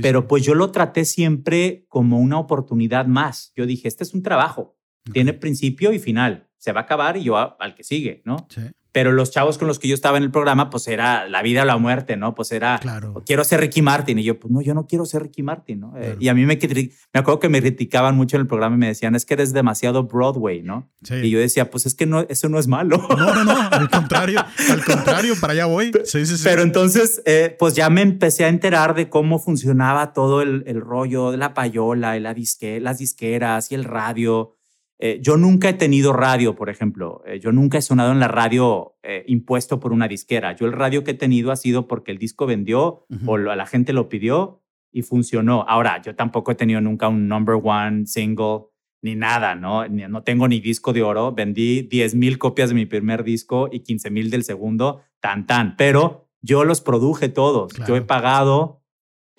pero 0.00 0.26
pues 0.26 0.42
yo 0.44 0.54
lo 0.54 0.72
traté 0.72 1.04
siempre 1.04 1.86
como 1.88 2.18
una 2.18 2.38
oportunidad 2.38 3.06
más. 3.06 3.52
Yo 3.54 3.66
dije, 3.66 3.86
este 3.86 4.02
es 4.02 4.14
un 4.14 4.22
trabajo, 4.22 4.76
tiene 5.12 5.32
principio 5.32 5.92
y 5.92 6.00
final, 6.00 6.48
se 6.56 6.72
va 6.72 6.80
a 6.80 6.84
acabar 6.84 7.16
y 7.16 7.24
yo 7.24 7.36
al 7.36 7.74
que 7.74 7.84
sigue, 7.84 8.22
¿no? 8.24 8.48
Sí. 8.50 8.62
Pero 8.92 9.12
los 9.12 9.30
chavos 9.30 9.56
con 9.56 9.68
los 9.68 9.78
que 9.78 9.88
yo 9.88 9.94
estaba 9.94 10.18
en 10.18 10.22
el 10.22 10.30
programa, 10.30 10.68
pues 10.68 10.86
era 10.86 11.26
la 11.28 11.42
vida 11.42 11.62
o 11.62 11.64
la 11.64 11.78
muerte, 11.78 12.16
¿no? 12.16 12.34
Pues 12.34 12.52
era, 12.52 12.78
claro. 12.78 13.22
quiero 13.24 13.42
ser 13.42 13.60
Ricky 13.60 13.80
Martin. 13.80 14.18
Y 14.18 14.24
yo, 14.24 14.38
pues 14.38 14.52
no, 14.52 14.60
yo 14.60 14.74
no 14.74 14.86
quiero 14.86 15.06
ser 15.06 15.22
Ricky 15.22 15.42
Martin, 15.42 15.80
¿no? 15.80 15.94
Eh, 15.96 16.16
y 16.20 16.28
a 16.28 16.34
mí 16.34 16.44
me, 16.44 16.56
me 16.56 17.20
acuerdo 17.20 17.40
que 17.40 17.48
me 17.48 17.60
criticaban 17.60 18.14
mucho 18.16 18.36
en 18.36 18.42
el 18.42 18.46
programa 18.46 18.76
y 18.76 18.78
me 18.78 18.88
decían, 18.88 19.14
es 19.14 19.24
que 19.24 19.34
eres 19.34 19.52
demasiado 19.52 20.04
Broadway, 20.04 20.62
¿no? 20.62 20.90
Sí. 21.02 21.14
Y 21.14 21.30
yo 21.30 21.38
decía, 21.38 21.70
pues 21.70 21.86
es 21.86 21.94
que 21.94 22.04
no, 22.06 22.20
eso 22.28 22.48
no 22.48 22.58
es 22.58 22.68
malo. 22.68 22.98
No, 23.16 23.34
no, 23.34 23.44
no, 23.44 23.68
al 23.70 23.88
contrario, 23.88 24.44
al 24.70 24.84
contrario, 24.84 25.34
para 25.40 25.52
allá 25.54 25.66
voy. 25.66 25.92
Sí, 26.04 26.26
sí, 26.26 26.36
sí. 26.36 26.42
Pero 26.44 26.62
entonces, 26.62 27.22
eh, 27.24 27.56
pues 27.58 27.74
ya 27.74 27.88
me 27.88 28.02
empecé 28.02 28.44
a 28.44 28.48
enterar 28.48 28.94
de 28.94 29.08
cómo 29.08 29.38
funcionaba 29.38 30.12
todo 30.12 30.42
el, 30.42 30.64
el 30.66 30.80
rollo 30.80 31.30
de 31.30 31.36
la 31.38 31.54
payola 31.54 32.16
y 32.16 32.20
la 32.20 32.34
disque, 32.34 32.80
las 32.80 32.98
disqueras 32.98 33.70
y 33.72 33.74
el 33.74 33.84
radio 33.84 34.56
eh, 35.04 35.18
yo 35.20 35.36
nunca 35.36 35.68
he 35.68 35.72
tenido 35.72 36.12
radio, 36.12 36.54
por 36.54 36.70
ejemplo. 36.70 37.24
Eh, 37.26 37.40
yo 37.40 37.50
nunca 37.50 37.76
he 37.76 37.82
sonado 37.82 38.12
en 38.12 38.20
la 38.20 38.28
radio 38.28 38.94
eh, 39.02 39.24
impuesto 39.26 39.80
por 39.80 39.92
una 39.92 40.06
disquera. 40.06 40.54
Yo 40.54 40.64
el 40.64 40.72
radio 40.72 41.02
que 41.02 41.10
he 41.10 41.14
tenido 41.14 41.50
ha 41.50 41.56
sido 41.56 41.88
porque 41.88 42.12
el 42.12 42.18
disco 42.18 42.46
vendió 42.46 43.04
o 43.26 43.34
a 43.34 43.56
la 43.56 43.66
gente 43.66 43.92
lo 43.92 44.08
pidió 44.08 44.62
y 44.92 45.02
funcionó. 45.02 45.64
Ahora, 45.66 46.00
yo 46.00 46.14
tampoco 46.14 46.52
he 46.52 46.54
tenido 46.54 46.80
nunca 46.80 47.08
un 47.08 47.26
number 47.26 47.56
one 47.60 48.06
single 48.06 48.66
ni 49.02 49.16
nada, 49.16 49.56
¿no? 49.56 49.88
no 49.88 50.22
tengo 50.22 50.46
ni 50.46 50.60
disco 50.60 50.92
de 50.92 51.02
oro. 51.02 51.32
Vendí 51.32 51.82
10 51.82 52.14
mil 52.14 52.38
copias 52.38 52.68
de 52.68 52.76
mi 52.76 52.86
primer 52.86 53.24
disco 53.24 53.68
y 53.72 53.80
15 53.80 54.08
mil 54.10 54.30
del 54.30 54.44
segundo, 54.44 55.02
tan, 55.18 55.48
tan. 55.48 55.76
Pero 55.76 56.28
yo 56.42 56.62
los 56.62 56.80
produje 56.80 57.28
todos. 57.28 57.72
Yo 57.88 57.96
he 57.96 58.02
pagado 58.02 58.81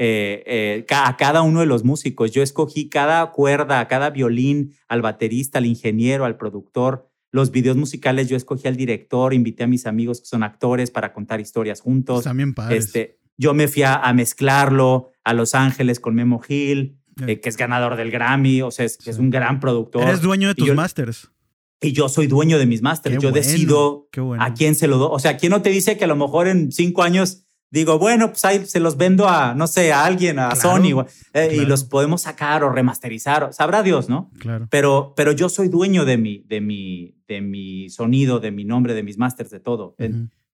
eh, 0.05 0.43
eh, 0.45 0.85
a 0.89 1.15
cada 1.15 1.43
uno 1.43 1.61
de 1.61 1.65
los 1.65 1.85
músicos. 1.85 2.31
Yo 2.31 2.43
escogí 2.43 2.89
cada 2.89 3.31
cuerda, 3.31 3.87
cada 3.87 4.09
violín, 4.09 4.73
al 4.89 5.01
baterista, 5.01 5.59
al 5.59 5.65
ingeniero, 5.65 6.25
al 6.25 6.35
productor. 6.35 7.09
Los 7.31 7.51
videos 7.51 7.77
musicales 7.77 8.27
yo 8.27 8.35
escogí 8.35 8.67
al 8.67 8.75
director, 8.75 9.33
invité 9.33 9.63
a 9.63 9.67
mis 9.67 9.85
amigos 9.85 10.19
que 10.19 10.25
son 10.25 10.43
actores 10.43 10.91
para 10.91 11.13
contar 11.13 11.39
historias 11.39 11.79
juntos. 11.79 12.25
También 12.25 12.53
Este, 12.69 13.17
yo 13.37 13.53
me 13.53 13.69
fui 13.69 13.83
a, 13.83 14.11
mezclarlo 14.13 15.11
a 15.23 15.33
Los 15.33 15.55
Ángeles 15.55 16.01
con 16.01 16.15
Memo 16.15 16.39
Gil, 16.39 16.99
eh, 17.25 17.39
que 17.39 17.47
es 17.47 17.55
ganador 17.55 17.95
del 17.95 18.11
Grammy, 18.11 18.61
o 18.61 18.71
sea, 18.71 18.83
es, 18.83 18.99
es 19.07 19.19
un 19.19 19.29
gran 19.29 19.61
productor. 19.61 20.03
Eres 20.03 20.21
dueño 20.21 20.49
de 20.49 20.55
tus 20.55 20.75
masters. 20.75 21.31
Y 21.79 21.93
yo 21.93 22.09
soy 22.09 22.27
dueño 22.27 22.59
de 22.59 22.65
mis 22.65 22.81
masters. 22.81 23.21
yo 23.21 23.31
decido 23.31 24.09
a 24.37 24.53
quién 24.53 24.75
se 24.75 24.87
lo 24.87 24.97
doy. 24.97 25.09
O 25.13 25.19
sea, 25.19 25.37
¿quién 25.37 25.51
no 25.51 25.61
te 25.61 25.69
dice 25.69 25.97
que 25.97 26.03
a 26.03 26.07
lo 26.07 26.17
mejor 26.17 26.49
en 26.49 26.73
cinco 26.73 27.03
años 27.03 27.42
digo, 27.73 27.97
bueno, 27.97 28.29
pues 28.29 28.45
ahí 28.45 28.63
se 28.67 28.79
los 28.79 28.97
vendo 28.97 29.27
a, 29.27 29.55
no 29.55 29.65
sé, 29.65 29.91
a 29.91 30.05
alguien, 30.05 30.37
a 30.37 30.55
Sony, 30.55 31.03
eh, 31.33 31.57
y 31.59 31.65
los 31.65 31.83
podemos 31.83 32.21
sacar 32.21 32.63
o 32.63 32.71
remasterizar, 32.71 33.51
sabrá 33.51 33.81
Dios, 33.81 34.09
¿no? 34.09 34.29
Claro. 34.37 34.67
Pero, 34.69 35.13
pero 35.17 35.31
yo 35.31 35.49
soy 35.49 35.69
dueño 35.69 36.05
de 36.05 36.17
mi, 36.19 36.43
de, 36.45 36.61
mi, 36.61 37.15
de 37.27 37.41
mi 37.41 37.89
sonido, 37.89 38.39
de 38.39 38.51
mi 38.51 38.63
nombre, 38.63 38.93
de 38.93 39.01
mis 39.01 39.17
masters, 39.17 39.49
de 39.49 39.59
todo. 39.59 39.95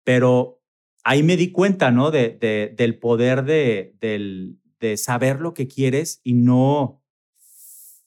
Pero 0.05 0.63
ahí 1.03 1.25
me 1.25 1.37
di 1.37 1.51
cuenta, 1.51 1.91
¿no? 1.91 2.13
De, 2.13 2.39
de 2.41 2.73
del 2.77 3.01
poder 3.01 3.45
de, 3.45 3.97
del, 4.01 4.61
de 4.79 4.97
saber 4.97 5.41
lo 5.41 5.55
que 5.55 5.67
quieres 5.67 6.21
y 6.23 6.35
no, 6.35 7.03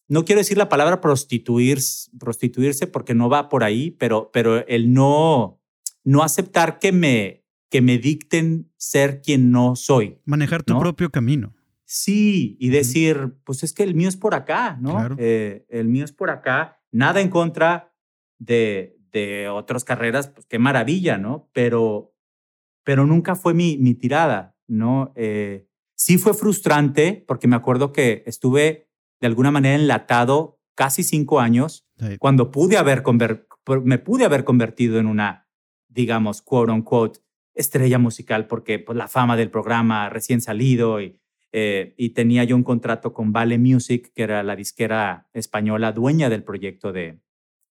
no 0.08 0.24
quiero 0.24 0.40
decir 0.40 0.58
la 0.58 0.70
palabra 0.70 1.02
prostituir, 1.02 1.80
prostituirse 2.18 2.88
porque 2.88 3.14
no 3.14 3.28
va 3.28 3.50
por 3.50 3.66
ahí, 3.66 3.92
pero, 3.92 4.32
pero 4.32 4.66
el 4.68 4.94
no, 4.94 5.60
no 6.06 6.24
aceptar 6.24 6.80
que 6.80 6.94
me, 6.94 7.41
que 7.72 7.82
me 7.82 7.98
dicten 7.98 8.70
ser 8.76 9.22
quien 9.22 9.50
no 9.50 9.78
soy. 9.78 10.20
Manejar 10.26 10.62
tu 10.62 10.78
propio 10.78 11.10
camino. 11.10 11.56
Sí, 11.86 12.58
y 12.60 12.70
decir, 12.70 13.38
pues 13.46 13.64
es 13.64 13.74
que 13.74 13.84
el 13.84 13.96
mío 13.96 14.10
es 14.10 14.18
por 14.18 14.36
acá, 14.36 14.78
¿no? 14.80 15.16
Eh, 15.18 15.66
el 15.70 15.88
mío 15.88 16.04
es 16.04 16.12
por 16.12 16.30
acá. 16.30 16.82
Nada 16.92 17.22
en 17.22 17.30
contra 17.30 17.94
de, 18.40 19.00
de 19.14 19.48
otras 19.48 19.86
carreras, 19.86 20.28
pues 20.28 20.46
qué 20.48 20.60
maravilla, 20.60 21.18
¿no? 21.18 21.50
Pero, 21.54 22.14
pero 22.84 23.06
nunca 23.06 23.36
fue 23.36 23.54
mi, 23.54 23.78
mi 23.78 23.94
tirada, 23.94 24.58
¿no? 24.68 25.14
Eh, 25.16 25.68
sí 25.96 26.18
fue 26.18 26.34
frustrante 26.34 27.24
porque 27.26 27.48
me 27.48 27.56
acuerdo 27.56 27.94
que 27.94 28.24
estuve 28.26 28.90
de 29.22 29.28
alguna 29.28 29.52
manera 29.52 29.76
enlatado 29.76 30.60
casi 30.76 31.04
cinco 31.04 31.40
años 31.40 31.88
cuando 32.20 32.52
pude 32.52 32.78
haber 32.78 33.04
me 33.84 34.00
pude 34.00 34.26
haber 34.26 34.44
convertido 34.44 34.98
en 34.98 35.06
una, 35.06 35.48
digamos, 35.88 36.42
quote 36.42 36.72
unquote, 36.72 37.20
estrella 37.54 37.98
musical 37.98 38.48
porque 38.48 38.80
pues, 38.80 38.98
la 38.98 39.08
fama 39.08 39.38
del 39.38 39.50
programa 39.50 40.10
recién 40.10 40.42
salido 40.42 41.02
y, 41.02 41.20
eh, 41.52 41.94
y 41.98 42.12
tenía 42.12 42.44
yo 42.44 42.56
un 42.56 42.64
contrato 42.64 43.14
con 43.14 43.34
Vale 43.34 43.58
Music, 43.58 44.12
que 44.16 44.24
era 44.24 44.44
la 44.44 44.56
disquera 44.56 45.30
española 45.34 45.92
dueña 45.92 46.30
del 46.30 46.44
proyecto 46.44 46.92
de, 46.92 47.20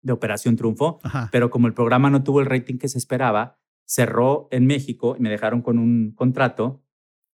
de 0.02 0.12
Operación 0.12 0.56
Triunfo, 0.56 1.00
pero 1.32 1.50
como 1.50 1.66
el 1.66 1.74
programa 1.74 2.10
no 2.10 2.22
tuvo 2.22 2.40
el 2.40 2.46
rating 2.46 2.78
que 2.78 2.88
se 2.88 2.98
esperaba, 2.98 3.58
cerró 3.84 4.48
en 4.50 4.66
México 4.66 5.16
y 5.18 5.22
me 5.22 5.30
dejaron 5.30 5.62
con 5.62 5.78
un 5.78 6.12
contrato 6.12 6.82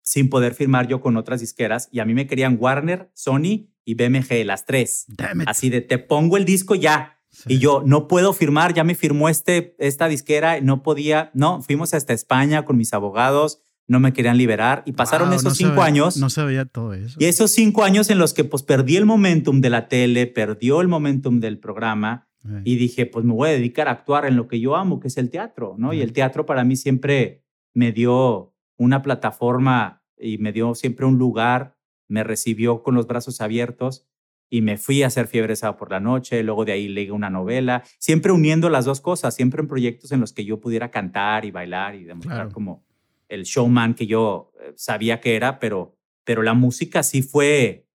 sin 0.02 0.30
poder 0.30 0.54
firmar 0.54 0.86
yo 0.86 1.00
con 1.00 1.16
otras 1.16 1.40
disqueras 1.40 1.88
y 1.92 2.00
a 2.00 2.04
mí 2.04 2.14
me 2.14 2.26
querían 2.26 2.56
Warner, 2.58 3.10
Sony 3.14 3.68
y 3.84 3.94
BMG, 3.94 4.44
las 4.44 4.64
tres. 4.64 5.06
Así 5.46 5.70
de, 5.70 5.80
te 5.80 5.98
pongo 5.98 6.36
el 6.36 6.44
disco 6.44 6.74
ya. 6.74 7.17
Y 7.46 7.58
yo, 7.58 7.82
no 7.84 8.08
puedo 8.08 8.32
firmar, 8.32 8.74
ya 8.74 8.84
me 8.84 8.94
firmó 8.94 9.28
este, 9.28 9.74
esta 9.78 10.08
disquera, 10.08 10.60
no 10.60 10.82
podía, 10.82 11.30
no, 11.34 11.62
fuimos 11.62 11.94
hasta 11.94 12.12
España 12.12 12.64
con 12.64 12.76
mis 12.76 12.92
abogados, 12.92 13.60
no 13.86 14.00
me 14.00 14.12
querían 14.12 14.36
liberar 14.36 14.82
y 14.86 14.92
pasaron 14.92 15.32
esos 15.32 15.56
cinco 15.56 15.82
años. 15.82 16.18
No 16.18 16.30
sabía 16.30 16.66
todo 16.66 16.92
eso. 16.94 17.16
Y 17.18 17.24
esos 17.24 17.50
cinco 17.50 17.84
años 17.84 18.10
en 18.10 18.18
los 18.18 18.34
que 18.34 18.44
pues 18.44 18.62
perdí 18.62 18.96
el 18.96 19.06
momentum 19.06 19.60
de 19.60 19.70
la 19.70 19.88
tele, 19.88 20.26
perdió 20.26 20.80
el 20.80 20.88
momentum 20.88 21.40
del 21.40 21.58
programa 21.58 22.26
y 22.64 22.76
dije, 22.76 23.04
pues 23.04 23.26
me 23.26 23.34
voy 23.34 23.50
a 23.50 23.52
dedicar 23.52 23.88
a 23.88 23.92
actuar 23.92 24.24
en 24.24 24.36
lo 24.36 24.48
que 24.48 24.58
yo 24.58 24.76
amo, 24.76 25.00
que 25.00 25.08
es 25.08 25.18
el 25.18 25.28
teatro, 25.28 25.74
¿no? 25.76 25.92
Y 25.92 26.00
el 26.00 26.14
teatro 26.14 26.46
para 26.46 26.64
mí 26.64 26.76
siempre 26.76 27.44
me 27.74 27.92
dio 27.92 28.54
una 28.78 29.02
plataforma 29.02 30.02
y 30.16 30.38
me 30.38 30.52
dio 30.52 30.74
siempre 30.74 31.04
un 31.04 31.18
lugar, 31.18 31.76
me 32.06 32.24
recibió 32.24 32.82
con 32.82 32.94
los 32.94 33.06
brazos 33.06 33.42
abiertos 33.42 34.06
y 34.50 34.62
me 34.62 34.78
fui 34.78 35.02
a 35.02 35.08
hacer 35.08 35.26
Fiebre 35.26 35.56
Sábado 35.56 35.78
por 35.78 35.90
la 35.90 36.00
noche, 36.00 36.42
luego 36.42 36.64
de 36.64 36.72
ahí 36.72 36.88
leí 36.88 37.10
una 37.10 37.30
novela, 37.30 37.82
siempre 37.98 38.32
uniendo 38.32 38.70
las 38.70 38.84
dos 38.84 39.00
cosas, 39.00 39.34
siempre 39.34 39.60
en 39.60 39.68
proyectos 39.68 40.12
en 40.12 40.20
los 40.20 40.32
que 40.32 40.44
yo 40.44 40.60
pudiera 40.60 40.90
cantar 40.90 41.44
y 41.44 41.50
bailar 41.50 41.94
y 41.94 42.04
demostrar 42.04 42.50
como 42.52 42.84
el 43.28 43.44
showman 43.44 43.94
que 43.94 44.06
yo 44.06 44.52
eh, 44.60 44.72
sabía 44.76 45.20
que 45.20 45.36
era, 45.36 45.58
pero, 45.58 45.96
pero 46.24 46.42
la 46.42 46.54
música 46.54 47.02
sí 47.02 47.22
fue, 47.22 47.86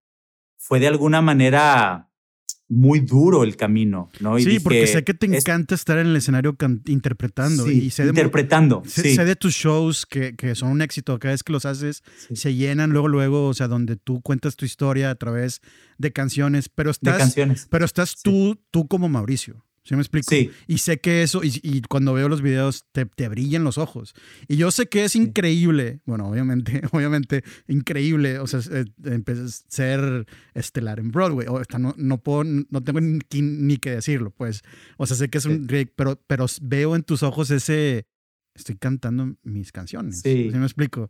fue 0.57 0.79
de 0.79 0.87
alguna 0.87 1.21
manera 1.21 2.09
muy 2.73 2.99
duro 2.99 3.43
el 3.43 3.55
camino, 3.55 4.09
¿no? 4.19 4.37
sí, 4.39 4.59
porque 4.59 4.87
sé 4.87 5.03
que 5.03 5.13
te 5.13 5.25
encanta 5.25 5.75
estar 5.75 5.97
en 5.97 6.07
el 6.07 6.15
escenario 6.15 6.55
interpretando. 6.87 7.69
y 7.69 7.89
sé 7.89 8.05
interpretando. 8.05 8.83
sé, 8.85 9.23
de 9.23 9.35
tus 9.35 9.53
shows 9.53 10.05
que, 10.05 10.35
que, 10.35 10.55
son 10.55 10.71
un 10.71 10.81
éxito. 10.81 11.17
Cada 11.19 11.33
vez 11.33 11.43
que 11.43 11.53
los 11.53 11.65
haces, 11.65 12.03
se 12.33 12.55
llenan 12.55 12.91
luego, 12.91 13.07
luego, 13.07 13.47
o 13.47 13.53
sea, 13.53 13.67
donde 13.67 13.95
tú 13.95 14.21
cuentas 14.21 14.55
tu 14.55 14.65
historia 14.65 15.09
a 15.09 15.15
través 15.15 15.61
de 15.97 16.11
canciones, 16.11 16.69
pero 16.69 16.91
estás, 16.91 17.15
de 17.15 17.19
canciones. 17.19 17.67
Pero 17.69 17.85
estás 17.85 18.21
tú, 18.21 18.59
tú 18.71 18.87
como 18.87 19.09
Mauricio. 19.09 19.63
¿Sí 19.85 19.95
me 19.95 20.01
explico? 20.01 20.29
Sí. 20.29 20.49
Y 20.65 20.77
sé 20.77 20.99
que 20.99 21.23
eso, 21.23 21.41
y, 21.43 21.81
cuando 21.81 22.13
veo 22.13 22.29
los 22.29 22.41
videos, 22.41 22.85
te, 22.93 23.05
te, 23.05 23.27
brillan 23.27 23.65
los 23.65 23.77
ojos. 23.77 24.13
Y 24.47 24.55
yo 24.55 24.71
sé 24.71 24.87
que 24.87 25.03
es 25.03 25.15
increíble, 25.17 25.99
bueno, 26.05 26.29
obviamente, 26.29 26.81
obviamente, 26.93 27.43
increíble, 27.67 28.39
o 28.39 28.47
sea, 28.47 28.61
eh, 28.71 28.85
ser 29.67 30.25
estelar 30.53 30.99
en 30.99 31.11
Broadway. 31.11 31.47
O, 31.49 31.61
no, 31.77 31.93
no, 31.97 32.17
puedo, 32.17 32.45
no 32.45 32.81
tengo 32.81 33.01
ni, 33.01 33.19
ni, 33.41 33.77
que 33.77 33.91
decirlo, 33.91 34.31
pues. 34.31 34.61
O 34.95 35.05
sea, 35.05 35.17
sé 35.17 35.29
que 35.29 35.39
es 35.39 35.45
un 35.45 35.67
great, 35.67 35.89
pero, 35.95 36.17
pero 36.27 36.45
veo 36.61 36.95
en 36.95 37.03
tus 37.03 37.21
ojos 37.21 37.51
ese, 37.51 38.07
estoy 38.55 38.77
cantando 38.77 39.35
mis 39.43 39.73
canciones. 39.73 40.21
Sí. 40.21 40.49
¿Sí 40.49 40.57
me 40.57 40.65
explico? 40.65 41.09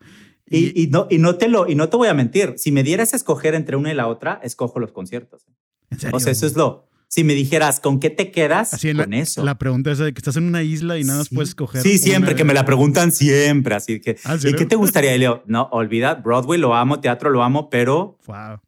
Y, 0.49 0.81
y, 0.81 0.87
no, 0.87 1.05
y, 1.11 1.19
no 1.19 1.35
te 1.35 1.47
lo, 1.47 1.69
y 1.69 1.75
no 1.75 1.89
te 1.89 1.97
voy 1.97 2.07
a 2.07 2.15
mentir, 2.15 2.55
si 2.57 2.71
me 2.71 2.81
dieras 2.81 3.13
a 3.13 3.17
escoger 3.17 3.53
entre 3.53 3.75
una 3.75 3.91
y 3.91 3.95
la 3.95 4.07
otra, 4.07 4.39
escojo 4.43 4.79
los 4.79 4.91
conciertos. 4.91 5.45
¿En 5.91 5.99
serio? 5.99 6.17
O 6.17 6.19
sea, 6.19 6.31
eso 6.31 6.47
es 6.47 6.55
lo 6.55 6.91
si 7.13 7.23
me 7.23 7.35
dijeras, 7.35 7.79
¿con 7.79 7.99
qué 7.99 8.09
te 8.09 8.31
quedas? 8.31 8.73
Así 8.73 8.91
con 8.91 9.13
eso. 9.13 9.43
La 9.43 9.59
pregunta 9.59 9.91
es 9.91 9.99
de 9.99 10.11
que 10.13 10.17
estás 10.17 10.35
en 10.35 10.45
una 10.45 10.63
isla 10.63 10.97
y 10.97 11.03
nada 11.03 11.19
más 11.19 11.29
puedes 11.29 11.53
coger. 11.53 11.83
Sí, 11.83 11.99
siempre, 11.99 12.33
que 12.33 12.43
me 12.43 12.55
la 12.55 12.65
preguntan 12.65 13.11
siempre. 13.11 13.75
Así 13.75 13.99
que, 13.99 14.17
¿Ah, 14.23 14.35
¿y 14.43 14.55
qué 14.55 14.65
te 14.65 14.75
gustaría? 14.75 15.15
Y 15.15 15.19
Leo, 15.19 15.43
no, 15.45 15.69
olvida, 15.71 16.15
Broadway 16.15 16.59
lo 16.59 16.73
amo, 16.73 17.01
teatro 17.01 17.29
lo 17.29 17.43
amo, 17.43 17.69
pero 17.69 18.17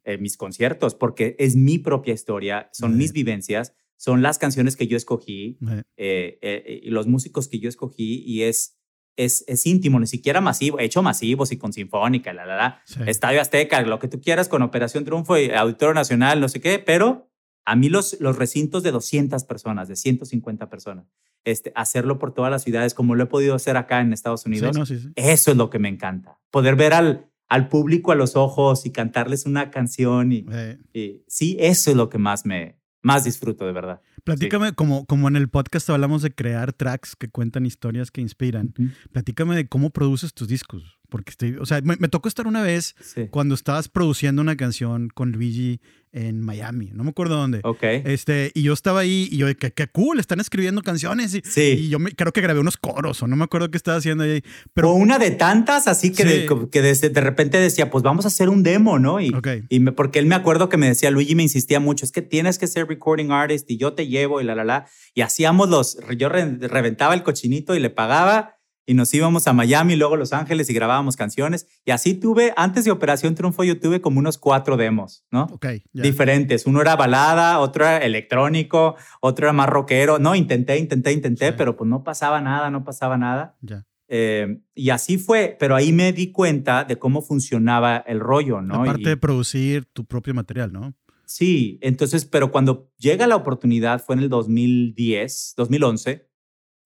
eh, 0.03 0.19
mis 0.19 0.37
conciertos, 0.37 0.93
porque 0.93 1.35
es 1.39 1.55
mi 1.55 1.79
propia 1.79 2.13
historia, 2.13 2.69
son 2.71 2.95
mis 2.97 3.13
vivencias, 3.13 3.73
son 3.97 4.21
las 4.21 4.37
canciones 4.37 4.75
que 4.75 4.85
yo 4.85 4.95
escogí 4.95 5.57
eh, 5.97 6.37
eh, 6.43 6.81
y 6.83 6.91
los 6.91 7.07
músicos 7.07 7.47
que 7.47 7.57
yo 7.57 7.67
escogí 7.67 8.21
y 8.27 8.43
es, 8.43 8.77
es, 9.15 9.43
es 9.47 9.65
íntimo, 9.65 9.99
ni 9.99 10.05
siquiera 10.05 10.39
masivo, 10.39 10.79
hecho 10.79 11.01
masivos 11.01 11.51
y 11.51 11.57
con 11.57 11.73
sinfónica, 11.73 12.31
la, 12.31 12.45
la, 12.45 12.55
la, 12.55 13.07
Estadio 13.07 13.41
Azteca, 13.41 13.81
lo 13.81 13.97
que 13.97 14.07
tú 14.07 14.21
quieras 14.21 14.49
con 14.49 14.61
Operación 14.61 15.03
Triunfo 15.03 15.35
y 15.35 15.49
Auditorio 15.49 15.95
Nacional, 15.95 16.39
no 16.39 16.47
sé 16.47 16.61
qué, 16.61 16.77
pero 16.77 17.31
a 17.65 17.75
mí 17.75 17.89
los, 17.89 18.17
los 18.19 18.37
recintos 18.37 18.83
de 18.83 18.91
200 18.91 19.43
personas, 19.43 19.87
de 19.87 19.95
150 19.95 20.69
personas, 20.69 21.05
este, 21.43 21.71
hacerlo 21.75 22.19
por 22.19 22.33
todas 22.33 22.51
las 22.51 22.63
ciudades 22.63 22.93
como 22.93 23.15
lo 23.15 23.23
he 23.23 23.27
podido 23.27 23.55
hacer 23.55 23.77
acá 23.77 24.01
en 24.01 24.13
Estados 24.13 24.45
Unidos, 24.45 24.77
eso 25.15 25.51
es 25.51 25.57
lo 25.57 25.69
que 25.69 25.79
me 25.79 25.89
encanta. 25.89 26.39
Poder 26.51 26.75
ver 26.75 26.93
al, 26.93 27.29
al 27.47 27.67
público 27.69 28.11
a 28.11 28.15
los 28.15 28.35
ojos 28.35 28.85
y 28.85 28.91
cantarles 28.91 29.45
una 29.45 29.71
canción. 29.71 30.31
Y, 30.31 30.45
y, 30.93 31.23
sí, 31.27 31.57
eso 31.59 31.91
es 31.91 31.97
lo 31.97 32.09
que 32.09 32.17
más 32.17 32.45
me 32.45 32.79
más 33.05 33.23
disfruto, 33.23 33.67
de 33.67 33.71
verdad. 33.71 34.01
Platícame, 34.23 34.73
como, 34.73 35.05
como 35.05 35.27
en 35.27 35.35
el 35.35 35.47
podcast 35.47 35.87
hablamos 35.91 36.23
de 36.23 36.33
crear 36.33 36.73
tracks 36.73 37.15
que 37.15 37.29
cuentan 37.29 37.67
historias 37.67 38.09
que 38.09 38.19
inspiran, 38.19 38.73
platícame 39.11 39.55
de 39.55 39.67
cómo 39.67 39.91
produces 39.91 40.33
tus 40.33 40.47
discos. 40.47 40.97
Porque 41.15 41.31
estoy, 41.31 41.55
o 41.61 41.65
sea, 41.65 41.79
me, 41.79 41.95
tocó 42.09 42.27
estar 42.27 42.45
una 42.45 42.61
vez 42.61 42.93
cuando 43.29 43.55
estabas 43.55 43.87
produciendo 43.87 44.41
una 44.41 44.57
canción 44.57 45.07
con 45.07 45.31
Luigi 45.31 45.79
en 46.11 46.41
Miami, 46.41 46.91
no 46.93 47.05
me 47.05 47.11
acuerdo 47.11 47.37
dónde. 47.37 47.61
Ok. 47.63 47.83
Este, 47.83 48.51
y 48.53 48.63
yo 48.63 48.73
estaba 48.73 48.99
ahí 48.99 49.29
y 49.31 49.37
yo, 49.37 49.47
qué, 49.57 49.71
qué 49.71 49.87
cool, 49.87 50.19
están 50.19 50.41
escribiendo 50.41 50.81
canciones. 50.81 51.33
Y, 51.33 51.41
sí. 51.45 51.77
y 51.79 51.87
yo 51.87 51.99
me, 51.99 52.11
creo 52.11 52.33
que 52.33 52.41
grabé 52.41 52.59
unos 52.59 52.75
coros 52.75 53.23
o 53.23 53.27
no 53.27 53.37
me 53.37 53.45
acuerdo 53.45 53.71
qué 53.71 53.77
estaba 53.77 53.95
haciendo 53.95 54.25
ahí. 54.25 54.43
Pero 54.73 54.91
o 54.91 54.95
una 54.95 55.17
de 55.17 55.31
tantas, 55.31 55.87
así 55.87 56.11
que, 56.11 56.25
de, 56.25 56.67
que 56.69 56.81
de, 56.81 57.21
repente 57.21 57.61
decía, 57.61 57.89
pues 57.89 58.03
vamos 58.03 58.25
a 58.25 58.27
hacer 58.27 58.49
un 58.49 58.61
demo, 58.61 58.99
¿no? 58.99 59.21
Y, 59.21 59.33
y 59.69 59.79
me, 59.79 59.93
porque 59.93 60.19
él 60.19 60.25
me 60.25 60.35
acuerdo 60.35 60.67
que 60.67 60.75
me 60.75 60.87
decía, 60.89 61.11
Luigi 61.11 61.33
me 61.33 61.43
insistía 61.43 61.79
mucho, 61.79 62.03
es 62.03 62.11
que 62.11 62.21
tienes 62.21 62.59
que 62.59 62.67
ser 62.67 62.89
recording 62.89 63.31
artist 63.31 63.71
y 63.71 63.77
yo 63.77 63.93
te 63.93 64.07
llevo 64.07 64.41
y 64.41 64.43
la, 64.43 64.53
la, 64.53 64.65
la. 64.65 64.87
Y 65.13 65.21
hacíamos 65.21 65.69
los, 65.69 65.97
yo 66.17 66.27
reventaba 66.27 67.13
el 67.13 67.23
cochinito 67.23 67.73
y 67.73 67.79
le 67.79 67.89
pagaba 67.89 68.54
y 68.85 68.93
nos 68.93 69.13
íbamos 69.13 69.47
a 69.47 69.53
Miami, 69.53 69.95
luego 69.95 70.15
Los 70.15 70.33
Ángeles 70.33 70.69
y 70.69 70.73
grabábamos 70.73 71.15
canciones. 71.15 71.67
Y 71.85 71.91
así 71.91 72.13
tuve, 72.13 72.53
antes 72.55 72.85
de 72.85 72.91
Operación 72.91 73.35
Triunfo, 73.35 73.63
yo 73.63 73.79
tuve 73.79 74.01
como 74.01 74.19
unos 74.19 74.37
cuatro 74.37 74.77
demos, 74.77 75.25
¿no? 75.31 75.43
Ok. 75.51 75.67
Diferentes. 75.93 76.65
Uno 76.65 76.81
era 76.81 76.95
balada, 76.95 77.59
otro 77.59 77.85
era 77.85 77.97
electrónico, 77.97 78.95
otro 79.21 79.47
era 79.47 79.53
más 79.53 79.69
rockero. 79.69 80.19
No, 80.19 80.35
intenté, 80.35 80.77
intenté, 80.77 81.11
intenté, 81.11 81.53
pero 81.53 81.75
pues 81.75 81.89
no 81.89 82.03
pasaba 82.03 82.41
nada, 82.41 82.69
no 82.69 82.83
pasaba 82.83 83.17
nada. 83.17 83.57
Ya. 83.61 83.85
Eh, 84.07 84.59
y 84.75 84.91
así 84.91 85.17
fue, 85.17 85.55
pero 85.59 85.75
ahí 85.75 85.91
me 85.91 86.13
di 86.13 86.31
cuenta 86.31 86.83
de 86.83 86.97
cómo 86.97 87.21
funcionaba 87.21 87.97
el 87.97 88.19
rollo, 88.19 88.61
¿no? 88.61 88.83
Aparte 88.83 89.09
de 89.09 89.17
producir 89.17 89.85
tu 89.85 90.05
propio 90.05 90.33
material, 90.33 90.71
¿no? 90.71 90.93
Sí, 91.25 91.79
entonces, 91.81 92.25
pero 92.25 92.51
cuando 92.51 92.91
llega 92.99 93.25
la 93.25 93.35
oportunidad, 93.35 94.03
fue 94.03 94.15
en 94.15 94.21
el 94.21 94.29
2010, 94.29 95.55
2011, 95.57 96.29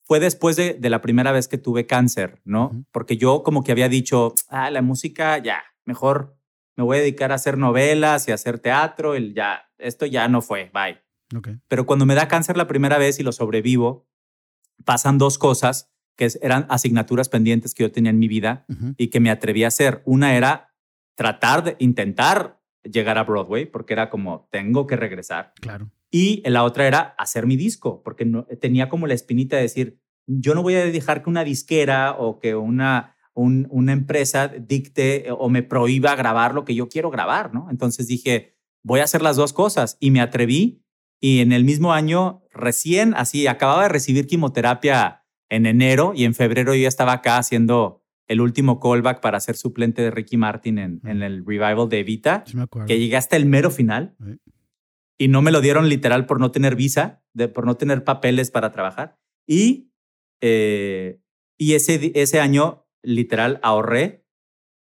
fue 0.10 0.20
después 0.20 0.56
de, 0.56 0.80
la 0.82 1.02
primera 1.02 1.32
vez 1.32 1.48
que 1.48 1.60
tuve 1.60 1.86
cáncer, 1.86 2.42
¿no? 2.44 2.84
Porque 2.92 3.16
yo 3.16 3.44
como 3.44 3.64
que 3.64 3.72
había 3.72 3.90
dicho, 3.90 4.34
ah, 4.48 4.72
la 4.72 4.82
música 4.82 5.38
ya, 5.38 5.62
mejor 5.86 6.36
me 6.76 6.84
voy 6.84 6.98
a 6.98 7.02
dedicar 7.02 7.32
a 7.32 7.36
hacer 7.36 7.60
novelas 7.60 8.28
y 8.28 8.32
a 8.32 8.34
hacer 8.34 8.58
teatro, 8.58 9.14
el 9.14 9.36
ya, 9.36 9.70
esto 9.78 10.08
ya 10.08 10.28
no 10.28 10.42
fue, 10.42 10.72
bye. 10.74 10.98
Pero 11.68 11.86
cuando 11.86 12.08
me 12.08 12.16
da 12.16 12.28
cáncer 12.28 12.58
la 12.58 12.66
primera 12.66 12.98
vez 12.98 13.20
y 13.20 13.24
lo 13.24 13.32
sobrevivo, 13.32 14.10
pasan 14.84 15.20
dos 15.20 15.38
cosas 15.38 15.92
que 16.16 16.28
eran 16.42 16.66
asignaturas 16.70 17.30
pendientes 17.30 17.76
que 17.76 17.84
yo 17.84 17.92
tenía 17.92 18.10
en 18.10 18.18
mi 18.18 18.28
vida 18.28 18.66
y 18.98 19.10
que 19.10 19.20
me 19.20 19.30
atreví 19.30 19.64
a 19.64 19.68
hacer. 19.68 20.02
Una 20.06 20.36
era 20.36 20.74
tratar 21.14 21.64
de 21.64 21.76
intentar 21.78 22.60
llegar 22.82 23.20
a 23.20 23.26
Broadway, 23.26 23.68
porque 23.68 23.94
era 23.94 24.10
como, 24.10 24.48
tengo 24.50 24.88
que 24.88 24.96
regresar. 24.96 25.54
Claro. 25.62 25.92
Y 26.12 26.42
la 26.50 26.64
otra 26.64 26.88
era 26.88 27.00
hacer 27.18 27.46
mi 27.46 27.56
disco, 27.56 28.02
porque 28.04 28.26
no, 28.26 28.46
tenía 28.60 28.90
como 28.90 29.08
la 29.08 29.14
espinita 29.14 29.56
de 29.56 29.64
decir, 29.64 30.00
yo 30.26 30.56
no 30.56 30.64
voy 30.64 30.76
a 30.76 30.86
dejar 30.86 31.24
que 31.24 31.30
una 31.30 31.44
disquera 31.44 32.16
o 32.18 32.40
que 32.40 32.56
una, 32.56 33.16
una 33.34 33.94
empresa 33.94 34.48
dicte 34.48 35.28
o 35.32 35.50
me 35.50 35.64
prohíba 35.64 36.16
grabar 36.16 36.54
lo 36.54 36.66
que 36.66 36.76
yo 36.76 36.90
quiero 36.90 37.10
grabar, 37.10 37.54
¿no? 37.54 37.68
Entonces 37.70 38.08
dije, 38.08 38.56
voy 38.84 39.00
a 39.00 39.04
hacer 39.04 39.22
las 39.22 39.36
dos 39.36 39.54
cosas. 39.54 39.98
Y 40.00 40.12
me 40.12 40.22
atreví. 40.22 40.84
Y 41.20 41.40
en 41.40 41.52
el 41.52 41.66
mismo 41.66 41.94
año 41.94 42.44
recién, 42.52 43.14
así, 43.16 43.48
acababa 43.48 43.84
de 43.84 43.90
recibir 43.90 44.26
quimioterapia 44.26 45.26
en 45.50 45.66
enero 45.66 46.14
y 46.16 46.24
en 46.24 46.34
febrero 46.34 46.74
yo 46.74 46.84
ya 46.84 46.88
estaba 46.88 47.14
acá 47.14 47.38
haciendo 47.38 48.04
el 48.28 48.42
último 48.42 48.80
callback 48.80 49.20
para 49.20 49.40
ser 49.40 49.58
suplente 49.58 50.04
de 50.04 50.12
Ricky 50.12 50.38
Martin 50.38 50.78
en, 50.78 51.02
en 51.04 51.24
el 51.24 51.44
revival 51.46 51.90
de 51.90 52.00
Evita, 52.00 52.44
Sí 52.46 52.56
que 52.86 53.00
llegué 53.00 53.18
hasta 53.18 53.36
el 53.36 53.48
mero 53.48 53.72
final. 53.72 54.16
Sí. 54.24 54.38
Y 55.20 55.28
no 55.28 55.42
me 55.42 55.52
lo 55.52 55.62
dieron 55.62 55.90
literal 55.90 56.26
por 56.26 56.40
no 56.40 56.50
tener 56.52 56.76
visa, 56.76 57.22
de, 57.34 57.50
por 57.50 57.66
no 57.66 57.76
tener 57.76 58.04
papeles 58.04 58.50
para 58.52 58.72
trabajar. 58.72 59.20
Y, 59.46 59.92
eh, 60.42 61.20
y 61.58 61.74
ese, 61.74 62.12
ese 62.16 62.40
año 62.40 62.88
literal 63.04 63.60
ahorré 63.62 64.26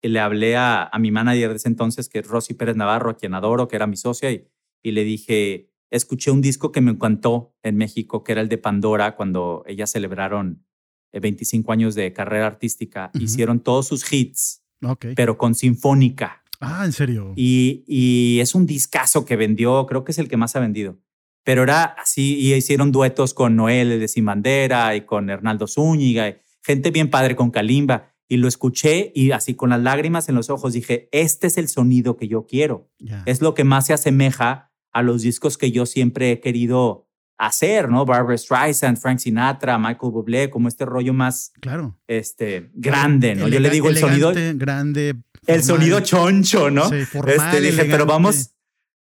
y 0.01 0.07
le 0.07 0.19
hablé 0.19 0.55
a, 0.55 0.83
a 0.83 0.97
mi 0.99 1.11
manager 1.11 1.49
de 1.49 1.55
ese 1.57 1.67
entonces, 1.67 2.09
que 2.09 2.19
es 2.19 2.27
Rosy 2.27 2.53
Pérez 2.53 2.75
Navarro, 2.75 3.11
a 3.11 3.17
quien 3.17 3.33
adoro, 3.33 3.67
que 3.67 3.75
era 3.75 3.85
mi 3.87 3.97
socia, 3.97 4.31
y, 4.31 4.47
y 4.81 4.91
le 4.91 5.03
dije, 5.03 5.69
escuché 5.91 6.31
un 6.31 6.41
disco 6.41 6.71
que 6.71 6.81
me 6.81 6.91
encantó 6.91 7.55
en 7.61 7.75
México, 7.75 8.23
que 8.23 8.31
era 8.31 8.41
el 8.41 8.49
de 8.49 8.57
Pandora, 8.57 9.15
cuando 9.15 9.63
ellas 9.67 9.91
celebraron 9.91 10.65
eh, 11.11 11.19
25 11.19 11.71
años 11.71 11.95
de 11.95 12.11
carrera 12.13 12.47
artística. 12.47 13.11
Hicieron 13.13 13.59
todos 13.59 13.87
sus 13.87 14.11
hits, 14.11 14.63
Ok. 14.83 15.07
pero 15.15 15.37
con 15.37 15.53
sinfónica. 15.55 16.42
Ah, 16.65 16.85
¿en 16.85 16.91
serio? 16.91 17.33
Y, 17.35 17.83
y 17.87 18.39
es 18.39 18.55
un 18.55 18.65
discazo 18.65 19.25
que 19.25 19.35
vendió, 19.35 19.85
creo 19.85 20.03
que 20.03 20.11
es 20.11 20.17
el 20.19 20.27
que 20.27 20.37
más 20.37 20.55
ha 20.55 20.59
vendido. 20.59 20.97
Pero 21.43 21.63
era 21.63 21.83
así, 21.83 22.37
y 22.39 22.53
hicieron 22.53 22.91
duetos 22.91 23.33
con 23.33 23.55
Noel 23.55 23.99
de 23.99 24.07
Sin 24.07 24.25
Bandera 24.25 24.95
y 24.95 25.01
con 25.01 25.29
Hernaldo 25.29 25.67
Zúñiga, 25.67 26.29
y 26.29 26.35
gente 26.63 26.89
bien 26.91 27.09
padre 27.09 27.35
con 27.35 27.51
Kalimba. 27.51 28.09
Y 28.29 28.37
lo 28.37 28.47
escuché 28.47 29.11
y 29.13 29.31
así 29.31 29.53
con 29.53 29.69
las 29.69 29.81
lágrimas 29.81 30.29
en 30.29 30.35
los 30.35 30.49
ojos 30.49 30.73
dije, 30.73 31.09
este 31.11 31.47
es 31.47 31.57
el 31.57 31.67
sonido 31.67 32.15
que 32.15 32.27
yo 32.29 32.47
quiero. 32.47 32.89
Ya. 32.97 33.21
Es 33.25 33.41
lo 33.41 33.53
que 33.53 33.63
más 33.65 33.85
se 33.87 33.93
asemeja 33.93 34.71
a 34.93 35.01
los 35.03 35.21
discos 35.21 35.57
que 35.57 35.71
yo 35.71 35.85
siempre 35.85 36.31
he 36.31 36.39
querido 36.39 37.09
hacer, 37.37 37.89
¿no? 37.89 38.05
Barbara 38.05 38.37
Streisand, 38.37 38.97
Frank 38.97 39.19
Sinatra, 39.19 39.77
Michael 39.77 40.11
Bublé, 40.13 40.49
como 40.49 40.67
este 40.69 40.85
rollo 40.85 41.13
más 41.13 41.51
Claro. 41.59 41.99
este, 42.07 42.71
grande, 42.73 43.35
¿no? 43.35 43.41
yo 43.49 43.59
le 43.59 43.67
Elega- 43.67 43.73
digo 43.73 43.89
el 43.89 43.97
sonido, 43.97 44.31
grande. 44.55 45.15
El 45.47 45.61
formal. 45.61 45.63
sonido 45.63 45.99
choncho, 46.01 46.69
¿no? 46.71 46.89
Sí, 46.89 47.05
formal, 47.05 47.35
Este, 47.35 47.61
dije, 47.61 47.71
pero 47.77 47.85
elegante. 48.03 48.05
vamos 48.13 48.49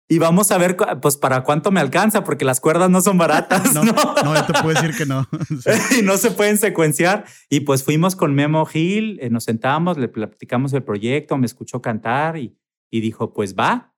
y 0.10 0.20
vamos 0.20 0.52
a 0.52 0.58
ver, 0.58 0.78
pues 1.02 1.18
para 1.18 1.44
cuánto 1.44 1.70
me 1.70 1.82
alcanza, 1.82 2.24
porque 2.24 2.46
las 2.46 2.62
cuerdas 2.62 2.90
no 2.90 3.02
son 3.02 3.18
baratas, 3.18 3.74
No, 3.74 3.84
¿no? 3.84 3.94
no, 4.24 4.36
yo 4.36 4.46
te 4.46 4.54
puedo 4.54 4.70
decir 4.74 4.96
que 4.98 5.06
no. 5.06 5.28
Sí. 5.60 6.00
y 6.00 6.02
no 6.02 6.16
se 6.16 6.32
pueden 6.32 6.58
secuenciar. 6.58 7.26
Y 7.50 7.62
pues 7.62 7.84
fuimos 7.84 8.16
con 8.16 8.34
Memo 8.34 8.66
Gil, 8.66 9.20
eh, 9.22 9.30
nos 9.30 9.44
sentamos, 9.44 9.98
le 9.98 10.08
platicamos 10.08 10.72
el 10.72 10.84
proyecto, 10.84 11.38
me 11.38 11.46
escuchó 11.46 11.82
cantar 11.82 12.38
y, 12.38 12.56
y 12.90 13.02
dijo, 13.02 13.34
pues 13.34 13.54
va, 13.54 13.94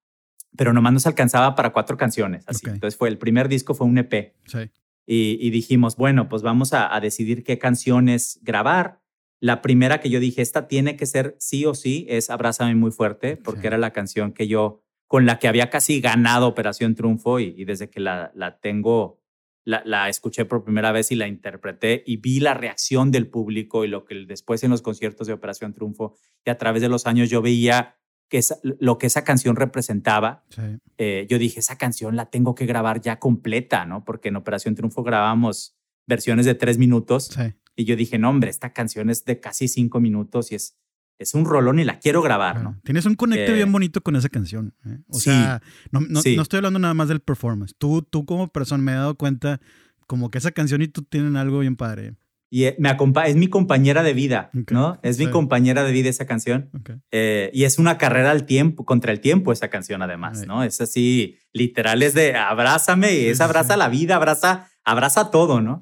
pero 0.57 0.73
nomás 0.73 0.93
nos 0.93 1.05
alcanzaba 1.05 1.53
para 1.53 1.71
cuatro 1.71 1.95
canciones. 1.95 2.43
Así. 2.47 2.65
Ok. 2.65 2.73
Entonces 2.73 2.97
fue 2.97 3.07
el 3.09 3.19
primer 3.19 3.47
disco, 3.47 3.75
fue 3.75 3.85
un 3.85 3.99
EP. 3.99 4.33
Sí. 4.47 4.57
Y, 5.05 5.37
y 5.39 5.51
dijimos, 5.51 5.95
bueno, 5.95 6.27
pues 6.27 6.41
vamos 6.41 6.73
a, 6.73 6.91
a 6.95 6.99
decidir 7.01 7.43
qué 7.43 7.59
canciones 7.59 8.39
grabar. 8.41 8.99
La 9.41 9.61
primera 9.61 9.99
que 10.01 10.09
yo 10.09 10.19
dije, 10.19 10.41
esta 10.41 10.67
tiene 10.67 10.95
que 10.97 11.05
ser 11.05 11.35
sí 11.39 11.65
o 11.65 11.73
sí, 11.73 12.05
es 12.09 12.29
Abrázame 12.29 12.75
muy 12.75 12.91
fuerte, 12.91 13.37
porque 13.37 13.61
Sí. 13.61 13.67
era 13.67 13.77
la 13.77 13.91
canción 13.93 14.33
que 14.33 14.47
yo, 14.47 14.81
con 15.07 15.25
la 15.25 15.39
que 15.39 15.47
había 15.47 15.69
casi 15.69 16.01
ganado 16.01 16.47
Operación 16.47 16.93
Triunfo 16.95 17.39
y, 17.39 17.53
y 17.57 17.65
desde 17.65 17.89
que 17.89 17.99
la, 17.99 18.31
la 18.35 18.59
tengo, 18.59 19.21
la, 19.65 19.81
la 19.85 20.09
escuché 20.09 20.45
por 20.45 20.63
primera 20.63 20.91
vez 20.91 21.11
y 21.11 21.15
la 21.15 21.27
interpreté 21.27 22.03
y 22.05 22.17
vi 22.17 22.39
la 22.39 22.53
reacción 22.53 23.11
del 23.11 23.27
público 23.27 23.85
y 23.85 23.87
lo 23.87 24.03
que 24.05 24.15
después 24.25 24.63
en 24.63 24.71
los 24.71 24.81
conciertos 24.81 25.27
de 25.27 25.33
Operación 25.33 25.73
Triunfo 25.73 26.15
y 26.45 26.49
a 26.49 26.57
través 26.57 26.81
de 26.81 26.89
los 26.89 27.07
años 27.07 27.29
yo 27.29 27.41
veía 27.41 27.95
que 28.29 28.37
esa- 28.39 28.59
lo 28.63 28.97
que 28.99 29.07
esa 29.07 29.23
canción 29.23 29.55
representaba 29.55 30.43
Sí. 30.49 30.61
eh, 30.97 31.25
yo 31.29 31.37
dije, 31.39 31.59
esa 31.61 31.77
canción 31.77 32.15
la 32.15 32.29
tengo 32.29 32.53
que 32.55 32.65
grabar 32.65 33.01
ya 33.01 33.17
completa, 33.19 33.85
¿no? 33.85 34.03
Porque 34.03 34.27
en 34.29 34.35
Operación 34.35 34.75
Triunfo 34.75 35.01
grabamos 35.01 35.75
versiones 36.07 36.45
de 36.45 36.55
tres 36.55 36.77
minutos 36.77 37.25
Sí. 37.27 37.53
Y 37.79 37.85
yo 37.85 37.95
dije, 37.95 38.17
no, 38.19 38.29
hombre, 38.29 38.49
esta 38.49 38.73
canción 38.73 39.09
es 39.09 39.23
de 39.23 39.39
casi 39.39 39.67
cinco 39.69 40.01
minutos 40.01 40.51
y 40.51 40.55
es, 40.55 40.77
es 41.17 41.33
un 41.33 41.45
rolón 41.45 41.79
y 41.79 41.85
la 41.85 41.97
quiero 41.99 42.21
grabar, 42.21 42.55
Claro. 42.55 42.71
¿no? 42.71 42.81
Tienes 42.83 43.05
un 43.05 43.15
conecte 43.15 43.51
Eh, 43.51 43.55
bien 43.55 43.71
bonito 43.71 44.01
con 44.01 44.15
esa 44.17 44.27
canción. 44.27 44.73
¿eh? 44.85 44.97
O 45.07 45.13
sí, 45.17 45.29
sea, 45.29 45.61
no, 45.91 46.01
no- 46.01 46.21
sí. 46.21 46.35
no 46.35 46.41
estoy 46.41 46.57
hablando 46.57 46.79
nada 46.79 46.93
más 46.93 47.07
del 47.07 47.21
performance. 47.21 47.73
Tú, 47.77 48.01
tú 48.01 48.25
como 48.25 48.49
persona 48.49 48.83
me 48.83 48.91
he 48.91 48.95
dado 48.95 49.15
cuenta 49.15 49.61
como 50.07 50.29
que 50.29 50.39
esa 50.39 50.51
canción 50.51 50.81
y 50.81 50.87
tú 50.89 51.03
tienen 51.03 51.37
algo 51.37 51.59
bien 51.59 51.75
padre. 51.77 52.15
Y 52.51 52.63
eh, 52.65 52.75
me 52.79 52.89
es 53.27 53.35
mi 53.35 53.47
compañera 53.47 54.01
de 54.03 54.13
vida, 54.13 54.49
Ok, 54.59 54.71
¿no? 54.71 54.99
Es 55.03 55.19
mi 55.19 55.29
compañera 55.29 55.83
de 55.83 55.91
vida 55.91 56.09
esa 56.09 56.25
canción. 56.25 56.69
Eh, 57.11 57.51
y 57.53 57.63
es 57.63 57.77
una 57.79 57.97
carrera 57.97 58.31
al 58.31 58.45
tiempo, 58.45 58.85
contra 58.85 59.11
el 59.11 59.19
tiempo 59.21 59.51
esa 59.53 59.69
canción 59.69 60.01
además. 60.01 60.45
¿no? 60.47 60.63
Es 60.63 60.81
así, 60.81 61.37
literal, 61.53 62.01
es 62.03 62.13
de 62.15 62.35
abrázame 62.35 63.13
y 63.19 63.25
es 63.27 63.39
abraza 63.39 63.73
sí. 63.75 63.79
la 63.79 63.87
vida, 63.87 64.15
abraza, 64.15 64.67
abraza 64.83 65.29
todo, 65.31 65.61
¿no? 65.61 65.79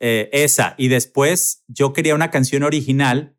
Eh, 0.00 0.28
esa. 0.32 0.74
Y 0.76 0.88
después 0.88 1.64
yo 1.68 1.92
quería 1.92 2.14
una 2.14 2.30
canción 2.30 2.62
original 2.62 3.36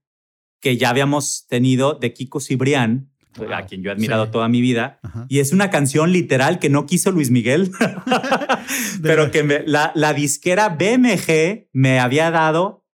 que 0.60 0.76
ya 0.78 0.90
habíamos 0.90 1.46
tenido 1.48 1.94
de 1.94 2.14
Kiko 2.14 2.40
Cibrián, 2.40 3.12
Wow. 3.38 3.54
a 3.54 3.62
quien 3.68 3.84
yo 3.84 3.92
he 3.92 3.94
admirado 3.94 4.26
Sí. 4.26 4.32
toda 4.32 4.48
mi 4.50 4.62
vida. 4.62 5.00
Ajá. 5.04 5.28
Y 5.30 5.38
es 5.40 5.54
una 5.54 5.70
canción 5.70 6.12
literal 6.12 6.58
que 6.58 6.70
no 6.72 6.88
quiso 6.88 7.12
Luis 7.12 7.30
Miguel, 7.30 7.70
pero 9.04 9.32
que 9.32 9.44
me- 9.44 9.64
la, 9.66 9.92
la 9.96 10.14
disquera 10.14 10.70
BMG 10.70 11.70
me 11.74 12.00
había 12.00 12.32
dado 12.32 12.86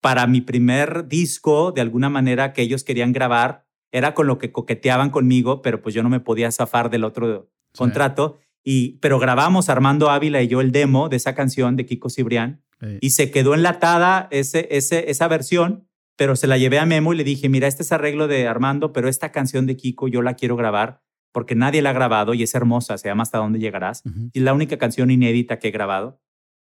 para 0.00 0.26
mi 0.26 0.40
primer 0.40 1.08
disco, 1.08 1.72
de 1.72 1.80
alguna 1.80 2.08
manera 2.08 2.52
que 2.52 2.62
ellos 2.62 2.84
querían 2.84 3.12
grabar. 3.12 3.66
Era 3.90 4.14
con 4.14 4.26
lo 4.26 4.38
que 4.38 4.52
coqueteaban 4.52 5.10
conmigo, 5.10 5.62
pero 5.62 5.82
pues 5.82 5.94
yo 5.94 6.02
no 6.02 6.08
me 6.10 6.20
podía 6.20 6.52
zafar 6.52 6.90
del 6.90 7.04
otro 7.04 7.50
Sí. 7.72 7.78
contrato. 7.78 8.38
Y, 8.64 8.98
pero 8.98 9.18
grabamos 9.18 9.68
Armando 9.68 10.10
Ávila 10.10 10.42
y 10.42 10.48
yo 10.48 10.60
el 10.60 10.72
demo 10.72 11.08
de 11.08 11.16
esa 11.16 11.34
canción 11.34 11.74
de 11.76 11.86
Kiko 11.86 12.10
Cibrián 12.10 12.62
Sí. 12.80 12.98
y 13.00 13.10
se 13.10 13.30
quedó 13.30 13.54
enlatada 13.54 14.28
ese, 14.30 14.68
ese, 14.70 15.10
esa 15.10 15.26
versión, 15.26 15.88
pero 16.16 16.36
se 16.36 16.46
la 16.46 16.58
llevé 16.58 16.78
a 16.78 16.86
Memo 16.86 17.12
y 17.12 17.16
le 17.16 17.24
dije, 17.24 17.48
mira, 17.48 17.66
este 17.66 17.82
es 17.82 17.90
arreglo 17.92 18.28
de 18.28 18.46
Armando, 18.46 18.92
pero 18.92 19.08
esta 19.08 19.32
canción 19.32 19.66
de 19.66 19.76
Kiko 19.76 20.08
yo 20.08 20.22
la 20.22 20.34
quiero 20.34 20.56
grabar 20.56 21.02
porque 21.32 21.54
nadie 21.54 21.82
la 21.82 21.90
ha 21.90 21.92
grabado 21.92 22.34
y 22.34 22.42
es 22.42 22.54
hermosa, 22.54 22.98
se 22.98 23.08
llama 23.08 23.22
Hasta 23.22 23.38
dónde 23.38 23.58
llegarás. 23.58 24.02
Y 24.32 24.38
es 24.38 24.44
la 24.44 24.54
única 24.54 24.78
canción 24.78 25.10
inédita 25.10 25.58
que 25.58 25.68
he 25.68 25.70
grabado. 25.70 26.20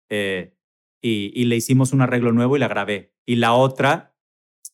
Eh, 0.09 0.55
y, 1.01 1.31
y 1.35 1.45
le 1.45 1.55
hicimos 1.55 1.93
un 1.93 2.01
arreglo 2.01 2.31
nuevo 2.31 2.55
y 2.55 2.59
la 2.59 2.67
grabé. 2.67 3.13
Y 3.25 3.35
la 3.35 3.53
otra 3.53 4.15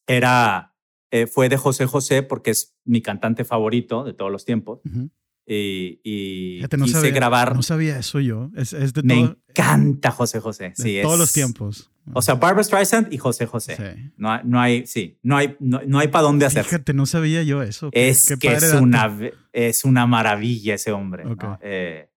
era, 0.07 0.75
eh, 1.11 1.27
fue 1.27 1.49
de 1.49 1.57
José 1.57 1.85
José 1.85 2.23
porque 2.23 2.51
es 2.51 2.77
mi 2.85 3.01
cantante 3.01 3.43
favorito 3.45 4.03
de 4.03 4.13
todos 4.13 4.31
los 4.31 4.45
tiempos. 4.45 4.81
Ujú. 4.85 5.09
Y, 5.51 5.99
y 6.03 6.55
Fíjate, 6.57 6.77
no 6.77 6.85
quise 6.85 6.97
sabía, 6.99 7.11
grabar. 7.11 7.55
No 7.55 7.63
sabía 7.63 7.97
eso 7.97 8.19
yo. 8.19 8.51
Es, 8.55 8.71
es 8.73 8.93
de, 8.93 9.01
Me 9.01 9.15
todo- 9.15 9.37
encanta 9.49 10.11
José 10.11 10.39
José. 10.39 10.65
de 10.65 10.75
Sí, 10.75 10.99
todos 11.01 11.15
es- 11.15 11.19
los 11.19 11.33
tiempos. 11.33 11.91
O 12.13 12.21
sea, 12.21 12.35
Barbara 12.35 12.63
Streisand 12.63 13.11
y 13.13 13.17
José 13.17 13.45
José. 13.47 13.75
Sí. 13.75 14.11
No, 14.17 14.41
no 14.43 14.59
hay, 14.61 14.85
sí, 14.87 15.17
no 15.23 15.37
hay, 15.37 15.55
no, 15.59 15.81
no 15.87 15.99
hay 15.99 16.07
para 16.09 16.23
dónde 16.23 16.45
hacer. 16.45 16.63
Fíjate, 16.65 16.93
no 16.93 17.05
sabía 17.05 17.41
yo 17.43 17.61
eso. 17.63 17.89
Qué- 17.91 18.09
Es 18.09 18.27
qué 18.27 18.37
que 18.37 18.47
padre 18.51 18.67
es 18.67 18.73
una, 18.73 19.17
es 19.53 19.85
una 19.85 20.05
maravilla 20.07 20.75
ese 20.75 20.91
hombre. 20.91 21.23
¿no? 21.25 21.31
Ok. 21.33 21.43
Eh, 21.61 22.09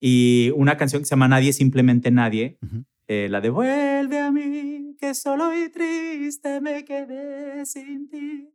y 0.00 0.50
una 0.56 0.76
canción 0.76 1.02
que 1.02 1.06
se 1.06 1.10
llama 1.10 1.28
Nadie, 1.28 1.52
simplemente 1.52 2.10
Nadie. 2.10 2.58
Ujú. 2.62 2.84
eh, 3.10 3.28
la 3.30 3.40
de 3.40 3.48
Vuelve 3.50 4.18
a 4.20 4.30
mí, 4.30 4.94
que 5.00 5.14
solo 5.14 5.50
y 5.58 5.70
triste 5.70 6.60
me 6.60 6.84
quedé 6.84 7.64
sin 7.64 8.08
ti. 8.10 8.48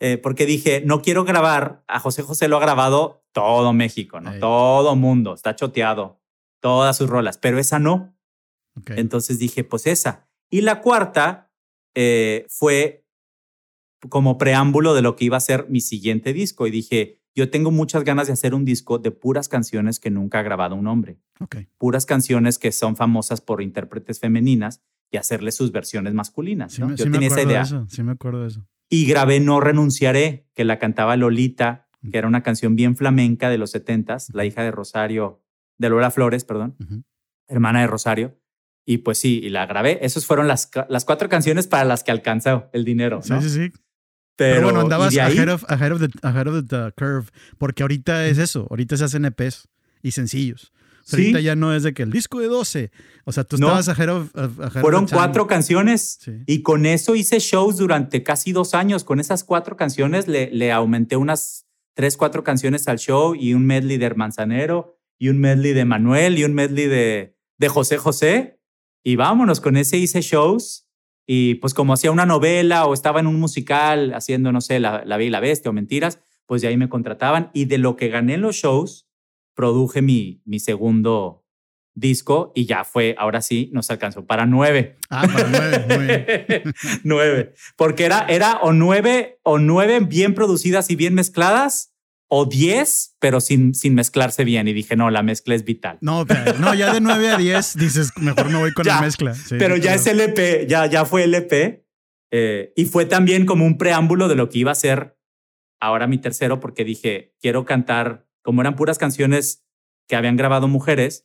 Eh, 0.00 0.16
porque 0.16 0.46
dije, 0.46 0.82
no 0.84 1.02
quiero 1.02 1.24
grabar, 1.24 1.84
a 1.86 2.00
José 2.00 2.22
José 2.22 2.48
lo 2.48 2.56
ha 2.56 2.60
grabado 2.60 3.22
todo 3.32 3.72
México, 3.72 4.20
¿no? 4.20 4.38
Todo 4.38 4.96
mundo, 4.96 5.34
está 5.34 5.54
choteado, 5.54 6.20
todas 6.60 6.96
sus 6.96 7.08
rolas, 7.08 7.36
pero 7.36 7.58
esa 7.58 7.78
no. 7.78 8.16
Ok. 8.76 8.92
Entonces 8.96 9.38
dije, 9.38 9.62
pues 9.62 9.86
esa. 9.86 10.28
Y 10.48 10.62
la 10.62 10.80
cuarta 10.80 11.52
eh, 11.94 12.46
fue 12.48 13.06
como 14.08 14.38
preámbulo 14.38 14.94
de 14.94 15.02
lo 15.02 15.16
que 15.16 15.26
iba 15.26 15.36
a 15.36 15.40
ser 15.40 15.68
mi 15.68 15.80
siguiente 15.80 16.32
disco. 16.32 16.66
Y 16.66 16.70
dije, 16.70 17.20
yo 17.34 17.50
tengo 17.50 17.70
muchas 17.70 18.02
ganas 18.02 18.26
de 18.26 18.32
hacer 18.32 18.54
un 18.54 18.64
disco 18.64 18.98
de 18.98 19.10
puras 19.10 19.48
canciones 19.48 20.00
que 20.00 20.10
nunca 20.10 20.38
ha 20.38 20.42
grabado 20.42 20.74
un 20.74 20.86
hombre. 20.86 21.18
Ok. 21.40 21.56
Puras 21.76 22.06
canciones 22.06 22.58
que 22.58 22.72
son 22.72 22.96
famosas 22.96 23.40
por 23.40 23.60
intérpretes 23.60 24.18
femeninas 24.18 24.80
y 25.10 25.18
hacerle 25.18 25.52
sus 25.52 25.72
versiones 25.72 26.14
masculinas. 26.14 26.72
Sí, 26.72 26.80
¿no? 26.80 26.88
me, 26.88 26.96
yo 26.96 27.04
sí 27.04 27.10
me 27.10 27.18
tenía 27.18 27.28
esa 27.28 27.34
acuerdo 27.34 27.48
de 27.48 27.52
idea. 27.52 27.62
eso. 27.62 27.86
Sí 27.88 28.02
me 28.02 28.12
acuerdo 28.12 28.42
de 28.42 28.48
eso. 28.48 28.66
Y 28.90 29.06
grabé 29.06 29.40
No 29.40 29.60
Renunciaré, 29.60 30.46
que 30.54 30.64
la 30.64 30.78
cantaba 30.78 31.16
Lolita, 31.16 31.88
que 32.10 32.18
era 32.18 32.28
una 32.28 32.42
canción 32.42 32.76
bien 32.76 32.96
flamenca 32.96 33.48
de 33.48 33.56
los 33.56 33.70
setentas, 33.70 34.28
la 34.34 34.44
hija 34.44 34.62
de 34.62 34.70
Rosario, 34.70 35.42
de 35.78 35.88
Lola 35.88 36.10
Flores, 36.10 36.44
perdón 36.44 36.76
hermana 37.50 37.80
de 37.80 37.86
Rosario. 37.86 38.38
Y 38.86 38.98
pues 38.98 39.18
sí, 39.18 39.40
y 39.42 39.50
la 39.50 39.66
grabé. 39.66 39.98
Esas 40.02 40.24
fueron 40.24 40.48
las, 40.48 40.70
las 40.88 41.04
cuatro 41.04 41.28
canciones 41.28 41.66
para 41.66 41.84
las 41.84 42.02
que 42.02 42.10
alcanzó 42.10 42.70
el 42.72 42.84
dinero. 42.84 43.20
Sí, 43.22 43.30
¿no? 43.32 43.42
sí, 43.42 43.50
sí. 43.50 43.72
Pero, 44.36 44.54
Pero, 44.54 44.62
bueno, 44.64 44.80
andabas 44.80 45.14
ahead, 45.18 45.52
of, 45.52 45.64
ahead, 45.70 45.92
of 45.92 46.00
the, 46.00 46.08
ahead 46.22 46.46
of 46.46 46.66
the 46.66 46.92
curve, 46.96 47.26
porque 47.58 47.82
ahorita 47.82 48.26
es 48.26 48.38
eso, 48.38 48.66
ahorita 48.70 48.96
se 48.96 49.04
hacen 49.04 49.26
EPs 49.26 49.68
y 50.02 50.12
sencillos. 50.12 50.72
Sí, 51.10 51.16
Ahorita 51.22 51.40
ya 51.40 51.56
no 51.56 51.74
es 51.74 51.82
de 51.82 51.92
que 51.94 52.02
el 52.02 52.10
disco 52.10 52.40
de 52.40 52.46
12, 52.46 52.90
o 53.24 53.32
sea, 53.32 53.44
tú 53.44 53.58
No. 53.58 53.78
estabas 53.78 54.08
of, 54.08 54.34
of 54.36 54.72
fueron 54.80 55.06
cuatro 55.06 55.46
canciones. 55.46 56.18
Sí. 56.20 56.32
Y 56.46 56.62
con 56.62 56.86
eso 56.86 57.14
hice 57.14 57.38
shows 57.38 57.76
durante 57.76 58.22
casi 58.22 58.52
dos 58.52 58.74
años. 58.74 59.04
Con 59.04 59.20
esas 59.20 59.44
cuatro 59.44 59.76
canciones 59.76 60.28
le, 60.28 60.50
le 60.52 60.72
aumenté 60.72 61.16
unas 61.16 61.66
tres, 61.94 62.16
cuatro 62.16 62.44
canciones 62.44 62.88
al 62.88 62.98
show 62.98 63.34
y 63.34 63.54
un 63.54 63.66
medley 63.66 63.98
de 63.98 64.14
Manzanero 64.14 64.96
y 65.18 65.28
un 65.28 65.38
medley 65.38 65.72
de 65.72 65.84
Manuel 65.84 66.38
y 66.38 66.44
un 66.44 66.54
medley 66.54 66.86
de, 66.86 67.36
de 67.58 67.68
José 67.68 67.98
José. 67.98 68.60
Y 69.02 69.16
vámonos, 69.16 69.60
con 69.60 69.76
ese 69.76 69.96
hice 69.96 70.20
shows 70.20 70.86
Y 71.26 71.54
pues 71.56 71.74
como 71.74 71.92
hacía 71.92 72.10
una 72.10 72.26
novela 72.26 72.86
o 72.86 72.94
estaba 72.94 73.20
en 73.20 73.26
un 73.26 73.38
musical 73.38 74.12
haciendo, 74.14 74.50
no 74.52 74.60
sé, 74.60 74.80
La, 74.80 75.04
la 75.04 75.16
Bella 75.16 75.28
y 75.28 75.30
la 75.30 75.40
Bestia 75.40 75.70
o 75.70 75.72
Mentiras, 75.74 76.18
pues 76.46 76.60
de 76.62 76.68
ahí 76.68 76.76
me 76.76 76.88
contrataban. 76.88 77.50
Y 77.54 77.66
de 77.66 77.78
lo 77.78 77.94
que 77.96 78.08
gané 78.08 78.34
en 78.34 78.40
los 78.40 78.56
shows, 78.56 79.06
produje 79.60 80.00
mi, 80.00 80.40
mi 80.46 80.58
segundo 80.58 81.44
disco 81.94 82.50
y 82.54 82.64
ya 82.64 82.82
fue, 82.84 83.14
ahora 83.18 83.42
sí, 83.42 83.68
nos 83.74 83.90
alcanzó 83.90 84.24
para 84.24 84.46
nueve. 84.46 84.96
Ah, 85.10 85.28
para 85.30 85.48
nueve, 85.86 86.62
nueve. 87.04 87.52
Porque 87.76 88.06
era, 88.06 88.24
era 88.26 88.54
o 88.62 88.72
nueve 88.72 89.38
o 89.42 89.58
nueve 89.58 90.00
bien 90.00 90.34
producidas 90.34 90.88
y 90.88 90.96
bien 90.96 91.12
mezcladas 91.12 91.92
o 92.26 92.46
diez, 92.46 93.16
pero 93.20 93.42
sin, 93.42 93.74
sin 93.74 93.94
mezclarse 93.94 94.44
bien. 94.44 94.66
Y 94.66 94.72
dije, 94.72 94.96
no, 94.96 95.10
la 95.10 95.22
mezcla 95.22 95.54
es 95.54 95.66
vital. 95.66 95.98
No, 96.00 96.24
no 96.58 96.72
ya 96.72 96.94
de 96.94 97.02
nueve 97.02 97.28
a 97.28 97.36
diez 97.36 97.76
dices, 97.76 98.12
mejor 98.16 98.48
me 98.48 98.60
voy 98.60 98.72
con 98.72 98.86
la 98.86 99.02
mezcla. 99.02 99.34
pero 99.50 99.76
ya 99.76 99.94
es 99.94 100.06
LP, 100.06 100.66
ya, 100.66 100.86
ya 100.86 101.04
fue 101.04 101.24
LP. 101.24 101.84
Eh, 102.32 102.72
y 102.76 102.86
fue 102.86 103.04
también 103.04 103.44
como 103.44 103.66
un 103.66 103.76
preámbulo 103.76 104.26
de 104.26 104.36
lo 104.36 104.48
que 104.48 104.60
iba 104.60 104.72
a 104.72 104.76
ser 104.76 105.18
ahora 105.82 106.06
mi 106.06 106.16
tercero, 106.16 106.60
porque 106.60 106.82
dije, 106.84 107.34
quiero 107.42 107.66
cantar, 107.66 108.29
como 108.42 108.60
eran 108.60 108.76
puras 108.76 108.98
canciones 108.98 109.64
que 110.08 110.16
habían 110.16 110.36
grabado 110.36 110.68
mujeres, 110.68 111.22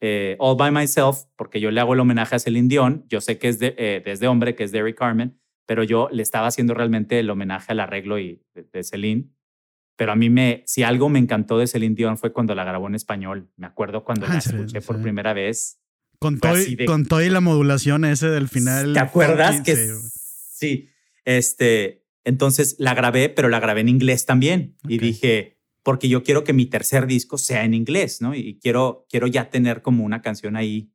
eh, 0.00 0.36
All 0.38 0.56
by 0.56 0.70
Myself, 0.70 1.24
porque 1.36 1.60
yo 1.60 1.70
le 1.70 1.80
hago 1.80 1.94
el 1.94 2.00
homenaje 2.00 2.36
a 2.36 2.38
Celine 2.38 2.68
Dion, 2.68 3.04
yo 3.08 3.20
sé 3.20 3.38
que 3.38 3.48
es 3.48 3.58
de, 3.58 3.74
eh, 3.78 4.02
desde 4.04 4.28
hombre, 4.28 4.54
que 4.54 4.64
es 4.64 4.72
de 4.72 4.78
Eric 4.78 4.98
Carmen, 4.98 5.40
pero 5.66 5.82
yo 5.82 6.08
le 6.12 6.22
estaba 6.22 6.46
haciendo 6.46 6.74
realmente 6.74 7.18
el 7.18 7.28
homenaje 7.30 7.72
al 7.72 7.80
arreglo 7.80 8.18
y, 8.18 8.42
de, 8.54 8.84
Celine. 8.84 9.30
Pero 9.96 10.12
a 10.12 10.16
mí 10.16 10.30
me, 10.30 10.62
si 10.66 10.82
algo 10.82 11.08
me 11.08 11.18
encantó 11.18 11.58
de 11.58 11.66
Celine 11.66 11.94
Dion 11.94 12.16
fue 12.16 12.32
cuando 12.32 12.54
la 12.54 12.64
grabó 12.64 12.86
en 12.86 12.94
español. 12.94 13.50
Me 13.56 13.66
acuerdo 13.66 14.04
cuando 14.04 14.26
ah, 14.26 14.30
la 14.32 14.38
escuché 14.38 14.80
por 14.80 15.02
primera 15.02 15.34
vez. 15.34 15.80
Con 16.20 16.38
todo, 16.38 16.54
con 16.86 17.04
todo 17.04 17.22
y 17.22 17.28
la 17.28 17.40
modulación 17.40 18.04
ese 18.04 18.28
del 18.28 18.48
final. 18.48 18.92
¿Te 18.92 19.00
acuerdas? 19.00 19.60
Que, 19.60 19.76
sí, 19.76 20.88
este, 21.24 22.06
entonces 22.24 22.76
la 22.78 22.94
grabé, 22.94 23.28
pero 23.28 23.48
la 23.48 23.60
grabé 23.60 23.82
en 23.82 23.88
inglés 23.88 24.24
también. 24.24 24.76
Y 24.88 24.98
dije, 24.98 25.57
porque 25.88 26.10
yo 26.10 26.22
quiero 26.22 26.44
que 26.44 26.52
mi 26.52 26.66
tercer 26.66 27.06
disco 27.06 27.38
sea 27.38 27.64
en 27.64 27.72
inglés, 27.72 28.20
¿no? 28.20 28.34
Y 28.34 28.58
quiero, 28.60 29.06
quiero 29.08 29.26
ya 29.26 29.48
tener 29.48 29.80
como 29.80 30.04
una 30.04 30.20
canción 30.20 30.54
ahí 30.54 30.92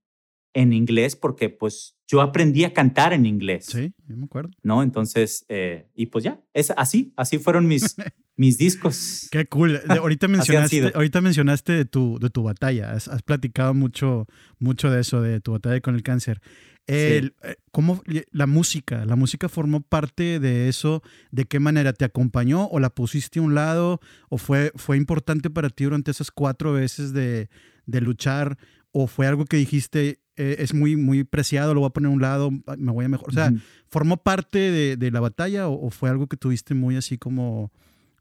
en 0.53 0.71
inglés 0.71 1.15
porque 1.15 1.49
pues 1.49 1.97
yo 2.07 2.21
aprendí 2.21 2.63
a 2.63 2.73
cantar 2.73 3.11
en 3.11 3.25
inglés. 3.25 3.65
Sí, 3.65 3.91
yo 4.07 4.15
me 4.15 4.25
acuerdo. 4.25 4.51
¿No? 4.61 4.83
Entonces, 4.83 5.47
eh, 5.49 5.87
y 5.95 6.05
pues 6.05 6.23
ya, 6.23 6.43
es 6.53 6.71
así, 6.77 7.11
así 7.17 7.39
fueron 7.39 7.65
mis, 7.65 7.95
mis 8.35 8.59
discos. 8.59 9.29
Qué 9.31 9.47
cool. 9.47 9.81
Ahorita 9.89 10.27
mencionaste, 10.27 10.91
ahorita 10.93 11.21
mencionaste 11.21 11.73
de 11.73 11.85
tu, 11.85 12.19
de 12.19 12.29
tu 12.29 12.43
batalla, 12.43 12.91
has, 12.91 13.07
has, 13.07 13.23
platicado 13.23 13.73
mucho, 13.73 14.27
mucho 14.59 14.91
de 14.91 15.01
eso, 15.01 15.23
de 15.23 15.41
tu 15.41 15.53
batalla 15.53 15.81
con 15.81 15.95
el 15.95 16.03
cáncer. 16.03 16.39
El, 16.85 17.33
eh, 17.43 17.55
¿Cómo 17.71 18.01
la 18.31 18.45
música? 18.45 19.05
¿La 19.05 19.15
música 19.15 19.47
formó 19.47 19.81
parte 19.81 20.39
de 20.39 20.67
eso? 20.67 21.01
¿De 21.31 21.45
qué 21.45 21.59
manera 21.59 21.93
te 21.93 22.03
acompañó 22.03 22.67
o 22.67 22.79
la 22.79 22.89
pusiste 22.89 23.39
a 23.39 23.41
un 23.41 23.55
lado? 23.55 24.01
¿O 24.29 24.37
fue, 24.37 24.71
fue 24.75 24.97
importante 24.97 25.49
para 25.49 25.69
ti 25.69 25.85
durante 25.85 26.11
esas 26.11 26.29
cuatro 26.29 26.73
veces 26.73 27.13
de, 27.13 27.49
de 27.85 28.01
luchar? 28.01 28.57
¿O 28.91 29.07
fue 29.07 29.27
algo 29.27 29.45
que 29.45 29.57
dijiste, 29.57 30.19
eh, 30.35 30.57
es 30.59 30.73
muy, 30.73 30.97
muy 30.97 31.23
preciado, 31.23 31.73
lo 31.73 31.79
voy 31.79 31.87
a 31.87 31.93
poner 31.93 32.09
a 32.09 32.13
un 32.13 32.21
lado, 32.21 32.51
me 32.51 32.91
voy 32.91 33.05
a 33.05 33.09
mejor? 33.09 33.29
O 33.29 33.33
sea, 33.33 33.51
¿formó 33.89 34.17
parte 34.17 34.59
de, 34.59 34.97
de 34.97 35.11
la 35.11 35.21
batalla 35.21 35.69
o, 35.69 35.89
fue 35.89 36.09
algo 36.09 36.27
que 36.27 36.37
tuviste 36.37 36.73
muy 36.73 36.97
así 36.97 37.17
como, 37.17 37.71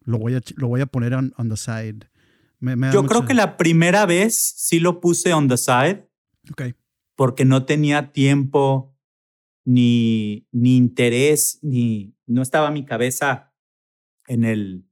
lo 0.05 0.19
voy 0.19 0.35
a, 0.35 0.41
lo 0.57 0.69
voy 0.69 0.81
a 0.81 0.87
poner 0.87 1.15
on, 1.15 1.33
the 1.49 1.57
side? 1.57 2.09
Yo 2.93 3.05
creo 3.07 3.27
que 3.27 3.35
la 3.35 3.57
primera 3.57 4.07
vez 4.07 4.55
sí 4.57 4.79
lo 4.79 5.01
puse 5.01 5.33
on 5.35 5.49
the 5.49 5.57
side. 5.57 6.09
Okay 6.53 6.75
porque 7.17 7.45
no 7.45 7.65
tenía 7.65 8.13
tiempo 8.13 8.97
ni, 9.65 10.47
ni 10.53 10.77
interés, 10.77 11.59
ni 11.63 12.15
no 12.27 12.43
estaba 12.43 12.71
mi 12.71 12.85
cabeza 12.85 13.53
en 14.27 14.45
el, 14.45 14.87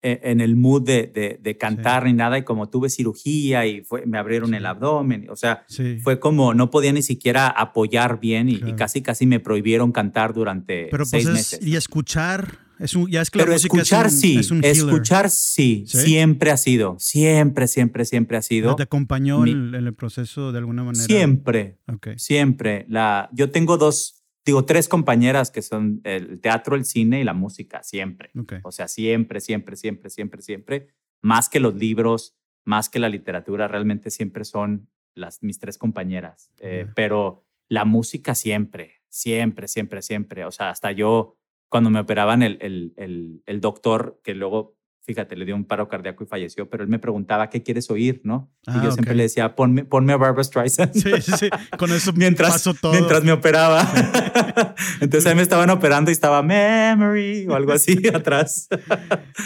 e, 0.00 0.20
en 0.22 0.40
el 0.40 0.56
mood 0.56 0.82
de, 0.82 1.38
de, 1.42 1.58
cantar 1.58 2.04
ni 2.04 2.12
nada. 2.12 2.38
Y 2.38 2.44
como 2.44 2.68
tuve 2.68 2.88
cirugía 2.88 3.66
y 3.66 3.82
fue, 3.82 4.06
me 4.06 4.18
abrieron 4.18 4.54
el 4.54 4.64
abdomen, 4.64 5.28
o 5.28 5.36
sea, 5.36 5.64
fue 6.02 6.20
como 6.20 6.54
no 6.54 6.70
podía 6.70 6.92
ni 6.92 7.02
siquiera 7.02 7.48
apoyar 7.48 8.20
bien 8.20 8.48
y, 8.48 8.58
casi, 8.74 9.02
casi 9.02 9.26
me 9.26 9.40
prohibieron 9.40 9.92
cantar 9.92 10.32
durante 10.32 10.88
Pero 10.90 11.04
seis 11.04 11.24
pues 11.24 11.34
meses. 11.34 11.66
Y 11.66 11.76
escuchar 11.76 12.67
es 12.78 12.94
un, 12.94 13.10
ya 13.10 13.22
es 13.22 13.30
Pero 13.30 13.52
escuchar 13.52 14.10
sí, 14.10 14.38
escuchar 14.62 15.30
sí, 15.30 15.84
siempre 15.86 16.50
ha 16.50 16.56
sido, 16.56 16.96
siempre, 16.98 17.66
siempre, 17.66 18.04
siempre 18.04 18.36
ha 18.36 18.42
sido. 18.42 18.76
¿Te 18.76 18.84
acompañó 18.84 19.46
en, 19.46 19.74
el 19.74 19.94
proceso 19.94 20.52
de 20.52 20.58
alguna 20.58 20.84
manera? 20.84 21.04
Siempre, 21.04 21.78
siempre. 22.16 22.86
La, 22.88 23.28
yo 23.32 23.50
tengo 23.50 23.78
dos, 23.78 24.22
digo, 24.44 24.64
tres 24.64 24.88
compañeras 24.88 25.50
que 25.50 25.62
son 25.62 26.00
el 26.04 26.40
teatro, 26.40 26.76
el 26.76 26.84
cine 26.84 27.20
y 27.20 27.24
la 27.24 27.34
música, 27.34 27.82
siempre. 27.82 28.30
O 28.62 28.70
sea, 28.70 28.88
siempre, 28.88 29.40
siempre, 29.40 29.76
siempre, 29.76 30.10
siempre, 30.10 30.42
siempre. 30.42 30.88
Más 31.20 31.48
que 31.48 31.60
los 31.60 31.74
libros, 31.74 32.36
más 32.64 32.88
que 32.88 33.00
la 33.00 33.08
literatura, 33.08 33.66
realmente 33.66 34.10
siempre 34.10 34.44
son 34.44 34.88
las, 35.14 35.42
mis 35.42 35.58
tres 35.58 35.78
compañeras. 35.78 36.52
Eh, 36.60 36.86
pero 36.94 37.44
la 37.68 37.84
música 37.84 38.34
siempre, 38.34 39.02
siempre, 39.08 39.68
siempre, 39.68 40.02
siempre. 40.02 40.44
O 40.44 40.50
sea, 40.52 40.70
hasta 40.70 40.92
yo 40.92 41.37
cuando 41.68 41.90
me 41.90 42.00
operaban, 42.00 42.42
el, 42.42 42.58
el, 42.60 43.42
el, 43.44 43.60
doctor, 43.60 44.20
que 44.24 44.34
luego, 44.34 44.76
fíjate, 45.02 45.36
le 45.36 45.44
dio 45.44 45.54
un 45.54 45.64
paro 45.64 45.88
cardíaco 45.88 46.24
y 46.24 46.26
falleció, 46.26 46.68
pero 46.68 46.82
él 46.82 46.88
me 46.88 46.98
preguntaba, 46.98 47.50
¿qué 47.50 47.62
quieres 47.62 47.90
oír? 47.90 48.22
¿no? 48.24 48.50
y 48.66 48.72
yo 48.72 48.88
ah, 48.88 48.90
siempre 48.92 49.14
le 49.14 49.24
decía, 49.24 49.54
ponme, 49.54 49.84
ponme 49.84 50.14
a 50.14 50.16
Barbara 50.16 50.44
Streisand. 50.44 50.94
Sí, 50.94 51.10
sí, 51.20 51.32
sí. 51.38 51.48
Con 51.78 51.92
eso 51.92 52.12
mientras, 52.16 52.62
todo. 52.80 52.92
Mientras 52.92 53.22
me 53.22 53.32
operaba. 53.32 53.86
Entonces 55.00 55.26
ahí 55.26 55.34
me 55.34 55.42
estaban 55.42 55.68
operando 55.70 56.10
y 56.10 56.12
estaba 56.12 56.42
Memory 56.42 57.46
o 57.48 57.54
algo 57.54 57.72
así 57.72 58.08
atrás. 58.14 58.68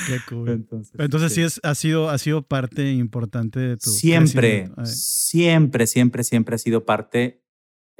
Qué 0.06 0.18
cool. 0.28 0.48
Entonces, 0.48 0.94
Entonces 0.98 1.32
sí, 1.32 1.42
es, 1.42 1.60
ha, 1.64 1.74
sido, 1.74 2.08
ha 2.08 2.18
sido 2.18 2.42
parte 2.42 2.92
importante 2.92 3.58
de 3.58 3.76
tu 3.76 3.90
Siempre, 3.90 4.70
siempre, 4.84 5.86
siempre, 5.86 6.24
siempre 6.24 6.54
ha 6.54 6.58
sido 6.58 6.84
parte 6.84 7.41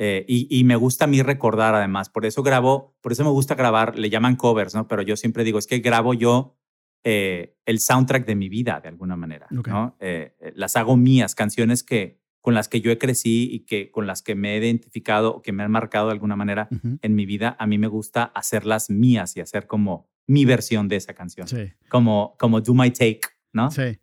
eh, 0.04 0.24
y, 0.26 0.64
me 0.64 0.74
gusta 0.74 1.04
a 1.04 1.06
mí 1.06 1.22
recordar 1.22 1.76
además, 1.76 2.10
por 2.10 2.26
eso 2.26 2.42
grabo, 2.42 2.96
por 3.00 3.12
eso 3.12 3.22
me 3.22 3.30
gusta 3.30 3.54
grabar, 3.54 3.96
le 3.96 4.10
llaman 4.10 4.34
covers, 4.34 4.74
¿no? 4.74 4.88
Pero 4.88 5.02
yo 5.02 5.16
siempre 5.16 5.44
digo, 5.44 5.60
es 5.60 5.68
que 5.68 5.78
grabo 5.78 6.12
yo 6.12 6.56
eh, 7.04 7.54
el 7.66 7.78
soundtrack 7.78 8.26
de 8.26 8.34
mi 8.34 8.48
vida 8.48 8.80
de 8.80 8.88
alguna 8.88 9.14
manera, 9.14 9.46
¿no? 9.50 9.96
Eh, 10.00 10.34
las 10.56 10.74
hago 10.74 10.96
mías, 10.96 11.36
canciones 11.36 11.84
que 11.84 12.20
con 12.40 12.52
las 12.52 12.68
que 12.68 12.80
yo 12.80 12.90
he 12.90 12.98
crecí 12.98 13.48
y 13.52 13.60
que 13.60 13.92
con 13.92 14.08
las 14.08 14.22
que 14.22 14.34
me 14.34 14.56
he 14.56 14.58
identificado 14.58 15.36
o 15.36 15.40
que 15.40 15.52
me 15.52 15.62
han 15.62 15.70
marcado 15.70 16.06
de 16.06 16.14
alguna 16.14 16.34
manera 16.34 16.68
en 17.00 17.14
mi 17.14 17.24
vida, 17.24 17.54
a 17.60 17.68
mí 17.68 17.78
me 17.78 17.86
gusta 17.86 18.24
hacerlas 18.24 18.90
mías 18.90 19.36
y 19.36 19.40
hacer 19.40 19.68
como 19.68 20.10
mi 20.26 20.44
versión 20.44 20.88
de 20.88 20.96
esa 20.96 21.14
canción. 21.14 21.46
Como, 21.88 22.34
como 22.40 22.60
Do 22.60 22.74
My 22.74 22.90
Take 22.90 23.20
¿no? 23.52 23.70
Sí. 23.70 23.98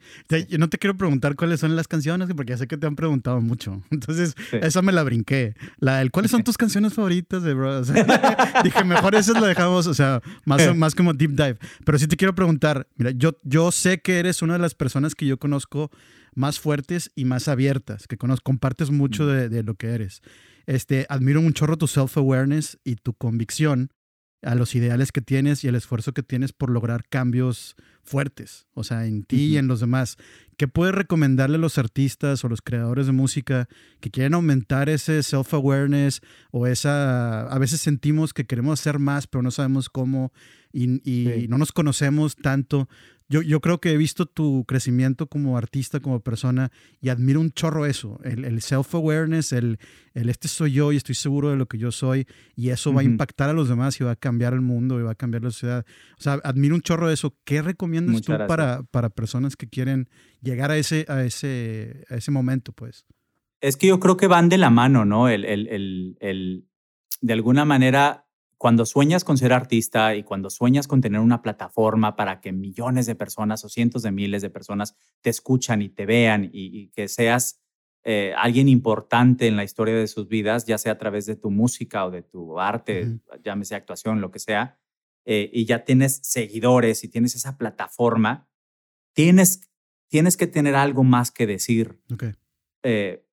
Yo 0.48 0.58
no 0.58 0.70
te 0.70 0.78
quiero 0.78 0.96
preguntar 0.96 1.36
cuáles 1.36 1.60
son 1.60 1.76
las 1.76 1.88
canciones, 1.88 2.30
porque 2.36 2.52
ya 2.52 2.58
sé 2.58 2.68
que 2.68 2.78
te 2.78 2.88
han 2.88 2.96
preguntado 2.96 3.42
mucho. 3.42 3.82
Entonces, 3.92 4.36
esa 4.52 4.82
me 4.82 4.92
la 4.92 5.04
brinqué. 5.04 5.56
La, 5.80 6.02
el, 6.02 6.12
¿Cuáles 6.12 6.32
son 6.32 6.44
tus 6.44 6.58
canciones 6.58 6.94
favoritas 6.94 7.44
de 7.44 7.54
Bro? 7.54 7.82
dije, 8.64 8.84
mejor 8.84 9.16
esas 9.16 9.40
lo 9.40 9.48
dejamos, 9.48 9.88
o 9.88 9.94
sea, 9.94 10.22
más, 10.46 10.76
más 10.76 10.96
como 10.96 11.14
deep 11.14 11.32
dive. 11.32 11.58
Pero 11.86 11.98
sí 11.98 12.08
te 12.08 12.18
quiero 12.18 12.36
preguntar, 12.36 12.88
mira, 12.96 13.12
yo, 13.12 13.38
yo 13.44 13.72
sé 13.72 14.02
que 14.02 14.20
eres 14.20 14.42
una 14.42 14.54
de 14.54 14.60
las 14.60 14.76
personas 14.76 15.16
que 15.16 15.26
yo 15.26 15.40
conozco 15.40 15.92
más 16.36 16.60
fuertes 16.60 17.12
y 17.16 17.26
más 17.26 17.48
abiertas, 17.48 18.08
que 18.08 18.18
conozco, 18.18 18.44
compartes 18.44 18.92
mucho 18.92 19.24
mm. 19.24 19.28
de, 19.28 19.50
de 19.50 19.64
lo 19.64 19.76
que 19.76 19.88
eres. 19.88 20.22
Este, 20.68 21.08
admiro 21.10 21.40
un 21.40 21.54
chorro 21.54 21.78
tu 21.78 21.88
self-awareness 21.88 22.78
y 22.84 22.96
tu 22.96 23.14
convicción 23.14 23.90
a 24.42 24.56
los 24.56 24.74
ideales 24.76 25.12
que 25.12 25.22
tienes 25.22 25.64
y 25.64 25.68
el 25.68 25.76
esfuerzo 25.76 26.14
que 26.14 26.24
tienes 26.24 26.54
por 26.54 26.70
lograr 26.70 27.04
cambios 27.10 27.76
fuertes, 28.04 28.68
o 28.74 28.84
sea, 28.84 29.06
en 29.06 29.24
ti 29.24 29.46
y 29.46 29.58
en 29.58 29.68
los 29.68 29.80
demás. 29.82 30.18
¿Qué 30.58 30.68
puedes 30.68 30.96
recomendarle 30.96 31.58
a 31.58 31.60
los 31.60 31.78
artistas 31.78 32.44
o 32.44 32.50
los 32.50 32.62
creadores 32.62 33.06
de 33.06 33.12
música 33.12 33.68
que 34.00 34.10
quieren 34.10 34.34
aumentar 34.34 34.90
ese 34.90 35.22
self-awareness 35.22 36.22
o 36.52 36.68
esa... 36.68 37.44
A 37.44 37.60
veces 37.60 37.82
sentimos 37.82 38.34
que 38.34 38.46
queremos 38.46 38.80
hacer 38.80 39.00
más, 39.00 39.28
pero 39.28 39.42
no 39.42 39.52
sabemos 39.52 39.90
cómo 39.90 40.32
y, 40.72 41.48
no 41.50 41.58
nos 41.58 41.72
conocemos 41.72 42.36
tanto. 42.36 42.90
Yo, 43.32 43.44
yo, 43.44 43.62
creo 43.62 43.80
que 43.80 43.92
he 43.92 43.98
visto 43.98 44.26
tu 44.26 44.66
crecimiento 44.66 45.28
como 45.28 45.56
artista, 45.56 46.00
como 46.00 46.20
persona, 46.20 46.72
y 47.00 47.10
admiro 47.10 47.40
un 47.40 47.52
chorro 47.52 47.86
eso, 47.86 48.20
el, 48.24 48.44
el 48.44 48.60
self-awareness, 48.62 49.54
el, 49.54 49.78
el, 50.16 50.30
este 50.30 50.48
soy 50.48 50.72
yo 50.72 50.92
y 50.92 50.98
estoy 50.98 51.14
seguro 51.14 51.52
de 51.52 51.56
lo 51.56 51.68
que 51.68 51.78
yo 51.78 51.92
soy, 51.92 52.26
y 52.56 52.70
eso 52.70 52.92
va 52.92 53.02
a 53.02 53.04
impactar 53.04 53.52
a 53.52 53.54
los 53.54 53.70
demás 53.70 54.02
y 54.02 54.04
va 54.04 54.12
a 54.12 54.16
cambiar 54.16 54.54
el 54.54 54.62
mundo 54.62 55.00
y 55.00 55.04
va 55.04 55.12
a 55.12 55.16
cambiar 55.16 55.44
la 55.44 55.52
sociedad. 55.52 55.86
O 56.18 56.22
sea, 56.22 56.40
admiro 56.44 56.74
un 56.74 56.82
chorro 56.82 57.12
eso. 57.12 57.38
¿Qué 57.44 57.62
recomiendas 57.62 58.22
tú 58.24 58.34
para, 58.48 58.82
para 58.90 59.10
personas 59.10 59.56
que 59.56 59.68
quieren 59.70 60.10
llegar 60.42 60.72
a 60.72 60.78
ese, 60.78 61.06
a, 61.08 61.24
ese, 61.24 62.06
a 62.10 62.16
ese 62.16 62.32
momento, 62.32 62.72
pues? 62.72 63.06
Es 63.62 63.78
que 63.78 63.88
yo 63.88 64.00
creo 64.00 64.18
que 64.18 64.26
van 64.26 64.50
de 64.50 64.58
la 64.58 64.72
mano, 64.72 65.06
¿no? 65.06 65.30
El, 65.30 65.46
el, 65.46 65.68
el, 65.68 66.18
el 66.20 66.68
de 67.22 67.34
alguna 67.34 67.64
manera 67.64 68.26
cuando 68.60 68.86
sueñas 68.86 69.24
con 69.24 69.38
ser 69.38 69.54
artista 69.54 70.16
y 70.16 70.24
cuando 70.24 70.50
sueñas 70.50 70.86
con 70.86 71.00
tener 71.00 71.22
una 71.22 71.42
plataforma 71.42 72.18
para 72.18 72.42
que 72.42 72.52
millones 72.52 73.06
de 73.06 73.16
personas 73.16 73.64
o 73.64 73.70
cientos 73.70 74.04
de 74.04 74.12
miles 74.12 74.42
de 74.42 74.50
personas 74.50 74.98
te 75.22 75.30
escuchan 75.30 75.82
y 75.82 75.88
te 75.88 76.06
vean 76.06 76.50
y, 76.52 76.90
que 76.90 77.08
seas 77.08 77.64
eh, 78.04 78.34
alguien 78.38 78.68
importante 78.68 79.48
en 79.48 79.56
la 79.56 79.64
historia 79.64 79.96
de 79.96 80.08
sus 80.08 80.28
vidas, 80.28 80.66
ya 80.66 80.78
sea 80.78 80.92
a 80.92 80.98
través 80.98 81.26
de 81.26 81.38
tu 81.38 81.52
música 81.52 82.06
o 82.06 82.12
de 82.12 82.22
tu 82.22 82.60
arte, 82.60 83.22
llámese 83.42 83.76
actuación, 83.76 84.20
lo 84.20 84.30
que 84.30 84.40
sea, 84.40 84.78
eh, 85.24 85.50
y 85.54 85.64
ya 85.64 85.86
tienes 85.86 86.20
seguidores 86.24 87.06
y 87.06 87.08
tienes 87.08 87.36
esa 87.36 87.58
plataforma, 87.58 88.50
tienes, 89.14 89.72
tienes 90.10 90.36
que 90.36 90.48
tener 90.48 90.76
algo 90.76 91.06
más 91.06 91.32
que 91.32 91.48
decir. 91.48 92.02
Eh, 92.84 93.26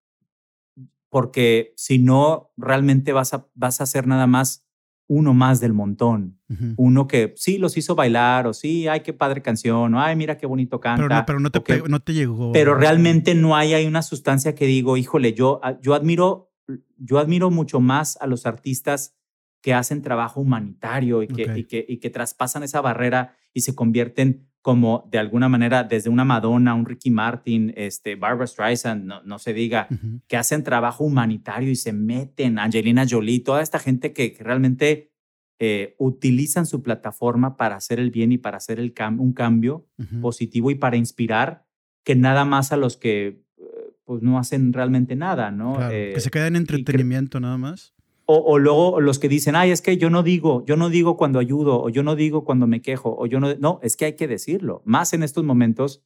porque 1.09 1.73
si 1.77 1.99
no, 1.99 2.53
realmente 2.57 3.13
vas 3.13 3.35
a, 3.35 3.49
vas 3.55 3.81
a 3.81 3.85
hacer 3.85 4.07
nada 4.07 4.29
más 4.29 4.66
uno 5.09 5.35
más 5.35 5.61
del 5.61 5.73
montón. 5.73 6.39
Uno 6.77 7.09
que 7.09 7.33
sí 7.37 7.59
los 7.59 7.77
hizo 7.77 7.95
bailar, 7.97 8.47
o 8.47 8.55
sí, 8.55 8.87
ay, 8.87 9.01
qué 9.01 9.13
padre 9.13 9.43
canción, 9.43 9.95
o 9.95 10.01
ay, 10.01 10.15
mira 10.15 10.37
qué 10.37 10.47
bonito 10.47 10.79
canta. 10.81 11.25
Pero 11.27 11.41
no, 11.41 11.51
te, 11.51 11.61
no 11.89 12.01
te, 12.01 12.15
llegó. 12.15 12.53
Pero 12.53 12.75
realmente 12.77 13.35
no 13.35 13.57
hay, 13.57 13.75
hay 13.75 13.87
una 13.87 14.03
sustancia 14.03 14.55
que 14.55 14.67
digo, 14.67 14.97
híjole, 14.97 15.33
yo, 15.33 15.61
ah, 15.63 15.77
yo, 15.81 15.95
admiro, 15.95 16.53
yo 16.99 17.19
admiro 17.19 17.51
mucho 17.51 17.81
más 17.81 18.17
a 18.21 18.27
los 18.27 18.47
artistas 18.47 19.17
que 19.61 19.75
hacen 19.75 20.03
trabajo 20.03 20.41
humanitario 20.41 21.23
y 21.23 21.29
que, 21.29 21.59
y 21.59 21.65
que, 21.65 21.85
y 21.89 21.99
que 21.99 22.11
traspasan 22.11 22.63
esa 22.63 22.81
barrera 22.81 23.37
y 23.53 23.63
se 23.63 23.75
convierten 23.75 24.49
como 24.67 25.09
de 25.13 25.19
alguna 25.19 25.49
manera 25.49 25.85
desde 25.85 26.11
una 26.11 26.25
Madonna, 26.25 26.75
un 26.75 26.87
Ricky 26.87 27.09
Martin, 27.09 27.73
este, 27.77 28.17
Barbara 28.17 28.49
Streisand, 28.49 29.05
no, 29.05 29.23
no 29.23 29.39
se 29.39 29.53
diga, 29.53 29.87
que 30.27 30.37
hacen 30.37 30.65
trabajo 30.65 31.05
humanitario 31.05 31.71
y 31.71 31.77
se 31.77 31.93
meten, 31.93 32.59
Angelina 32.59 33.07
Jolie, 33.09 33.39
toda 33.39 33.63
esta 33.63 33.79
gente 33.79 34.13
que, 34.13 34.37
realmente 34.41 35.13
eh, 35.61 35.95
utilizan 35.99 36.67
su 36.67 36.83
plataforma 36.83 37.57
para 37.57 37.77
hacer 37.77 38.01
el 38.01 38.11
bien 38.11 38.33
y 38.33 38.39
para 38.39 38.57
hacer 38.57 38.81
el 38.81 38.93
un 39.17 39.33
cambio 39.33 39.87
positivo 40.21 40.73
y 40.73 40.75
para 40.75 40.97
inspirar 40.97 41.65
que 42.03 42.17
nada 42.17 42.45
más 42.45 42.73
a 42.73 42.77
los 42.77 42.97
que 42.97 43.45
eh, 43.59 43.65
pues 44.05 44.21
no 44.21 44.37
hacen 44.37 44.73
realmente 44.73 45.15
nada, 45.15 45.53
¿no? 45.53 45.79
que 45.91 46.19
se 46.19 46.31
queden 46.33 46.57
en 46.57 46.63
entretenimiento 46.63 47.39
nada 47.39 47.57
más. 47.57 47.95
O, 48.29 48.59
luego 48.59 49.01
los 49.01 49.21
que 49.21 49.29
dicen, 49.29 49.55
ay, 49.55 49.71
es 49.71 49.81
que 49.81 49.99
yo 49.99 50.11
no 50.11 50.25
digo, 50.25 50.65
yo 50.67 50.77
no 50.77 50.91
digo 50.91 51.17
cuando 51.17 51.39
ayudo, 51.39 51.81
o 51.81 51.89
yo 51.91 52.03
no 52.03 52.17
digo 52.17 52.45
cuando 52.45 52.67
me 52.67 52.83
quejo, 52.83 53.15
o 53.17 53.27
yo 53.27 53.39
no. 53.39 53.55
No, 53.55 53.79
es 53.85 53.97
que 53.97 54.07
hay 54.07 54.17
que 54.17 54.27
decirlo. 54.27 54.83
Más 54.85 55.13
en 55.13 55.23
estos 55.23 55.45
momentos 55.45 56.03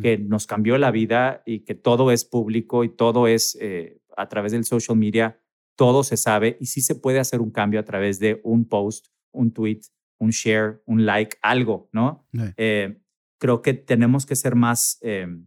que 0.00 0.18
nos 0.18 0.46
cambió 0.46 0.76
la 0.78 0.90
vida 0.90 1.42
y 1.46 1.60
que 1.60 1.74
todo 1.74 2.10
es 2.10 2.24
público 2.24 2.82
y 2.84 2.88
todo 2.88 3.28
es 3.28 3.56
eh, 3.60 4.00
a 4.16 4.28
través 4.28 4.52
del 4.52 4.64
social 4.64 4.96
media, 4.96 5.40
todo 5.76 6.04
se 6.04 6.16
sabe 6.16 6.56
y 6.60 6.66
sí 6.66 6.80
se 6.80 6.94
puede 6.94 7.18
hacer 7.18 7.40
un 7.40 7.50
cambio 7.50 7.80
a 7.80 7.84
través 7.84 8.18
de 8.18 8.40
un 8.44 8.68
post, 8.68 9.08
un 9.32 9.52
tweet, 9.52 9.80
un 10.18 10.30
share, 10.30 10.82
un 10.86 11.06
like, 11.06 11.36
algo, 11.42 11.88
¿no? 11.92 12.26
Eh, 12.56 12.98
creo 13.38 13.62
que 13.62 13.74
tenemos 13.74 14.26
que 14.26 14.36
ser 14.36 14.54
más 14.54 14.98
em, 15.02 15.46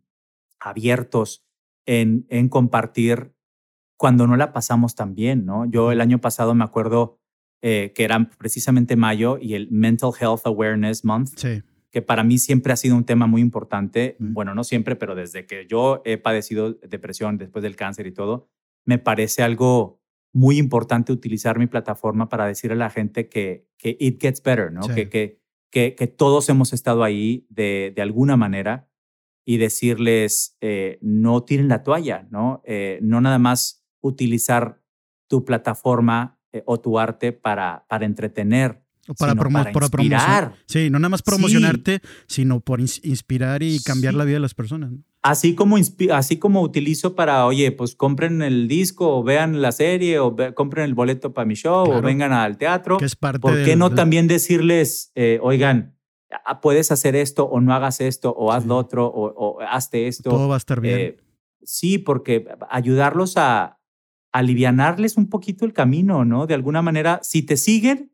abiertos 0.60 1.46
en, 1.86 2.26
en 2.30 2.50
compartir 2.50 3.34
cuando 3.98 4.28
no 4.28 4.38
la 4.38 4.54
pasamos 4.54 4.96
tan 4.96 5.16
bien, 5.16 5.46
¿no? 5.46 5.66
Yo 5.66 5.92
el 5.92 6.02
año 6.02 6.22
pasado 6.22 6.56
me 6.56 6.64
acuerdo 6.64 7.20
eh, 7.62 7.92
que 7.96 8.04
era 8.04 8.30
precisamente 8.38 8.96
mayo 8.96 9.40
y 9.42 9.56
el 9.56 9.70
Mental 9.72 10.12
Health 10.18 10.46
Awareness 10.46 11.04
Month, 11.04 11.42
que 11.90 12.02
para 12.04 12.24
mí 12.24 12.38
siempre 12.38 12.72
ha 12.72 12.78
sido 12.78 12.96
un 12.96 13.04
tema 13.04 13.26
muy 13.26 13.42
importante. 13.42 14.16
Bueno, 14.20 14.54
no 14.54 14.64
siempre, 14.64 14.96
pero 14.96 15.16
desde 15.16 15.48
que 15.48 15.66
yo 15.68 16.04
he 16.06 16.18
padecido 16.18 16.74
depresión 16.74 17.38
después 17.40 17.64
del 17.64 17.76
cáncer 17.76 18.06
y 18.06 18.12
todo, 18.12 18.48
me 18.86 19.00
parece 19.00 19.42
algo 19.42 20.00
muy 20.32 20.60
importante 20.60 21.12
utilizar 21.12 21.58
mi 21.58 21.66
plataforma 21.66 22.30
para 22.30 22.46
decir 22.46 22.72
a 22.72 22.76
la 22.76 22.92
gente 22.92 23.28
que, 23.28 23.68
que 23.78 23.98
it 24.00 24.22
gets 24.22 24.44
better, 24.44 24.72
¿no? 24.72 24.82
Que, 24.88 25.10
que, 25.10 25.42
que, 25.72 25.96
que, 25.96 26.08
todos 26.08 26.48
hemos 26.50 26.74
estado 26.74 27.04
ahí 27.04 27.48
de, 27.50 27.92
de 27.96 28.02
alguna 28.04 28.38
manera 28.38 28.88
y 29.44 29.58
decirles, 29.58 30.58
eh, 30.62 31.00
no 31.02 31.44
tiren 31.44 31.70
la 31.70 31.82
toalla, 31.82 32.28
¿no? 32.30 32.62
Eh, 32.66 33.00
no 33.02 33.20
nada 33.22 33.40
más 33.40 33.87
utilizar 34.02 34.82
tu 35.28 35.46
plataforma 35.46 36.40
eh, 36.54 36.64
o 36.66 36.80
tu 36.80 36.98
arte 36.98 37.34
para, 37.34 37.86
para 37.90 38.06
entretener. 38.06 38.82
O 39.10 39.14
para, 39.14 39.36
promocionar. 39.36 40.54
Sí, 40.66 40.90
no 40.90 41.00
nada 41.00 41.10
más 41.10 41.22
promocionarte, 41.22 42.02
sino 42.28 42.60
por 42.60 42.82
inspirar 42.82 43.64
y 43.64 43.80
cambiar 43.80 44.14
la 44.14 44.26
vida 44.26 44.36
de 44.36 44.42
las 44.42 44.54
personas. 44.54 44.92
Así 45.22 45.56
como, 45.56 45.78
así 46.14 46.38
como 46.38 46.62
utilizo 46.62 47.16
para, 47.16 47.46
oye, 47.46 47.72
pues 47.72 47.96
compren 47.96 48.42
el 48.42 48.68
disco 48.68 49.18
o 49.18 49.24
vean 49.24 49.62
la 49.62 49.72
serie 49.72 50.20
o 50.20 50.36
compren 50.54 50.86
el 50.86 50.94
boleto 50.94 51.34
para 51.34 51.46
mi 51.46 51.56
show 51.56 51.90
o 51.90 52.02
vengan 52.02 52.34
al 52.34 52.58
teatro. 52.58 52.98
es 53.00 53.16
parte 53.16 53.40
¿Por 53.40 53.64
qué 53.64 53.78
no 53.78 53.94
también 53.94 54.28
decirles, 54.28 55.12
eh, 55.16 55.40
oigan, 55.42 55.98
puedes 56.62 56.92
hacer 56.92 57.16
esto 57.16 57.46
o 57.46 57.62
no 57.62 57.74
hagas 57.74 58.02
esto 58.02 58.32
o 58.38 58.52
haz 58.52 58.66
lo 58.66 58.76
otro 58.78 59.08
o, 59.08 59.28
o, 59.28 59.62
hazte 59.62 60.08
esto? 60.08 60.30
Todo 60.30 60.50
va 60.50 60.56
a 60.56 60.60
estar 60.60 60.82
bien. 60.82 61.00
Eh, 61.00 61.18
sí, 61.64 61.98
porque 61.98 62.46
ayudarlos 62.70 63.38
a, 63.38 63.77
alivianarles 64.38 65.18
un 65.18 65.30
poquito 65.30 65.66
el 65.66 65.74
camino, 65.74 66.26
¿no? 66.26 66.48
De 66.48 66.54
alguna 66.54 66.82
manera, 66.82 67.20
si 67.24 67.42
te 67.42 67.58
siguen, 67.58 68.12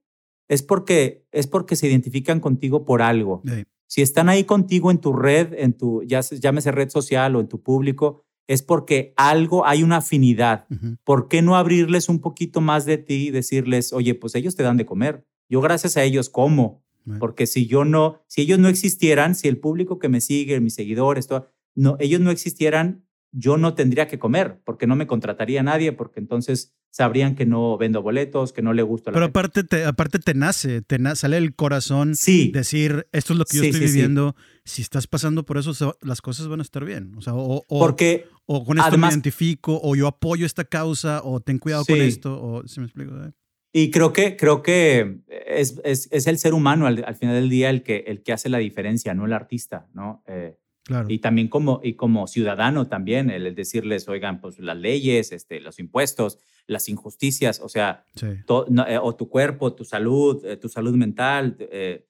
es 0.47 0.63
porque, 0.63 1.25
es 1.31 1.47
porque 1.47 1.75
se 1.75 1.87
identifican 1.87 2.39
contigo 2.39 2.85
por 2.85 3.01
algo. 3.01 3.41
Si 3.87 4.01
están 4.01 4.29
ahí 4.29 4.43
contigo 4.43 4.91
en 4.91 4.99
tu 4.99 5.13
red, 5.13 5.53
en 5.53 5.73
tu, 5.73 6.03
ya 6.03 6.21
llámese 6.21 6.71
red 6.71 6.89
social 6.89 7.35
o 7.35 7.39
en 7.39 7.47
tu 7.47 7.61
público, 7.61 8.25
es 8.47 8.61
porque 8.61 9.13
algo, 9.15 9.65
hay 9.65 9.83
una 9.83 9.97
afinidad. 9.97 10.67
¿Por 11.03 11.27
qué 11.27 11.41
no 11.41 11.55
abrirles 11.55 12.09
un 12.09 12.19
poquito 12.19 12.61
más 12.61 12.85
de 12.85 12.97
ti 12.97 13.27
y 13.27 13.31
decirles, 13.31 13.93
oye, 13.93 14.15
pues 14.15 14.35
ellos 14.35 14.55
te 14.55 14.63
dan 14.63 14.77
de 14.77 14.85
comer? 14.85 15.25
Yo 15.49 15.61
gracias 15.61 15.97
a 15.97 16.03
ellos 16.03 16.29
como. 16.29 16.83
Porque 17.19 17.47
si 17.47 17.67
yo 17.67 17.83
no, 17.83 18.21
si 18.27 18.41
ellos 18.41 18.59
no 18.59 18.69
existieran, 18.69 19.35
si 19.35 19.49
el 19.49 19.57
público 19.57 19.99
que 19.99 20.07
me 20.07 20.21
sigue, 20.21 20.61
mis 20.61 20.73
seguidores, 20.73 21.27
todo, 21.27 21.49
no, 21.75 21.97
ellos 21.99 22.21
no 22.21 22.31
existieran, 22.31 23.05
yo 23.33 23.57
no 23.57 23.73
tendría 23.73 24.07
que 24.07 24.19
comer 24.19 24.61
porque 24.63 24.87
no 24.87 24.95
me 24.95 25.07
contrataría 25.07 25.63
nadie 25.63 25.91
porque 25.91 26.19
entonces 26.19 26.75
sabrían 26.91 27.35
que 27.35 27.47
no 27.47 27.75
vendo 27.77 28.03
boletos, 28.03 28.53
que 28.53 28.61
no 28.61 28.71
le 28.71 28.83
gusta 28.83 29.11
Pero 29.11 29.25
aparte 29.25 29.63
te, 29.63 29.83
aparte 29.83 30.19
te 30.19 30.35
nace, 30.35 30.81
te 30.83 30.99
sale 31.15 31.37
el 31.37 31.55
corazón 31.55 32.15
sí. 32.15 32.51
decir, 32.53 33.07
esto 33.11 33.33
es 33.33 33.39
lo 33.39 33.45
que 33.45 33.57
yo 33.57 33.63
estoy 33.63 33.79
viviendo, 33.79 34.35
si 34.63 34.83
estás 34.83 35.07
pasando 35.07 35.43
por 35.43 35.57
eso, 35.57 35.97
las 36.01 36.21
cosas 36.21 36.47
van 36.47 36.59
a 36.59 36.63
estar 36.63 36.85
bien. 36.85 37.15
O 37.17 37.21
sea, 37.21 37.33
o, 37.33 37.65
porque 37.67 38.27
o 38.45 38.63
con 38.63 38.77
esto 38.77 38.97
me 38.99 39.07
identifico, 39.07 39.79
o 39.81 39.95
yo 39.95 40.07
apoyo 40.07 40.45
esta 40.45 40.65
causa, 40.65 41.21
o 41.23 41.39
ten 41.39 41.57
cuidado 41.57 41.83
con 41.85 41.99
esto, 41.99 42.39
o 42.39 42.67
si 42.67 42.79
me 42.79 42.85
explico. 42.85 43.15
¿eh? 43.15 43.31
Y 43.73 43.89
creo 43.89 44.13
que, 44.13 44.37
creo 44.37 44.61
que 44.61 45.21
es, 45.27 45.81
es, 45.83 46.07
es 46.11 46.27
el 46.27 46.37
ser 46.37 46.53
humano 46.53 46.85
al, 46.85 47.03
al, 47.07 47.15
final 47.15 47.33
del 47.33 47.49
día 47.49 47.71
el 47.71 47.81
que, 47.81 48.03
el 48.05 48.21
que 48.21 48.33
hace 48.33 48.49
la 48.49 48.59
diferencia, 48.59 49.15
no 49.15 49.25
el 49.25 49.33
artista, 49.33 49.87
¿no? 49.93 50.23
Eh, 50.27 50.59
y 51.07 51.19
también 51.19 51.47
como, 51.47 51.79
y 51.83 51.93
como 51.93 52.27
ciudadano 52.27 52.87
también, 52.87 53.29
el 53.29 53.55
decirles, 53.55 54.07
oigan, 54.09 54.41
pues 54.41 54.59
las 54.59 54.77
leyes, 54.77 55.31
este, 55.31 55.61
los 55.61 55.79
impuestos, 55.79 56.39
las 56.67 56.89
injusticias, 56.89 57.61
o 57.61 57.69
sea, 57.69 58.05
eh, 58.21 58.99
o 59.01 59.15
tu 59.15 59.29
cuerpo, 59.29 59.73
tu 59.73 59.85
salud, 59.85 60.43
eh, 60.45 60.57
tu 60.57 60.69
salud 60.69 60.95
mental, 60.95 61.55
eh, 61.59 62.07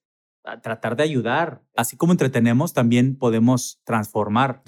tratar 0.61 0.95
de 0.95 1.03
ayudar. 1.03 1.61
Así 1.75 1.97
como 1.97 2.11
entretenemos, 2.11 2.73
también 2.73 3.15
podemos 3.15 3.79
transformar. 3.83 4.63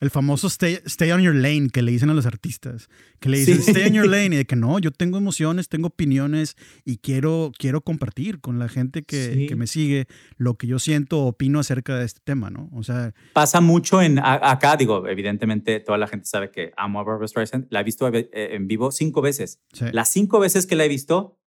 El 0.00 0.10
famoso 0.10 0.48
stay, 0.48 0.80
stay, 0.86 1.10
on 1.12 1.20
your 1.20 1.34
lane 1.34 1.68
que 1.70 1.82
le 1.82 1.92
dicen 1.92 2.10
a 2.10 2.14
los 2.14 2.26
artistas. 2.26 2.88
Que 3.20 3.28
le 3.28 3.38
dicen 3.38 3.60
stay 3.60 3.86
on 3.86 3.92
your 3.92 4.06
lane 4.08 4.34
y 4.34 4.36
de 4.38 4.44
que 4.44 4.56
no, 4.56 4.78
yo 4.78 4.90
tengo 4.90 5.18
emociones, 5.18 5.68
tengo 5.68 5.88
opiniones 5.88 6.56
y 6.84 6.98
quiero, 6.98 7.52
quiero 7.58 7.80
compartir 7.80 8.40
con 8.40 8.58
la 8.58 8.68
gente 8.68 9.02
que, 9.02 9.46
que 9.48 9.56
me 9.56 9.66
sigue 9.66 10.06
lo 10.36 10.54
que 10.54 10.66
yo 10.66 10.78
siento 10.78 11.20
o 11.20 11.26
opino 11.28 11.60
acerca 11.60 11.96
de 11.96 12.04
este 12.04 12.20
tema, 12.22 12.50
¿no? 12.50 12.70
O 12.72 12.82
sea. 12.82 13.12
Pasa 13.32 13.60
mucho 13.60 14.02
en 14.02 14.18
acá, 14.18 14.76
digo, 14.76 15.06
evidentemente 15.08 15.80
toda 15.80 15.98
la 15.98 16.06
gente 16.06 16.26
sabe 16.26 16.50
que 16.50 16.72
amo 16.76 17.00
a 17.00 17.04
Barbara 17.04 17.28
Streisand. 17.28 17.66
La 17.70 17.80
he 17.80 17.84
visto 17.84 18.08
eh, 18.08 18.28
en 18.32 18.66
vivo 18.66 18.90
cinco 18.92 19.22
veces. 19.22 19.60
Las 19.92 20.10
cinco 20.10 20.40
veces 20.40 20.66
que 20.66 20.76
la 20.76 20.84
he 20.84 20.88
visto, 20.88 21.38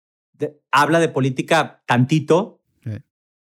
habla 0.71 1.01
de 1.01 1.09
política 1.09 1.83
tantito, 1.87 2.63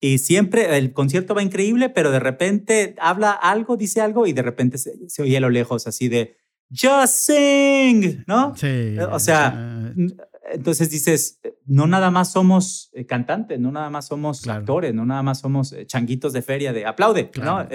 y 0.01 0.19
siempre 0.19 0.77
el 0.77 0.93
concierto 0.93 1.35
va 1.35 1.43
increíble, 1.43 1.89
pero 1.89 2.11
de 2.11 2.19
repente 2.19 2.95
habla 2.99 3.31
algo, 3.31 3.75
dice 3.75 4.01
algo 4.01 4.27
y 4.27 4.33
de 4.33 4.41
repente 4.41 4.77
se, 4.77 4.93
oye 5.21 5.37
a 5.37 5.41
lo 5.41 5.49
lejos 5.49 5.87
así 5.87 6.07
de 6.07 6.37
Just 6.71 7.13
sing, 7.13 8.23
¿no? 8.27 8.55
Sí. 8.55 8.67
Eh, 8.67 9.07
o 9.11 9.19
sea, 9.19 9.91
entonces 10.51 10.91
dices, 10.91 11.39
no 11.65 11.87
nada 11.87 12.11
más 12.11 12.31
somos 12.31 12.91
eh, 12.93 13.05
cantantes, 13.07 13.59
no 13.59 13.71
nada 13.71 13.89
más 13.89 14.07
somos 14.07 14.47
actores, 14.47 14.93
no 14.93 15.03
nada 15.03 15.23
más 15.23 15.39
somos 15.39 15.73
eh, 15.73 15.87
changuitos 15.87 16.31
de 16.31 16.43
feria 16.43 16.71
de 16.71 16.85
aplaude, 16.85 17.31
¿no? 17.43 17.67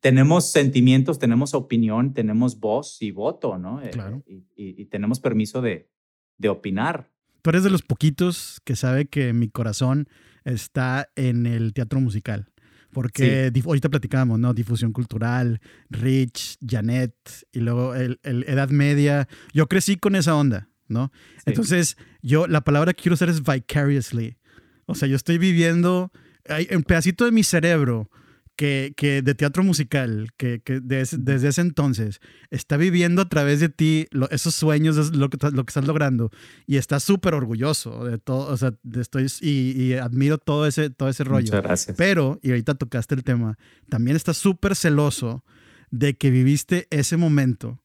tenemos 0.00 0.52
sentimientos, 0.52 1.18
tenemos 1.18 1.54
opinión, 1.54 2.12
tenemos 2.12 2.60
voz 2.60 3.00
y 3.00 3.10
voto, 3.10 3.58
¿no? 3.58 3.80
Claro. 3.90 4.22
Y, 4.26 4.84
tenemos 4.84 5.18
permiso 5.18 5.62
de, 5.62 5.90
de 6.36 6.48
opinar. 6.48 7.10
Tú 7.42 7.50
eres 7.50 7.64
de 7.64 7.70
los 7.70 7.82
poquitos 7.82 8.60
que 8.64 8.76
sabe 8.76 9.06
que 9.06 9.32
mi 9.32 9.48
corazón 9.48 10.08
está 10.46 11.10
en 11.16 11.44
el 11.46 11.74
teatro 11.74 12.00
musical. 12.00 12.48
Porque 12.92 13.52
ahorita 13.62 13.90
platicábamos, 13.90 14.38
¿no? 14.38 14.54
Difusión 14.54 14.92
cultural, 14.92 15.60
Rich, 15.90 16.56
Janet, 16.66 17.14
y 17.52 17.60
luego 17.60 17.94
el, 17.94 18.18
Edad 18.22 18.70
Media. 18.70 19.28
Yo 19.52 19.66
crecí 19.66 19.96
con 19.96 20.16
esa 20.16 20.34
onda, 20.34 20.70
¿no? 20.88 21.12
Entonces, 21.44 21.98
yo, 22.22 22.46
la 22.46 22.62
palabra 22.62 22.94
que 22.94 23.02
quiero 23.02 23.14
usar 23.14 23.28
es 23.28 23.42
vicariously. 23.42 24.38
O 24.86 24.94
sea, 24.94 25.08
yo 25.08 25.16
estoy 25.16 25.36
viviendo, 25.36 26.10
hay 26.48 26.68
un 26.74 26.84
pedacito 26.84 27.26
de 27.26 27.32
mi 27.32 27.42
cerebro 27.42 28.08
que, 28.56 28.94
que 28.96 29.22
de 29.22 29.34
teatro 29.34 29.62
musical, 29.62 30.30
que, 30.36 30.60
que 30.60 30.80
desde 30.80 31.48
ese 31.48 31.60
entonces 31.60 32.20
está 32.50 32.76
viviendo 32.76 33.22
a 33.22 33.28
través 33.28 33.60
de 33.60 33.68
ti 33.68 34.08
esos 34.30 34.54
sueños, 34.54 34.96
es 34.96 35.14
lo 35.14 35.28
que, 35.28 35.38
lo 35.50 35.64
que 35.64 35.70
estás 35.70 35.86
logrando 35.86 36.30
y 36.66 36.78
está 36.78 36.98
súper 36.98 37.34
orgulloso 37.34 38.04
de 38.04 38.18
todo, 38.18 38.52
o 38.52 38.56
sea, 38.56 38.72
estoy 38.98 39.26
y, 39.42 39.92
admiro 39.94 40.38
todo 40.38 40.66
ese, 40.66 40.90
todo 40.90 41.08
ese 41.08 41.24
rollo. 41.24 41.46
Muchas 41.46 41.62
gracias. 41.62 41.96
Pero, 41.96 42.40
y 42.42 42.50
ahorita 42.50 42.74
tocaste 42.74 43.14
el 43.14 43.24
tema, 43.24 43.58
también 43.88 44.16
está 44.16 44.32
súper 44.32 44.74
celoso 44.74 45.44
de 45.90 46.16
que 46.16 46.30
viviste 46.30 46.88
ese 46.90 47.16
momento 47.16 47.82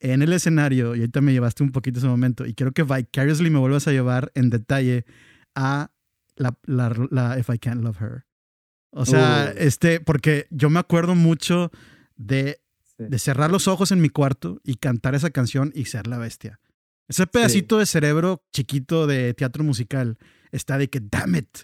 en 0.00 0.22
el 0.22 0.32
escenario 0.32 0.96
y 0.96 1.00
ahorita 1.00 1.20
me 1.20 1.32
llevaste 1.32 1.62
un 1.62 1.72
poquito 1.72 1.98
ese 1.98 2.08
momento 2.08 2.46
y 2.46 2.54
quiero 2.54 2.72
que 2.72 2.82
vicariously 2.82 3.50
me 3.50 3.58
vuelvas 3.58 3.86
a 3.86 3.92
llevar 3.92 4.32
en 4.34 4.50
detalle 4.50 5.04
a 5.54 5.90
la, 6.36 6.58
la, 6.64 6.92
la 7.10 7.38
If 7.38 7.50
I 7.50 7.58
Can't 7.58 7.82
Love 7.82 8.00
Her. 8.00 8.29
O 8.92 9.06
sea, 9.06 9.52
este, 9.56 10.00
porque 10.00 10.46
yo 10.50 10.68
me 10.68 10.80
acuerdo 10.80 11.14
mucho 11.14 11.70
de, 12.16 12.60
de, 12.98 13.18
cerrar 13.18 13.50
los 13.50 13.68
ojos 13.68 13.92
en 13.92 14.00
mi 14.00 14.08
cuarto 14.08 14.60
y 14.64 14.74
cantar 14.74 15.14
esa 15.14 15.30
canción 15.30 15.72
y 15.74 15.84
ser 15.84 16.06
la 16.06 16.18
bestia. 16.18 16.60
Ese 17.08 17.26
pedacito 17.26 17.78
de 17.78 17.86
cerebro 17.86 18.44
chiquito 18.52 19.06
de 19.06 19.34
teatro 19.34 19.64
musical 19.64 20.18
está 20.52 20.78
de 20.78 20.90
que, 20.90 21.00
damn 21.00 21.36
it. 21.36 21.58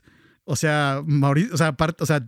O 0.45 0.57
sea, 0.57 1.03
Mauricio, 1.05 1.55
o 1.55 1.57
sea, 1.57 1.69
aparte, 1.69 2.03
o 2.03 2.07
sea, 2.07 2.27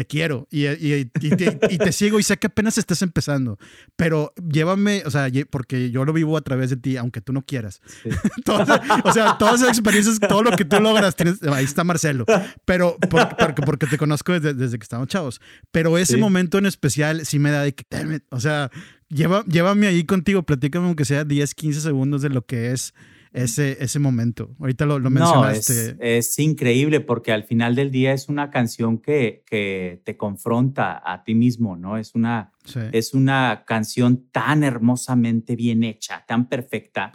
te 0.00 0.06
quiero 0.06 0.48
y, 0.50 0.66
y, 0.66 1.04
te, 1.04 1.92
sigo 1.92 2.18
y 2.18 2.22
sé 2.22 2.38
que 2.38 2.46
apenas 2.46 2.78
estás 2.78 3.02
empezando, 3.02 3.58
pero 3.96 4.32
llévame, 4.50 5.02
o 5.04 5.10
sea, 5.10 5.28
porque 5.50 5.90
yo 5.90 6.06
lo 6.06 6.14
vivo 6.14 6.38
a 6.38 6.40
través 6.40 6.70
de 6.70 6.76
ti, 6.78 6.96
aunque 6.96 7.20
tú 7.20 7.34
no 7.34 7.42
quieras. 7.42 7.82
o 9.04 9.12
sea, 9.12 9.36
todas 9.36 9.56
esas 9.56 9.76
experiencias, 9.76 10.18
todo 10.18 10.42
lo 10.42 10.52
que 10.52 10.64
tú 10.64 10.80
logras, 10.80 11.14
ahí 11.52 11.66
está 11.66 11.84
Marcelo, 11.84 12.24
pero 12.64 12.96
porque, 13.10 13.60
porque 13.60 13.86
te 13.86 13.98
conozco 13.98 14.32
desde, 14.32 14.54
desde, 14.54 14.78
que 14.78 14.84
estábamos 14.84 15.08
chavos, 15.08 15.38
pero 15.70 15.98
ese 15.98 16.16
momento 16.16 16.56
en 16.56 16.64
especial 16.64 17.26
sí 17.26 17.38
me 17.38 17.50
da 17.50 17.60
de 17.60 17.74
que, 17.74 17.84
o 18.30 18.40
sea, 18.40 18.70
lleva, 19.10 19.44
llévame 19.44 19.86
ahí 19.86 20.04
contigo, 20.04 20.44
platícame 20.44 20.86
aunque 20.86 21.04
sea 21.04 21.24
10, 21.24 21.54
15 21.54 21.82
segundos 21.82 22.22
de 22.22 22.30
lo 22.30 22.46
que 22.46 22.72
es 22.72 22.94
ese, 23.32 23.76
ese 23.82 23.98
momento. 23.98 24.54
Ahorita 24.58 24.86
lo, 24.86 24.98
lo 24.98 25.10
mencionaste. 25.10 25.94
No, 25.94 26.00
es, 26.00 26.38
increíble 26.38 27.00
porque 27.00 27.32
al 27.32 27.44
final 27.44 27.74
del 27.74 27.90
día 27.90 28.12
es 28.12 28.28
una 28.28 28.50
canción 28.50 28.98
que, 28.98 29.44
que 29.46 30.02
te 30.04 30.16
confronta 30.16 31.00
a 31.04 31.22
ti 31.22 31.34
mismo, 31.34 31.76
¿no? 31.76 31.96
Es 31.96 32.14
una, 32.14 32.52
es 32.92 33.14
una 33.14 33.64
canción 33.66 34.28
tan 34.30 34.64
hermosamente 34.64 35.56
bien 35.56 35.84
hecha, 35.84 36.24
tan 36.26 36.48
perfecta. 36.48 37.12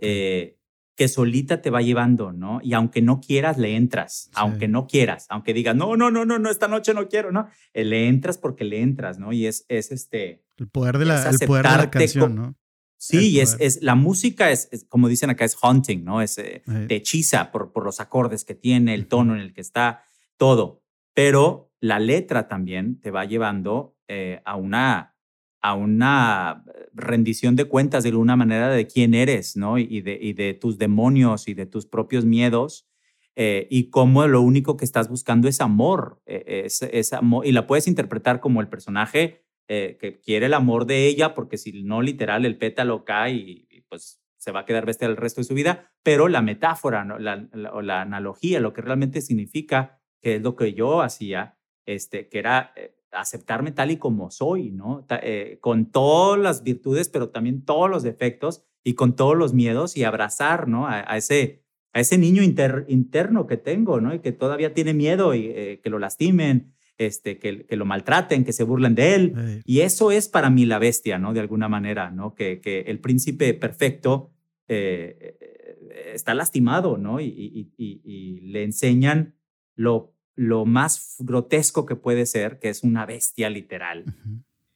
Eh, 0.00 0.58
que 0.94 1.08
solita 1.08 1.62
te 1.62 1.70
va 1.70 1.80
llevando, 1.80 2.32
¿no? 2.32 2.60
Y 2.62 2.74
aunque 2.74 3.00
no 3.00 3.20
quieras, 3.20 3.56
le 3.56 3.76
entras, 3.76 4.30
aunque 4.34 4.68
no 4.68 4.86
quieras, 4.86 5.26
aunque 5.30 5.54
digas, 5.54 5.74
no, 5.74 5.96
no, 5.96 6.10
no, 6.10 6.24
no, 6.24 6.38
no, 6.38 6.50
esta 6.50 6.68
noche 6.68 6.92
no 6.92 7.08
quiero, 7.08 7.32
¿no? 7.32 7.48
Eh, 7.72 7.84
le 7.84 8.08
entras 8.08 8.36
porque 8.36 8.64
le 8.64 8.82
entras, 8.82 9.18
¿no? 9.18 9.32
Y 9.32 9.46
es, 9.46 9.64
es 9.68 9.90
este... 9.90 10.44
El 10.58 10.68
poder 10.68 10.98
de 10.98 11.06
la, 11.06 11.30
el 11.30 11.38
poder 11.46 11.66
de 11.66 11.76
la 11.76 11.90
canción, 11.90 12.34
¿no? 12.34 12.56
Sí, 13.04 13.40
es, 13.40 13.56
es, 13.58 13.82
la 13.82 13.96
música 13.96 14.52
es, 14.52 14.86
como 14.88 15.08
dicen 15.08 15.28
acá, 15.28 15.44
es 15.44 15.56
haunting, 15.60 16.04
¿no? 16.04 16.22
Es, 16.22 16.38
eh, 16.38 16.62
te 16.86 16.94
hechiza 16.94 17.50
por, 17.50 17.72
por 17.72 17.84
los 17.84 17.98
acordes 17.98 18.44
que 18.44 18.54
tiene, 18.54 18.94
el 18.94 19.08
tono 19.08 19.34
en 19.34 19.40
el 19.40 19.52
que 19.52 19.60
está, 19.60 20.04
todo. 20.36 20.84
Pero 21.12 21.72
la 21.80 21.98
letra 21.98 22.46
también 22.46 23.00
te 23.00 23.10
va 23.10 23.24
llevando 23.24 23.96
eh, 24.06 24.40
a, 24.44 24.54
una, 24.54 25.16
a 25.62 25.74
una 25.74 26.62
rendición 26.94 27.56
de 27.56 27.64
cuentas 27.64 28.04
de 28.04 28.10
alguna 28.10 28.36
manera 28.36 28.68
de 28.68 28.86
quién 28.86 29.14
eres, 29.14 29.56
¿no? 29.56 29.78
Y 29.78 30.00
de, 30.00 30.16
y 30.22 30.34
de 30.34 30.54
tus 30.54 30.78
demonios 30.78 31.48
y 31.48 31.54
de 31.54 31.66
tus 31.66 31.86
propios 31.86 32.24
miedos. 32.24 32.86
Eh, 33.34 33.66
y 33.68 33.90
cómo 33.90 34.24
lo 34.28 34.42
único 34.42 34.76
que 34.76 34.84
estás 34.84 35.08
buscando 35.08 35.48
es 35.48 35.60
amor, 35.60 36.22
es, 36.24 36.82
es 36.82 37.12
amor, 37.12 37.44
y 37.46 37.50
la 37.50 37.66
puedes 37.66 37.88
interpretar 37.88 38.38
como 38.38 38.60
el 38.60 38.68
personaje 38.68 39.42
eh, 39.68 39.96
que 40.00 40.20
quiere 40.20 40.46
el 40.46 40.54
amor 40.54 40.86
de 40.86 41.06
ella, 41.06 41.34
porque 41.34 41.56
si 41.56 41.84
no, 41.84 42.02
literal, 42.02 42.44
el 42.44 42.58
pétalo 42.58 43.04
cae 43.04 43.32
y, 43.32 43.84
pues 43.88 44.20
se 44.36 44.50
va 44.50 44.60
a 44.60 44.64
quedar 44.64 44.84
bestia 44.84 45.06
el 45.06 45.16
resto 45.16 45.40
de 45.40 45.44
su 45.44 45.54
vida, 45.54 45.92
pero 46.02 46.26
la 46.26 46.42
metáfora 46.42 47.04
¿no? 47.04 47.16
la, 47.18 47.48
o 47.72 47.80
la 47.80 48.00
analogía, 48.00 48.58
lo 48.58 48.72
que 48.72 48.82
realmente 48.82 49.20
significa, 49.20 50.00
que 50.20 50.36
es 50.36 50.42
lo 50.42 50.56
que 50.56 50.74
yo 50.74 51.00
hacía, 51.00 51.58
este, 51.86 52.28
que 52.28 52.40
era 52.40 52.72
eh, 52.74 52.96
aceptarme 53.12 53.70
tal 53.70 53.92
y 53.92 53.98
como 53.98 54.32
soy, 54.32 54.72
¿no? 54.72 55.06
Eh, 55.22 55.58
con 55.60 55.92
todas 55.92 56.40
las 56.40 56.64
virtudes, 56.64 57.08
pero 57.08 57.28
también 57.28 57.64
todos 57.64 57.88
los 57.88 58.02
defectos 58.02 58.64
y 58.82 58.94
con 58.94 59.14
todos 59.14 59.36
los 59.36 59.54
miedos 59.54 59.96
y 59.96 60.02
abrazar, 60.02 60.66
¿no? 60.66 60.88
A, 60.88 61.16
ese, 61.16 61.62
a 61.92 62.00
ese 62.00 62.18
niño 62.18 62.42
interno 62.42 63.46
que 63.46 63.56
tengo, 63.58 64.00
¿no? 64.00 64.12
Y 64.12 64.18
que 64.18 64.32
todavía 64.32 64.74
tiene 64.74 64.92
miedo 64.92 65.34
y 65.36 65.78
que 65.82 65.90
lo 65.90 66.00
lastimen 66.00 66.74
este, 67.06 67.38
que, 67.38 67.64
que, 67.64 67.76
lo 67.76 67.84
maltraten, 67.84 68.44
que 68.44 68.52
se 68.52 68.64
burlen 68.64 68.94
de 68.94 69.14
él. 69.14 69.62
Y 69.64 69.80
eso 69.80 70.10
es 70.10 70.28
para 70.28 70.50
mí 70.50 70.66
la 70.66 70.78
bestia, 70.78 71.18
¿no? 71.18 71.32
De 71.32 71.40
alguna 71.40 71.68
manera, 71.68 72.10
¿no? 72.10 72.34
Que, 72.34 72.60
que 72.60 72.80
el 72.80 72.98
príncipe 73.00 73.54
perfecto 73.54 74.32
eh, 74.68 75.36
eh, 75.40 76.12
está 76.14 76.34
lastimado, 76.34 76.96
¿no? 76.96 77.20
Y, 77.20 77.26
y, 77.26 77.72
y, 77.76 78.40
le 78.40 78.64
enseñan 78.64 79.34
lo, 79.74 80.14
lo 80.34 80.64
más 80.64 81.16
grotesco 81.18 81.84
que 81.84 81.96
puede 81.96 82.26
ser, 82.26 82.58
que 82.58 82.68
es 82.68 82.82
una 82.82 83.04
bestia 83.04 83.50
literal. 83.50 84.04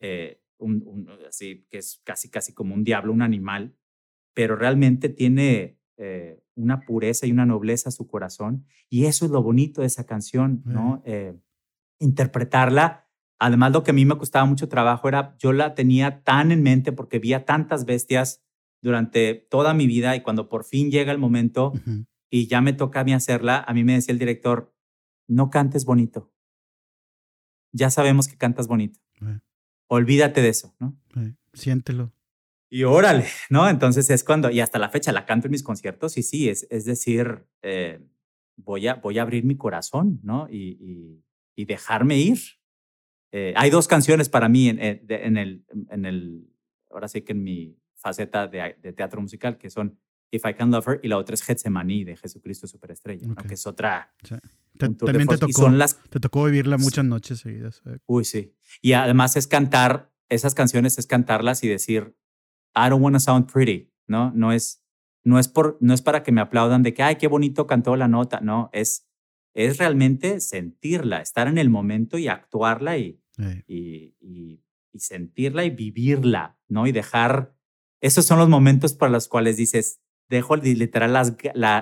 Eh, 0.01 0.41
un, 0.59 1.09
así, 1.27 1.67
que 1.71 1.79
es 1.79 2.01
casi, 2.05 2.29
casi 2.29 2.53
como 2.53 2.75
un 2.75 2.85
diablo, 2.85 3.13
un 3.13 3.23
animal, 3.23 3.75
pero 4.35 4.57
realmente 4.57 5.09
tiene 5.09 5.79
una 6.57 6.81
pureza 6.81 7.27
y 7.27 7.33
una 7.33 7.47
nobleza 7.47 7.89
a 7.89 7.93
su 7.93 8.07
corazón. 8.07 8.67
Y 8.91 9.07
eso 9.07 9.25
es 9.25 9.31
lo 9.31 9.43
bonito 9.43 9.81
de 9.81 9.87
esa 9.87 10.05
canción, 10.05 10.63
¿no? 10.67 11.03
Interpretarla. 11.99 13.09
Además, 13.39 13.73
lo 13.73 13.83
que 13.83 13.91
a 13.91 13.95
mí 13.95 14.05
me 14.05 14.17
costaba 14.17 14.47
mucho 14.47 14.69
trabajo 14.69 15.09
era, 15.09 15.37
yo 15.39 15.53
la 15.53 15.75
tenía 15.75 16.23
tan 16.23 16.53
en 16.53 16.63
mente 16.63 16.93
porque 16.93 17.19
vi 17.19 17.35
tantas 17.45 17.85
bestias 17.85 18.43
durante 18.81 19.35
toda 19.35 19.75
mi 19.75 19.87
vida 19.87 20.17
y 20.17 20.23
cuando 20.23 20.49
por 20.49 20.65
fin 20.65 20.91
llega 20.91 21.13
el 21.13 21.19
momento 21.19 21.73
y 22.31 22.47
ya 22.47 22.61
me 22.61 22.73
toca 22.73 23.01
a 23.01 23.05
mí 23.05 23.13
hacerla, 23.13 23.65
a 23.67 23.75
mí 23.75 23.85
me 23.85 23.95
decía 23.95 24.13
el 24.13 24.19
director, 24.19 24.75
no 25.29 25.51
cantes 25.51 25.85
bonito. 25.85 26.33
Ya 27.73 27.91
sabemos 27.91 28.29
que 28.29 28.37
cantas 28.37 28.69
bonito. 28.69 29.01
Olvídate 29.89 30.41
de 30.41 30.49
eso, 30.49 30.75
¿no? 30.79 30.97
Siéntelo. 31.53 32.13
Y 32.69 32.85
órale, 32.85 33.27
¿no? 33.51 33.69
Entonces 33.69 34.09
es 34.11 34.25
cuando, 34.25 34.51
y 34.51 34.61
hasta 34.61 34.79
la 34.79 34.89
fecha 34.89 35.13
la 35.13 35.27
canto 35.27 35.47
en 35.47 35.53
mis 35.53 35.63
conciertos 35.63 36.17
y 36.17 36.23
sí, 36.23 36.49
es, 36.49 36.67
es 36.71 36.85
decir, 36.85 37.47
eh, 37.63 38.01
voy, 38.57 38.89
a, 38.89 38.95
voy 38.95 39.19
a 39.19 39.23
abrir 39.23 39.45
mi 39.45 39.57
corazón, 39.57 40.21
¿no? 40.23 40.49
y, 40.51 40.77
y 40.81 41.26
dejarme 41.65 42.19
ir. 42.19 42.39
Eh, 43.33 43.55
hay 43.57 43.71
dos 43.71 43.89
canciones 43.89 44.29
para 44.29 44.49
mí 44.49 44.69
en, 44.69 44.79
eh, 44.81 45.05
en, 45.09 45.37
el, 45.37 45.65
en 45.91 46.05
el, 46.05 46.49
ahora 46.91 47.09
sí 47.09 47.23
que 47.23 47.33
en 47.33 47.43
mi 47.43 47.79
faceta 47.95 48.47
de, 48.47 48.77
de, 48.81 48.93
teatro 48.93 49.21
musical, 49.21 49.59
que 49.59 49.71
son 49.71 49.99
If 50.31 50.45
I 50.45 50.55
Can 50.55 50.71
Love 50.71 50.89
Her 50.89 51.01
y 51.03 51.09
la 51.09 51.19
otra 51.19 51.35
es 51.35 51.43
Getsemaní 51.43 52.05
de 52.05 52.17
Jesucristo 52.17 52.67
Superestrella, 52.67 53.27
que 53.47 53.55
es 53.55 53.67
otra. 53.67 54.15
también 54.79 55.29
te 55.29 55.39
tocó, 55.39 55.69
las, 55.69 56.01
te 56.11 56.21
tocó 56.21 56.45
vivirla 56.45 56.79
muchas 56.79 57.05
noches 57.05 57.41
seguidas. 57.41 57.83
Eh. 57.87 57.99
Uy, 58.07 58.25
sí. 58.25 58.55
Y 58.83 58.93
además 58.93 59.37
es 59.37 59.47
cantar, 59.47 60.13
esas 60.29 60.55
canciones 60.55 60.99
es 60.99 61.07
cantarlas 61.07 61.63
y 61.63 61.69
decir, 61.69 62.17
I 62.75 62.91
don't 62.91 63.03
want 63.03 63.15
to 63.15 63.21
sound 63.21 63.51
pretty, 63.51 63.93
¿no? 64.07 64.33
No 64.33 64.53
es, 64.53 64.85
no 65.25 65.39
es, 65.39 65.49
por, 65.49 65.79
no 65.81 65.95
es 65.95 66.03
para 66.03 66.23
que 66.23 66.33
me 66.33 66.41
aplaudan 66.41 66.83
de 66.83 66.93
que, 66.93 67.03
ay, 67.03 67.17
qué 67.17 67.29
bonito 67.29 67.67
cantó 67.67 67.97
la 67.97 68.09
nota, 68.09 68.41
no, 68.41 68.69
es 68.73 69.06
es 69.57 69.79
realmente 69.79 70.41
sentirla, 70.41 71.23
estar 71.23 71.49
en 71.49 71.57
el 71.57 71.71
momento 71.71 72.19
y 72.19 72.29
actuarla 72.29 72.99
y, 72.99 73.19
y, 73.67 74.15
y, 74.21 74.61
sentirla 74.99 75.65
y 75.65 75.71
vivirla, 75.71 76.59
¿no? 76.69 76.87
Y 76.87 76.93
dejar, 76.93 77.55
esos 78.01 78.27
son 78.27 78.39
los 78.39 78.51
momentos 78.51 78.93
para 78.93 79.11
los 79.11 79.29
cuales 79.29 79.57
dices, 79.57 80.01
dejo 80.29 80.57
literal 80.57 81.13
las, 81.15 81.35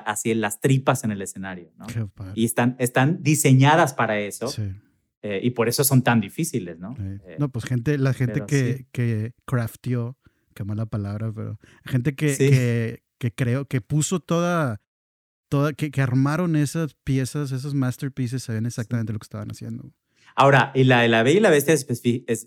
así 0.07 0.35
las 0.35 0.61
tripas 0.61 1.03
en 1.03 1.11
el 1.11 1.20
escenario, 1.20 1.72
¿no? 1.77 1.87
Y 2.35 2.45
están, 2.45 2.77
están 2.79 3.22
diseñadas 3.22 3.93
para 3.93 4.20
eso. 4.20 4.53
Eh, 5.22 5.41
y 5.43 5.51
por 5.51 5.68
eso 5.68 5.85
son 5.85 6.03
tan 6.03 6.20
difíciles, 6.20 6.79
¿no? 6.79 6.95
Eh, 6.99 7.37
no, 7.39 7.49
pues 7.49 7.64
gente, 7.64 7.99
la 7.99 8.12
gente 8.12 8.45
que, 8.47 8.87
que 8.93 9.33
craftió, 9.47 10.16
qué 10.55 10.64
mala 10.64 10.87
palabra, 10.87 11.33
pero 11.35 11.59
gente 11.85 12.14
que, 12.14 12.37
que, 12.37 13.03
que 13.18 13.33
creo, 13.33 13.66
que 13.66 13.81
puso 13.81 14.20
toda 14.20 14.84
que, 15.76 15.90
que, 15.90 16.00
armaron 16.00 16.57
esas 16.57 16.94
piezas, 17.05 17.52
esos 17.52 17.74
masterpieces, 17.74 18.44
sabían 18.44 18.66
exactamente 18.66 19.12
lo 19.12 19.18
que 19.18 19.24
estaban 19.24 19.50
haciendo. 19.50 19.92
Ahora, 20.36 20.72
y 20.74 20.82
la, 20.82 21.07
la 21.07 21.22
Bella 21.22 21.38
y 21.38 21.40
la 21.40 21.50
Bestia 21.50 21.76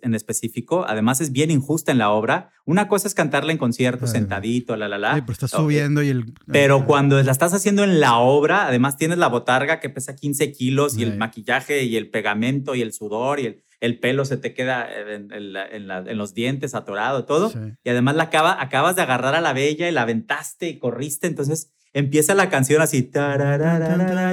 en 0.01 0.13
específico, 0.13 0.85
además 0.87 1.21
es 1.21 1.31
bien 1.31 1.51
injusta 1.51 1.93
en 1.93 1.99
la 1.99 2.09
obra. 2.09 2.49
Una 2.65 2.89
cosa 2.89 3.07
es 3.07 3.13
cantarla 3.13 3.53
en 3.53 3.57
concierto, 3.57 4.07
sentadito, 4.07 4.75
la, 4.75 4.89
la, 4.89 4.97
la. 4.97 5.15
Sí, 5.15 5.21
pero 5.21 5.31
está 5.31 5.47
subiendo 5.47 6.03
y 6.03 6.09
el... 6.09 6.33
Pero 6.47 6.85
cuando 6.85 7.21
la 7.21 7.31
estás 7.31 7.53
haciendo 7.53 7.85
en 7.85 8.01
la 8.01 8.17
obra, 8.17 8.67
además 8.67 8.97
tienes 8.97 9.17
la 9.19 9.27
botarga 9.27 9.79
que 9.79 9.89
pesa 9.89 10.15
15 10.15 10.51
kilos 10.51 10.97
y 10.97 11.03
el 11.03 11.17
maquillaje 11.17 11.85
y 11.85 11.95
el 11.95 12.09
pegamento 12.09 12.75
y 12.75 12.81
el 12.81 12.91
sudor 12.91 13.39
y 13.39 13.45
el, 13.45 13.63
el 13.80 13.99
pelo 13.99 14.25
se 14.25 14.38
te 14.38 14.53
queda 14.53 14.88
en, 14.91 15.32
en, 15.32 16.17
los 16.17 16.34
dientes 16.34 16.73
atorado, 16.75 17.25
todo. 17.25 17.51
Y 17.84 17.89
además 17.89 18.15
la 18.15 18.23
acaba, 18.23 18.61
acabas 18.61 18.95
de 18.95 19.03
agarrar 19.03 19.36
a 19.36 19.41
la 19.41 19.53
Bella 19.53 19.88
y 19.88 19.91
la 19.91 20.01
aventaste 20.03 20.67
y 20.67 20.80
corriste, 20.80 21.28
entonces 21.28 21.73
empieza 21.93 22.36
la 22.36 22.49
canción 22.49 22.82
así, 22.82 23.11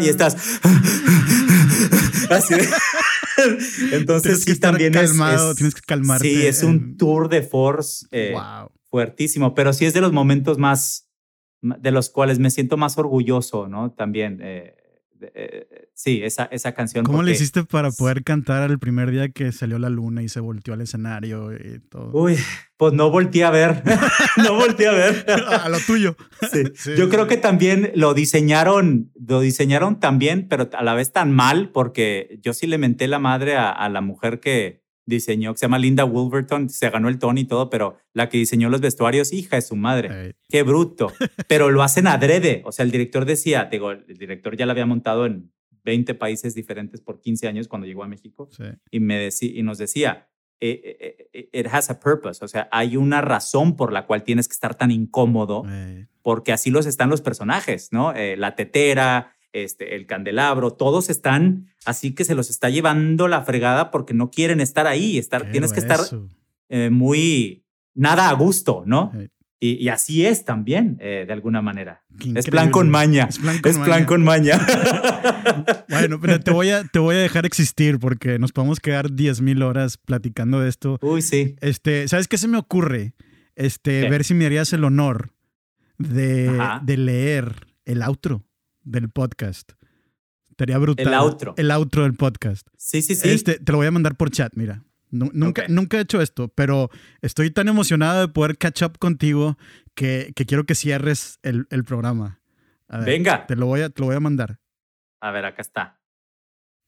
y 0.00 0.08
estás 0.08 0.60
así, 2.30 2.54
Entonces 3.92 4.42
sí 4.42 4.58
también 4.58 4.92
calmado, 4.92 5.54
tienes 5.54 5.74
que 5.74 5.82
calmarte. 5.82 6.28
Sí, 6.28 6.46
es 6.46 6.62
un 6.62 6.96
tour 6.96 7.28
de 7.28 7.42
force 7.42 8.06
eh, 8.10 8.34
fuertísimo, 8.90 9.54
pero 9.54 9.72
sí 9.72 9.86
es 9.86 9.94
de 9.94 10.00
los 10.00 10.12
momentos 10.12 10.58
más, 10.58 11.08
de 11.60 11.90
los 11.90 12.10
cuales 12.10 12.38
me 12.38 12.50
siento 12.50 12.76
más 12.76 12.98
orgulloso, 12.98 13.68
¿no? 13.68 13.92
También. 13.92 14.40
Eh, 14.42 14.76
eh, 15.34 15.88
sí, 15.94 16.20
esa, 16.22 16.44
esa 16.44 16.72
canción. 16.72 17.04
¿Cómo 17.04 17.22
le 17.22 17.32
hiciste 17.32 17.64
para 17.64 17.90
poder 17.90 18.24
cantar 18.24 18.70
el 18.70 18.78
primer 18.78 19.10
día 19.10 19.28
que 19.30 19.52
salió 19.52 19.78
la 19.78 19.90
luna 19.90 20.22
y 20.22 20.28
se 20.28 20.40
volteó 20.40 20.74
al 20.74 20.80
escenario 20.80 21.52
y 21.52 21.80
todo? 21.88 22.10
Uy, 22.12 22.36
pues 22.76 22.92
no 22.92 23.10
volteé 23.10 23.44
a 23.44 23.50
ver. 23.50 23.82
no 24.36 24.54
volteé 24.54 24.88
a 24.88 24.92
ver. 24.92 25.26
a 25.48 25.68
lo 25.68 25.78
tuyo. 25.80 26.16
Sí. 26.52 26.64
Yo 26.96 27.08
creo 27.08 27.26
que 27.26 27.36
también 27.36 27.92
lo 27.94 28.14
diseñaron, 28.14 29.10
lo 29.14 29.40
diseñaron 29.40 30.00
también, 30.00 30.46
pero 30.48 30.70
a 30.72 30.82
la 30.82 30.94
vez 30.94 31.12
tan 31.12 31.32
mal, 31.32 31.70
porque 31.70 32.38
yo 32.42 32.52
sí 32.52 32.66
le 32.66 32.78
menté 32.78 33.08
la 33.08 33.18
madre 33.18 33.56
a 33.56 33.88
la 33.88 34.00
mujer 34.00 34.40
que, 34.40 34.83
diseñó, 35.06 35.52
que 35.52 35.58
se 35.58 35.66
llama 35.66 35.78
Linda 35.78 36.04
Wolverton, 36.04 36.70
se 36.70 36.88
ganó 36.90 37.08
el 37.08 37.18
Tony 37.18 37.42
y 37.42 37.44
todo, 37.44 37.70
pero 37.70 37.96
la 38.12 38.28
que 38.28 38.38
diseñó 38.38 38.70
los 38.70 38.80
vestuarios, 38.80 39.32
hija 39.32 39.56
de 39.56 39.62
su 39.62 39.76
madre. 39.76 40.34
Qué 40.48 40.62
bruto. 40.62 41.12
pero 41.48 41.70
lo 41.70 41.82
hacen 41.82 42.06
adrede. 42.06 42.62
O 42.64 42.72
sea, 42.72 42.84
el 42.84 42.90
director 42.90 43.24
decía, 43.24 43.68
digo, 43.70 43.90
el 43.90 44.16
director 44.18 44.56
ya 44.56 44.66
la 44.66 44.72
había 44.72 44.86
montado 44.86 45.26
en 45.26 45.52
20 45.84 46.14
países 46.14 46.54
diferentes 46.54 47.00
por 47.00 47.20
15 47.20 47.46
años 47.46 47.68
cuando 47.68 47.86
llegó 47.86 48.02
a 48.02 48.08
México 48.08 48.48
y, 48.90 49.00
me 49.00 49.18
decía, 49.18 49.50
y 49.54 49.62
nos 49.62 49.78
decía, 49.78 50.28
eh, 50.60 50.96
eh, 51.00 51.28
eh, 51.32 51.48
it 51.52 51.66
has 51.70 51.90
a 51.90 52.00
purpose, 52.00 52.44
o 52.44 52.48
sea, 52.48 52.68
hay 52.72 52.96
una 52.96 53.20
razón 53.20 53.76
por 53.76 53.92
la 53.92 54.06
cual 54.06 54.24
tienes 54.24 54.48
que 54.48 54.52
estar 54.52 54.74
tan 54.74 54.90
incómodo, 54.90 55.64
porque 56.22 56.52
así 56.52 56.70
los 56.70 56.86
están 56.86 57.10
los 57.10 57.20
personajes, 57.20 57.90
¿no? 57.92 58.14
la 58.14 58.56
tetera, 58.56 59.33
este, 59.54 59.94
el 59.94 60.06
candelabro, 60.06 60.72
todos 60.72 61.08
están 61.08 61.68
así 61.84 62.12
que 62.12 62.24
se 62.24 62.34
los 62.34 62.50
está 62.50 62.70
llevando 62.70 63.28
la 63.28 63.42
fregada 63.42 63.90
porque 63.90 64.14
no 64.14 64.30
quieren 64.30 64.60
estar 64.60 64.86
ahí, 64.86 65.16
estar, 65.16 65.50
tienes 65.50 65.72
que 65.72 65.80
estar 65.80 66.00
eh, 66.68 66.90
muy, 66.90 67.64
nada 67.94 68.28
a 68.28 68.32
gusto, 68.34 68.82
¿no? 68.86 69.12
Y, 69.60 69.88
así 69.88 70.26
es 70.26 70.44
también, 70.44 70.98
eh, 71.00 71.24
de 71.26 71.32
alguna 71.32 71.62
manera. 71.62 72.04
Es 72.34 72.50
plan 72.50 72.70
con 72.70 72.90
maña. 72.90 73.28
Es 73.30 73.38
plan 73.78 74.04
con, 74.04 74.22
maña. 74.22 74.60
bueno, 75.88 76.20
pero 76.20 76.38
te 76.38 76.50
voy, 76.50 76.68
a, 76.68 76.84
te 76.84 76.98
voy 76.98 77.16
a 77.16 77.20
dejar 77.20 77.46
existir 77.46 77.98
porque 77.98 78.38
nos 78.38 78.52
podemos 78.52 78.78
quedar 78.78 79.10
10 79.10 79.40
mil 79.40 79.62
horas 79.62 79.96
platicando 79.96 80.60
de 80.60 80.68
esto. 80.68 80.98
Uy, 81.00 81.22
sí. 81.22 81.56
Este, 81.62 82.06
¿Sabes 82.08 82.28
qué 82.28 82.36
se 82.36 82.46
me 82.46 82.58
ocurre? 82.58 83.14
Este, 83.56 84.06
ver 84.10 84.24
si 84.24 84.34
me 84.34 84.44
harías 84.44 84.70
el 84.74 84.84
honor 84.84 85.30
de, 85.96 86.60
de 86.82 86.96
leer 86.98 87.66
el 87.86 88.02
outro 88.02 88.44
del 88.84 89.10
podcast. 89.10 89.72
Estaría 90.50 90.78
brutal. 90.78 91.08
El 91.08 91.14
outro. 91.14 91.54
El 91.56 91.70
outro 91.70 92.04
del 92.04 92.14
podcast. 92.14 92.66
Sí, 92.76 93.02
sí, 93.02 93.14
sí. 93.16 93.28
Este, 93.28 93.58
te 93.58 93.72
lo 93.72 93.78
voy 93.78 93.88
a 93.88 93.90
mandar 93.90 94.16
por 94.16 94.30
chat, 94.30 94.52
mira. 94.54 94.84
nunca, 95.10 95.66
nunca 95.68 95.98
he 95.98 96.00
hecho 96.00 96.20
esto, 96.20 96.48
pero 96.48 96.90
estoy 97.22 97.50
tan 97.50 97.68
emocionado 97.68 98.20
de 98.20 98.28
poder 98.28 98.56
catch 98.58 98.82
up 98.82 98.98
contigo 98.98 99.56
que, 99.94 100.32
que 100.36 100.46
quiero 100.46 100.64
que 100.64 100.74
cierres 100.74 101.38
el, 101.42 101.66
el 101.70 101.84
programa. 101.84 102.40
Venga. 102.88 103.46
Te 103.46 103.56
lo, 103.56 103.66
voy 103.66 103.80
a, 103.80 103.90
te 103.90 104.00
lo 104.00 104.06
voy 104.06 104.16
a 104.16 104.20
mandar. 104.20 104.60
A 105.20 105.30
ver, 105.30 105.44
acá 105.44 105.62
está. 105.62 106.00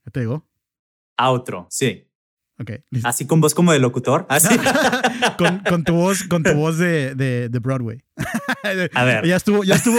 ¿Ya 0.04 0.12
te 0.12 0.20
digo? 0.20 0.46
Outro, 1.16 1.66
sí. 1.70 2.05
Ok. 2.58 2.70
Así 3.04 3.26
con 3.26 3.40
voz 3.40 3.54
como 3.54 3.72
de 3.72 3.78
locutor. 3.78 4.26
Así. 4.28 4.56
con, 5.38 5.58
con, 5.60 5.84
tu 5.84 5.94
voz, 5.94 6.22
con 6.24 6.42
tu 6.42 6.54
voz 6.54 6.78
de, 6.78 7.14
de, 7.14 7.48
de 7.48 7.58
Broadway. 7.58 8.02
A 8.94 9.04
ver. 9.04 9.26
Ya 9.26 9.36
estuvo, 9.36 9.62
ya 9.62 9.74
estuvo. 9.74 9.98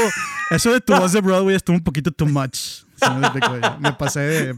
Eso 0.50 0.74
de 0.74 0.82
tu 0.82 0.96
voz 0.96 1.12
de 1.12 1.22
Broadway 1.22 1.56
estuvo 1.56 1.76
un 1.76 1.84
poquito 1.84 2.12
too 2.12 2.28
much. 2.28 2.84
Me 3.80 3.94
pasé 3.94 4.20
de, 4.22 4.54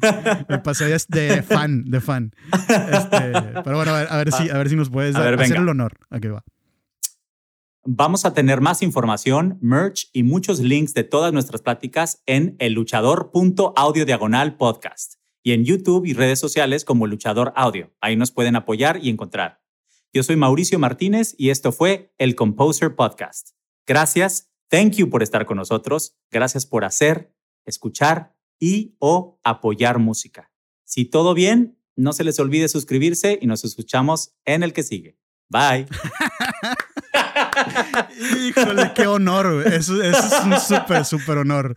me 0.48 0.60
pasé 0.60 0.86
de 0.86 1.44
fan, 1.44 1.84
de 1.86 2.00
fan. 2.00 2.32
Este, 2.54 3.34
pero 3.64 3.76
bueno, 3.76 3.94
a 3.94 4.00
ver, 4.00 4.08
a 4.10 4.18
ver, 4.18 4.32
si, 4.32 4.50
a 4.50 4.58
ver 4.58 4.70
si 4.70 4.76
nos 4.78 4.90
puedes 4.90 5.16
hacer 5.16 5.58
el 5.58 5.68
honor. 5.68 5.98
Aquí 6.10 6.30
va. 6.30 6.44
Vamos 7.86 8.26
a 8.26 8.34
tener 8.34 8.62
más 8.62 8.82
información, 8.82 9.58
merch 9.62 10.10
y 10.14 10.24
muchos 10.24 10.60
links 10.60 10.94
de 10.94 11.04
todas 11.04 11.34
nuestras 11.34 11.62
pláticas 11.62 12.22
en 12.26 12.56
elluchador.audio 12.60 14.06
diagonal 14.06 14.58
podcast 14.58 15.19
y 15.50 15.54
en 15.54 15.66
YouTube 15.66 16.06
y 16.06 16.14
redes 16.14 16.38
sociales 16.38 16.86
como 16.86 17.08
Luchador 17.08 17.54
Audio. 17.56 17.92
Ahí 18.02 18.16
nos 18.16 18.30
pueden 18.30 18.56
apoyar 18.56 19.00
y 19.02 19.10
encontrar. 19.10 19.64
Yo 20.14 20.22
soy 20.22 20.36
Mauricio 20.36 20.78
Martínez 20.78 21.34
y 21.40 21.50
esto 21.50 21.72
fue 21.72 22.14
el 22.20 22.36
Composer 22.36 22.96
Podcast. 22.96 23.56
Gracias, 23.88 24.52
thank 24.68 24.92
you 24.92 25.10
por 25.10 25.24
estar 25.24 25.48
con 25.48 25.58
nosotros, 25.58 26.20
gracias 26.30 26.68
por 26.68 26.86
hacer, 26.86 27.34
escuchar 27.66 28.36
y 28.60 28.96
o 29.00 29.40
apoyar 29.44 29.98
música. 29.98 30.52
Si 30.84 31.06
todo 31.06 31.34
bien, 31.34 31.80
no 31.96 32.14
se 32.14 32.24
les 32.24 32.40
olvide 32.40 32.70
suscribirse 32.70 33.40
y 33.42 33.48
nos 33.48 33.64
escuchamos 33.64 34.36
en 34.46 34.62
el 34.62 34.72
que 34.72 34.84
sigue. 34.84 35.18
Bye. 35.50 35.88
Híjole, 38.48 38.92
qué 38.94 39.08
honor. 39.08 39.66
Eso, 39.66 40.00
es 40.00 40.16
un 40.46 40.60
súper, 40.60 41.06
súper 41.06 41.40
honor. 41.40 41.76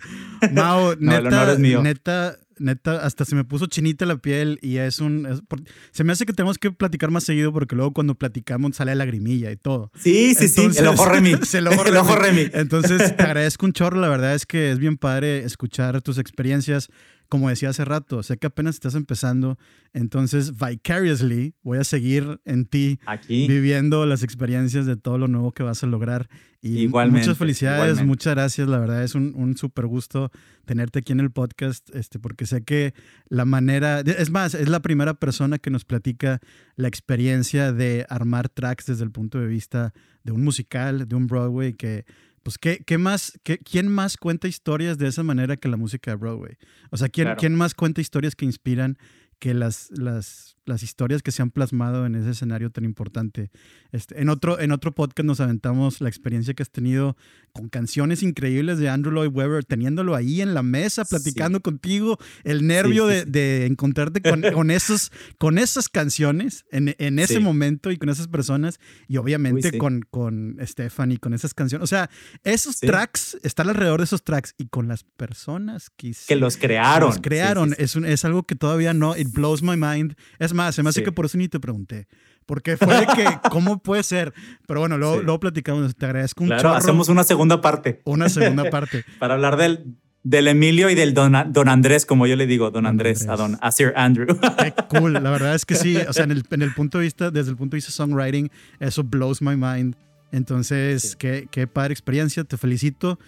Mau, 0.53 0.95
neta, 0.99 1.19
el 1.19 1.27
honor 1.29 1.49
es 1.49 1.59
mío. 1.59 1.83
neta, 1.83 2.37
neta, 2.63 3.05
hasta 3.05 3.25
se 3.25 3.35
me 3.35 3.45
puso 3.45 3.67
chinita 3.67 4.07
la 4.07 4.17
piel 4.17 4.59
y 4.63 4.77
es 4.79 5.01
un... 5.01 5.43
se 5.91 6.05
me 6.05 6.13
hace 6.13 6.27
que 6.27 6.33
tenemos 6.33 6.59
que 6.59 6.71
platicar 6.71 7.11
más 7.11 7.25
seguido 7.25 7.53
porque 7.53 7.77
luego 7.77 7.93
cuando 7.93 8.15
platicamos 8.15 8.77
sale 8.77 8.95
lagrimilla 8.95 9.51
y 9.51 9.57
todo. 9.57 9.91
Sí, 9.99 10.35
sí, 10.35 10.49
sí, 10.49 10.69
el 10.77 10.87
ojo 10.87 11.07
Remy. 11.07 11.35
el 11.53 11.67
ojo 11.67 12.15
Remy. 12.17 12.51
Entonces, 12.53 13.17
te 13.17 13.23
agradezco 13.23 13.67
un 13.67 13.73
chorro, 13.73 14.01
la 14.01 14.09
verdad 14.09 14.35
es 14.35 14.47
que 14.47 14.71
es 14.71 14.79
bien 14.79 14.97
padre 14.97 15.45
escuchar 15.45 16.01
tus 16.03 16.19
experiencias 16.19 16.89
como 17.33 17.49
decía 17.49 17.71
hace 17.71 17.87
rato, 17.87 18.23
sé 18.23 18.37
que 18.37 18.47
apenas 18.47 18.75
estás 18.75 18.95
empezando, 18.95 19.59
entonces 19.95 20.53
vicariously 20.59 21.55
voy 21.63 21.79
a 21.79 21.85
seguir 21.85 22.43
en 22.45 22.67
ti, 22.67 23.01
Aquí. 23.07 23.49
viviendo 23.49 24.05
las 24.05 24.23
experiencias 24.23 24.85
de 24.85 24.99
todo 24.99 25.17
lo 25.17 25.29
nuevo 25.29 25.53
que 25.53 25.63
vas 25.63 25.83
a 25.83 25.87
lograr. 25.87 26.29
Y 26.61 26.81
igualmente, 26.81 27.21
muchas 27.21 27.39
felicidades, 27.39 28.05
muchas 28.05 28.35
gracias, 28.35 28.69
la 28.69 28.79
verdad 28.79 29.03
es 29.03 29.15
un, 29.15 29.33
un 29.35 29.57
súper 29.57 29.87
gusto 29.87 30.31
tenerte 30.67 30.99
aquí 30.99 31.13
en 31.13 31.21
el 31.21 31.31
podcast, 31.31 31.89
este, 31.95 32.19
porque 32.19 32.45
sé 32.45 32.65
que 32.65 32.93
la 33.31 33.47
manera, 33.47 34.01
es 34.01 34.29
más, 34.31 34.53
es 34.53 34.69
la 34.69 34.81
primera 34.81 35.15
persona 35.15 35.57
que 35.57 35.71
nos 35.71 35.87
platica 35.87 36.39
la 36.77 36.89
experiencia 36.89 37.73
de 37.73 38.05
armar 38.11 38.51
tracks 38.51 38.85
desde 38.85 39.05
el 39.05 39.11
punto 39.11 39.41
de 39.41 39.47
vista 39.47 39.95
de 40.23 40.33
un 40.33 40.45
musical, 40.45 41.09
de 41.09 41.17
un 41.17 41.29
Broadway, 41.29 41.73
que 41.73 42.05
pues 42.43 42.59
¿qué, 42.59 42.83
qué 42.85 42.99
más, 42.99 43.39
qué, 43.43 43.59
¿quién 43.59 43.89
más 43.89 44.17
cuenta 44.17 44.49
historias 44.49 44.99
de 44.99 45.09
esa 45.09 45.23
manera 45.23 45.57
que 45.57 45.69
la 45.69 45.77
música 45.77 46.11
de 46.11 46.17
Broadway? 46.17 46.57
O 46.91 46.97
sea, 46.97 47.09
¿quién, 47.09 47.35
¿quién 47.37 47.55
más 47.55 47.75
cuenta 47.75 48.01
historias 48.01 48.35
que 48.35 48.45
inspiran 48.45 48.99
que 49.39 49.55
las, 49.55 49.91
las, 49.91 50.57
las 50.65 50.83
historias 50.83 51.23
que 51.23 51.33
se 51.33 51.43
han 51.43 51.51
plasmado 51.51 52.07
en 52.07 52.15
ese 52.15 52.31
escenario 52.31 52.71
tan 52.71 52.85
importante. 52.85 53.51
Este, 53.91 54.21
en, 54.21 54.29
otro, 54.29 54.61
en 54.61 54.73
otro 54.73 54.93
podcast 54.93 55.27
nos 55.27 55.41
aventamos 55.41 56.01
la 56.01 56.09
experiencia 56.09 56.55
que 56.55 56.63
has 56.63 56.71
tenido 56.71 57.17
con 57.53 57.69
canciones 57.69 58.23
increíbles 58.23 58.79
de 58.79 58.89
Andrew 58.89 59.13
Lloyd 59.13 59.33
Webber, 59.33 59.65
teniéndolo 59.65 60.15
ahí 60.15 60.41
en 60.41 60.55
la 60.55 60.63
mesa, 60.63 61.05
platicando 61.05 61.61
contigo, 61.61 62.19
el 62.45 62.67
nervio 62.67 63.07
de, 63.07 63.25
de, 63.25 63.67
encontrarte 63.67 64.23
con, 64.23 64.43
con, 64.55 64.71
esos, 64.71 65.13
con 65.39 65.59
esas 65.59 65.89
canciones 65.89 66.65
en, 66.71 66.95
en 66.99 67.19
ese 67.19 67.41
momento 67.41 67.91
y 67.91 67.97
con 67.97 68.09
esas 68.09 68.29
personas, 68.29 68.79
y 69.09 69.17
obviamente 69.19 69.77
con, 69.79 70.03
con 70.11 70.57
Stephanie, 70.63 71.19
con 71.19 71.35
esas 71.35 71.55
canciones. 71.55 71.85
O 71.85 71.87
sea, 71.87 72.09
esos 72.45 72.81
tracks, 72.81 73.37
estar 73.43 73.69
alrededor 73.69 74.01
de 74.01 74.05
esos 74.05 74.23
tracks 74.23 74.55
y 74.57 74.69
con 74.69 74.89
las 74.89 75.05
personas 75.05 75.91
que, 75.97 76.13
que 76.27 76.37
los 76.37 76.57
crearon. 76.57 77.09
Los 77.09 77.19
crearon. 77.21 77.75
Es, 77.79 77.97
un, 77.97 78.05
es 78.05 78.25
algo 78.25 78.45
que 78.45 78.55
todavía 78.55 78.95
no, 78.95 79.17
it 79.17 79.29
blows 79.33 79.63
my 79.63 79.77
mind. 79.77 80.15
Es 80.39 80.52
más, 80.55 80.75
se 80.75 80.83
me 80.83 80.91
hace 80.91 81.03
que 81.03 81.13
por 81.13 81.27
eso 81.27 81.39
ni 81.39 81.49
te 81.49 81.61
pregunté. 81.61 82.07
Porque 82.47 82.77
fue 82.77 82.95
de 83.01 83.07
que, 83.07 83.25
¿cómo 83.51 83.79
puede 83.79 84.03
ser? 84.03 84.33
Pero 84.67 84.81
bueno, 84.81 84.99
luego, 84.99 85.23
luego 85.23 85.41
platicamos. 85.41 85.95
Te 85.95 86.07
agradezco 86.07 86.45
un 86.45 86.51
claro, 86.51 86.75
hacemos 86.75 87.09
una 87.09 87.25
segunda 87.25 87.61
parte. 87.61 88.01
Una 88.05 88.29
segunda 88.29 88.69
parte. 88.71 89.05
Para 89.19 89.35
hablar 89.35 89.57
del, 89.57 89.97
del 90.23 90.49
Emilio 90.49 90.91
y 90.91 90.95
del 90.95 91.15
don, 91.15 91.35
don, 91.53 91.69
Andrés, 91.69 92.07
como 92.07 92.27
yo 92.27 92.37
le 92.37 92.47
digo, 92.47 92.71
don 92.71 92.87
Andrés, 92.87 93.29
a 93.29 93.37
don 93.37 93.59
a 93.61 93.71
Sir 93.71 93.93
Andrew. 93.97 94.27
Qué 94.59 94.75
cool. 94.89 95.15
La 95.15 95.31
verdad 95.31 95.55
es 95.55 95.65
que 95.65 95.75
sí. 95.75 95.97
O 95.97 96.13
sea, 96.13 96.25
en 96.25 96.33
el, 96.33 96.45
en 96.51 96.63
el 96.63 96.75
punto 96.75 96.99
de 96.99 97.05
vista, 97.05 97.31
desde 97.31 97.51
el 97.51 97.57
punto 97.57 97.75
de 97.75 97.79
vista 97.79 97.93
songwriting, 97.93 98.51
eso 98.81 99.05
blows 99.05 99.41
my 99.41 99.57
mind. 99.57 99.97
Entonces, 100.33 101.15
qué, 101.17 101.49
qué 101.51 101.67
padre 101.67 101.93
experiencia. 101.93 102.45
Te 102.45 102.57
felicito. 102.57 103.19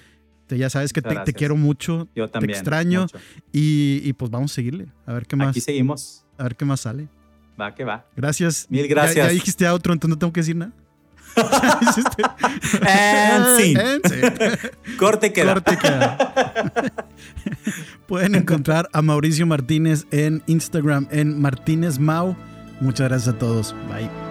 Te, 0.47 0.59
ya 0.59 0.69
sabes 0.71 0.93
que 0.93 1.03
te, 1.03 1.15
te, 1.25 1.33
quiero 1.33 1.57
mucho. 1.57 2.09
Yo 2.15 2.29
también. 2.29 2.53
Te 2.53 2.59
extraño. 2.59 3.07
Y, 3.53 4.01
y, 4.03 4.13
pues 4.15 4.31
vamos 4.31 4.53
a 4.53 4.55
seguirle. 4.55 4.89
A 5.07 5.13
ver 5.13 5.27
qué 5.27 5.37
más. 5.37 5.51
Aquí 5.51 5.61
seguimos. 5.61 6.24
A 6.39 6.45
ver 6.45 6.57
qué 6.57 6.65
más 6.65 6.81
sale. 6.81 7.09
Va, 7.61 7.75
que 7.75 7.85
va. 7.85 8.05
Gracias. 8.17 8.67
Mil 8.69 8.89
gracias. 8.89 9.27
Ya, 9.27 9.33
dijiste 9.33 9.67
a 9.67 9.75
otro, 9.75 9.93
entonces 9.93 10.17
no 10.17 10.19
tengo 10.19 10.33
que 10.33 10.41
decir 10.41 10.57
nada. 10.57 10.73
And 12.87 13.59
sí. 13.59 13.75
Corte 14.99 15.33
queda. 15.33 15.55
Corte 15.55 15.77
queda. 15.79 16.17
Pueden 18.07 18.37
encontrar 18.37 18.89
a 18.93 19.03
Mauricio 19.03 19.47
Martínez 19.47 20.07
en 20.13 20.43
Instagram 20.47 21.09
en 21.11 21.41
Martínez 21.41 21.99
Mau. 21.99 22.37
Muchas 22.81 23.09
gracias 23.09 23.35
a 23.35 23.39
todos. 23.39 23.75
Bye. 23.89 24.24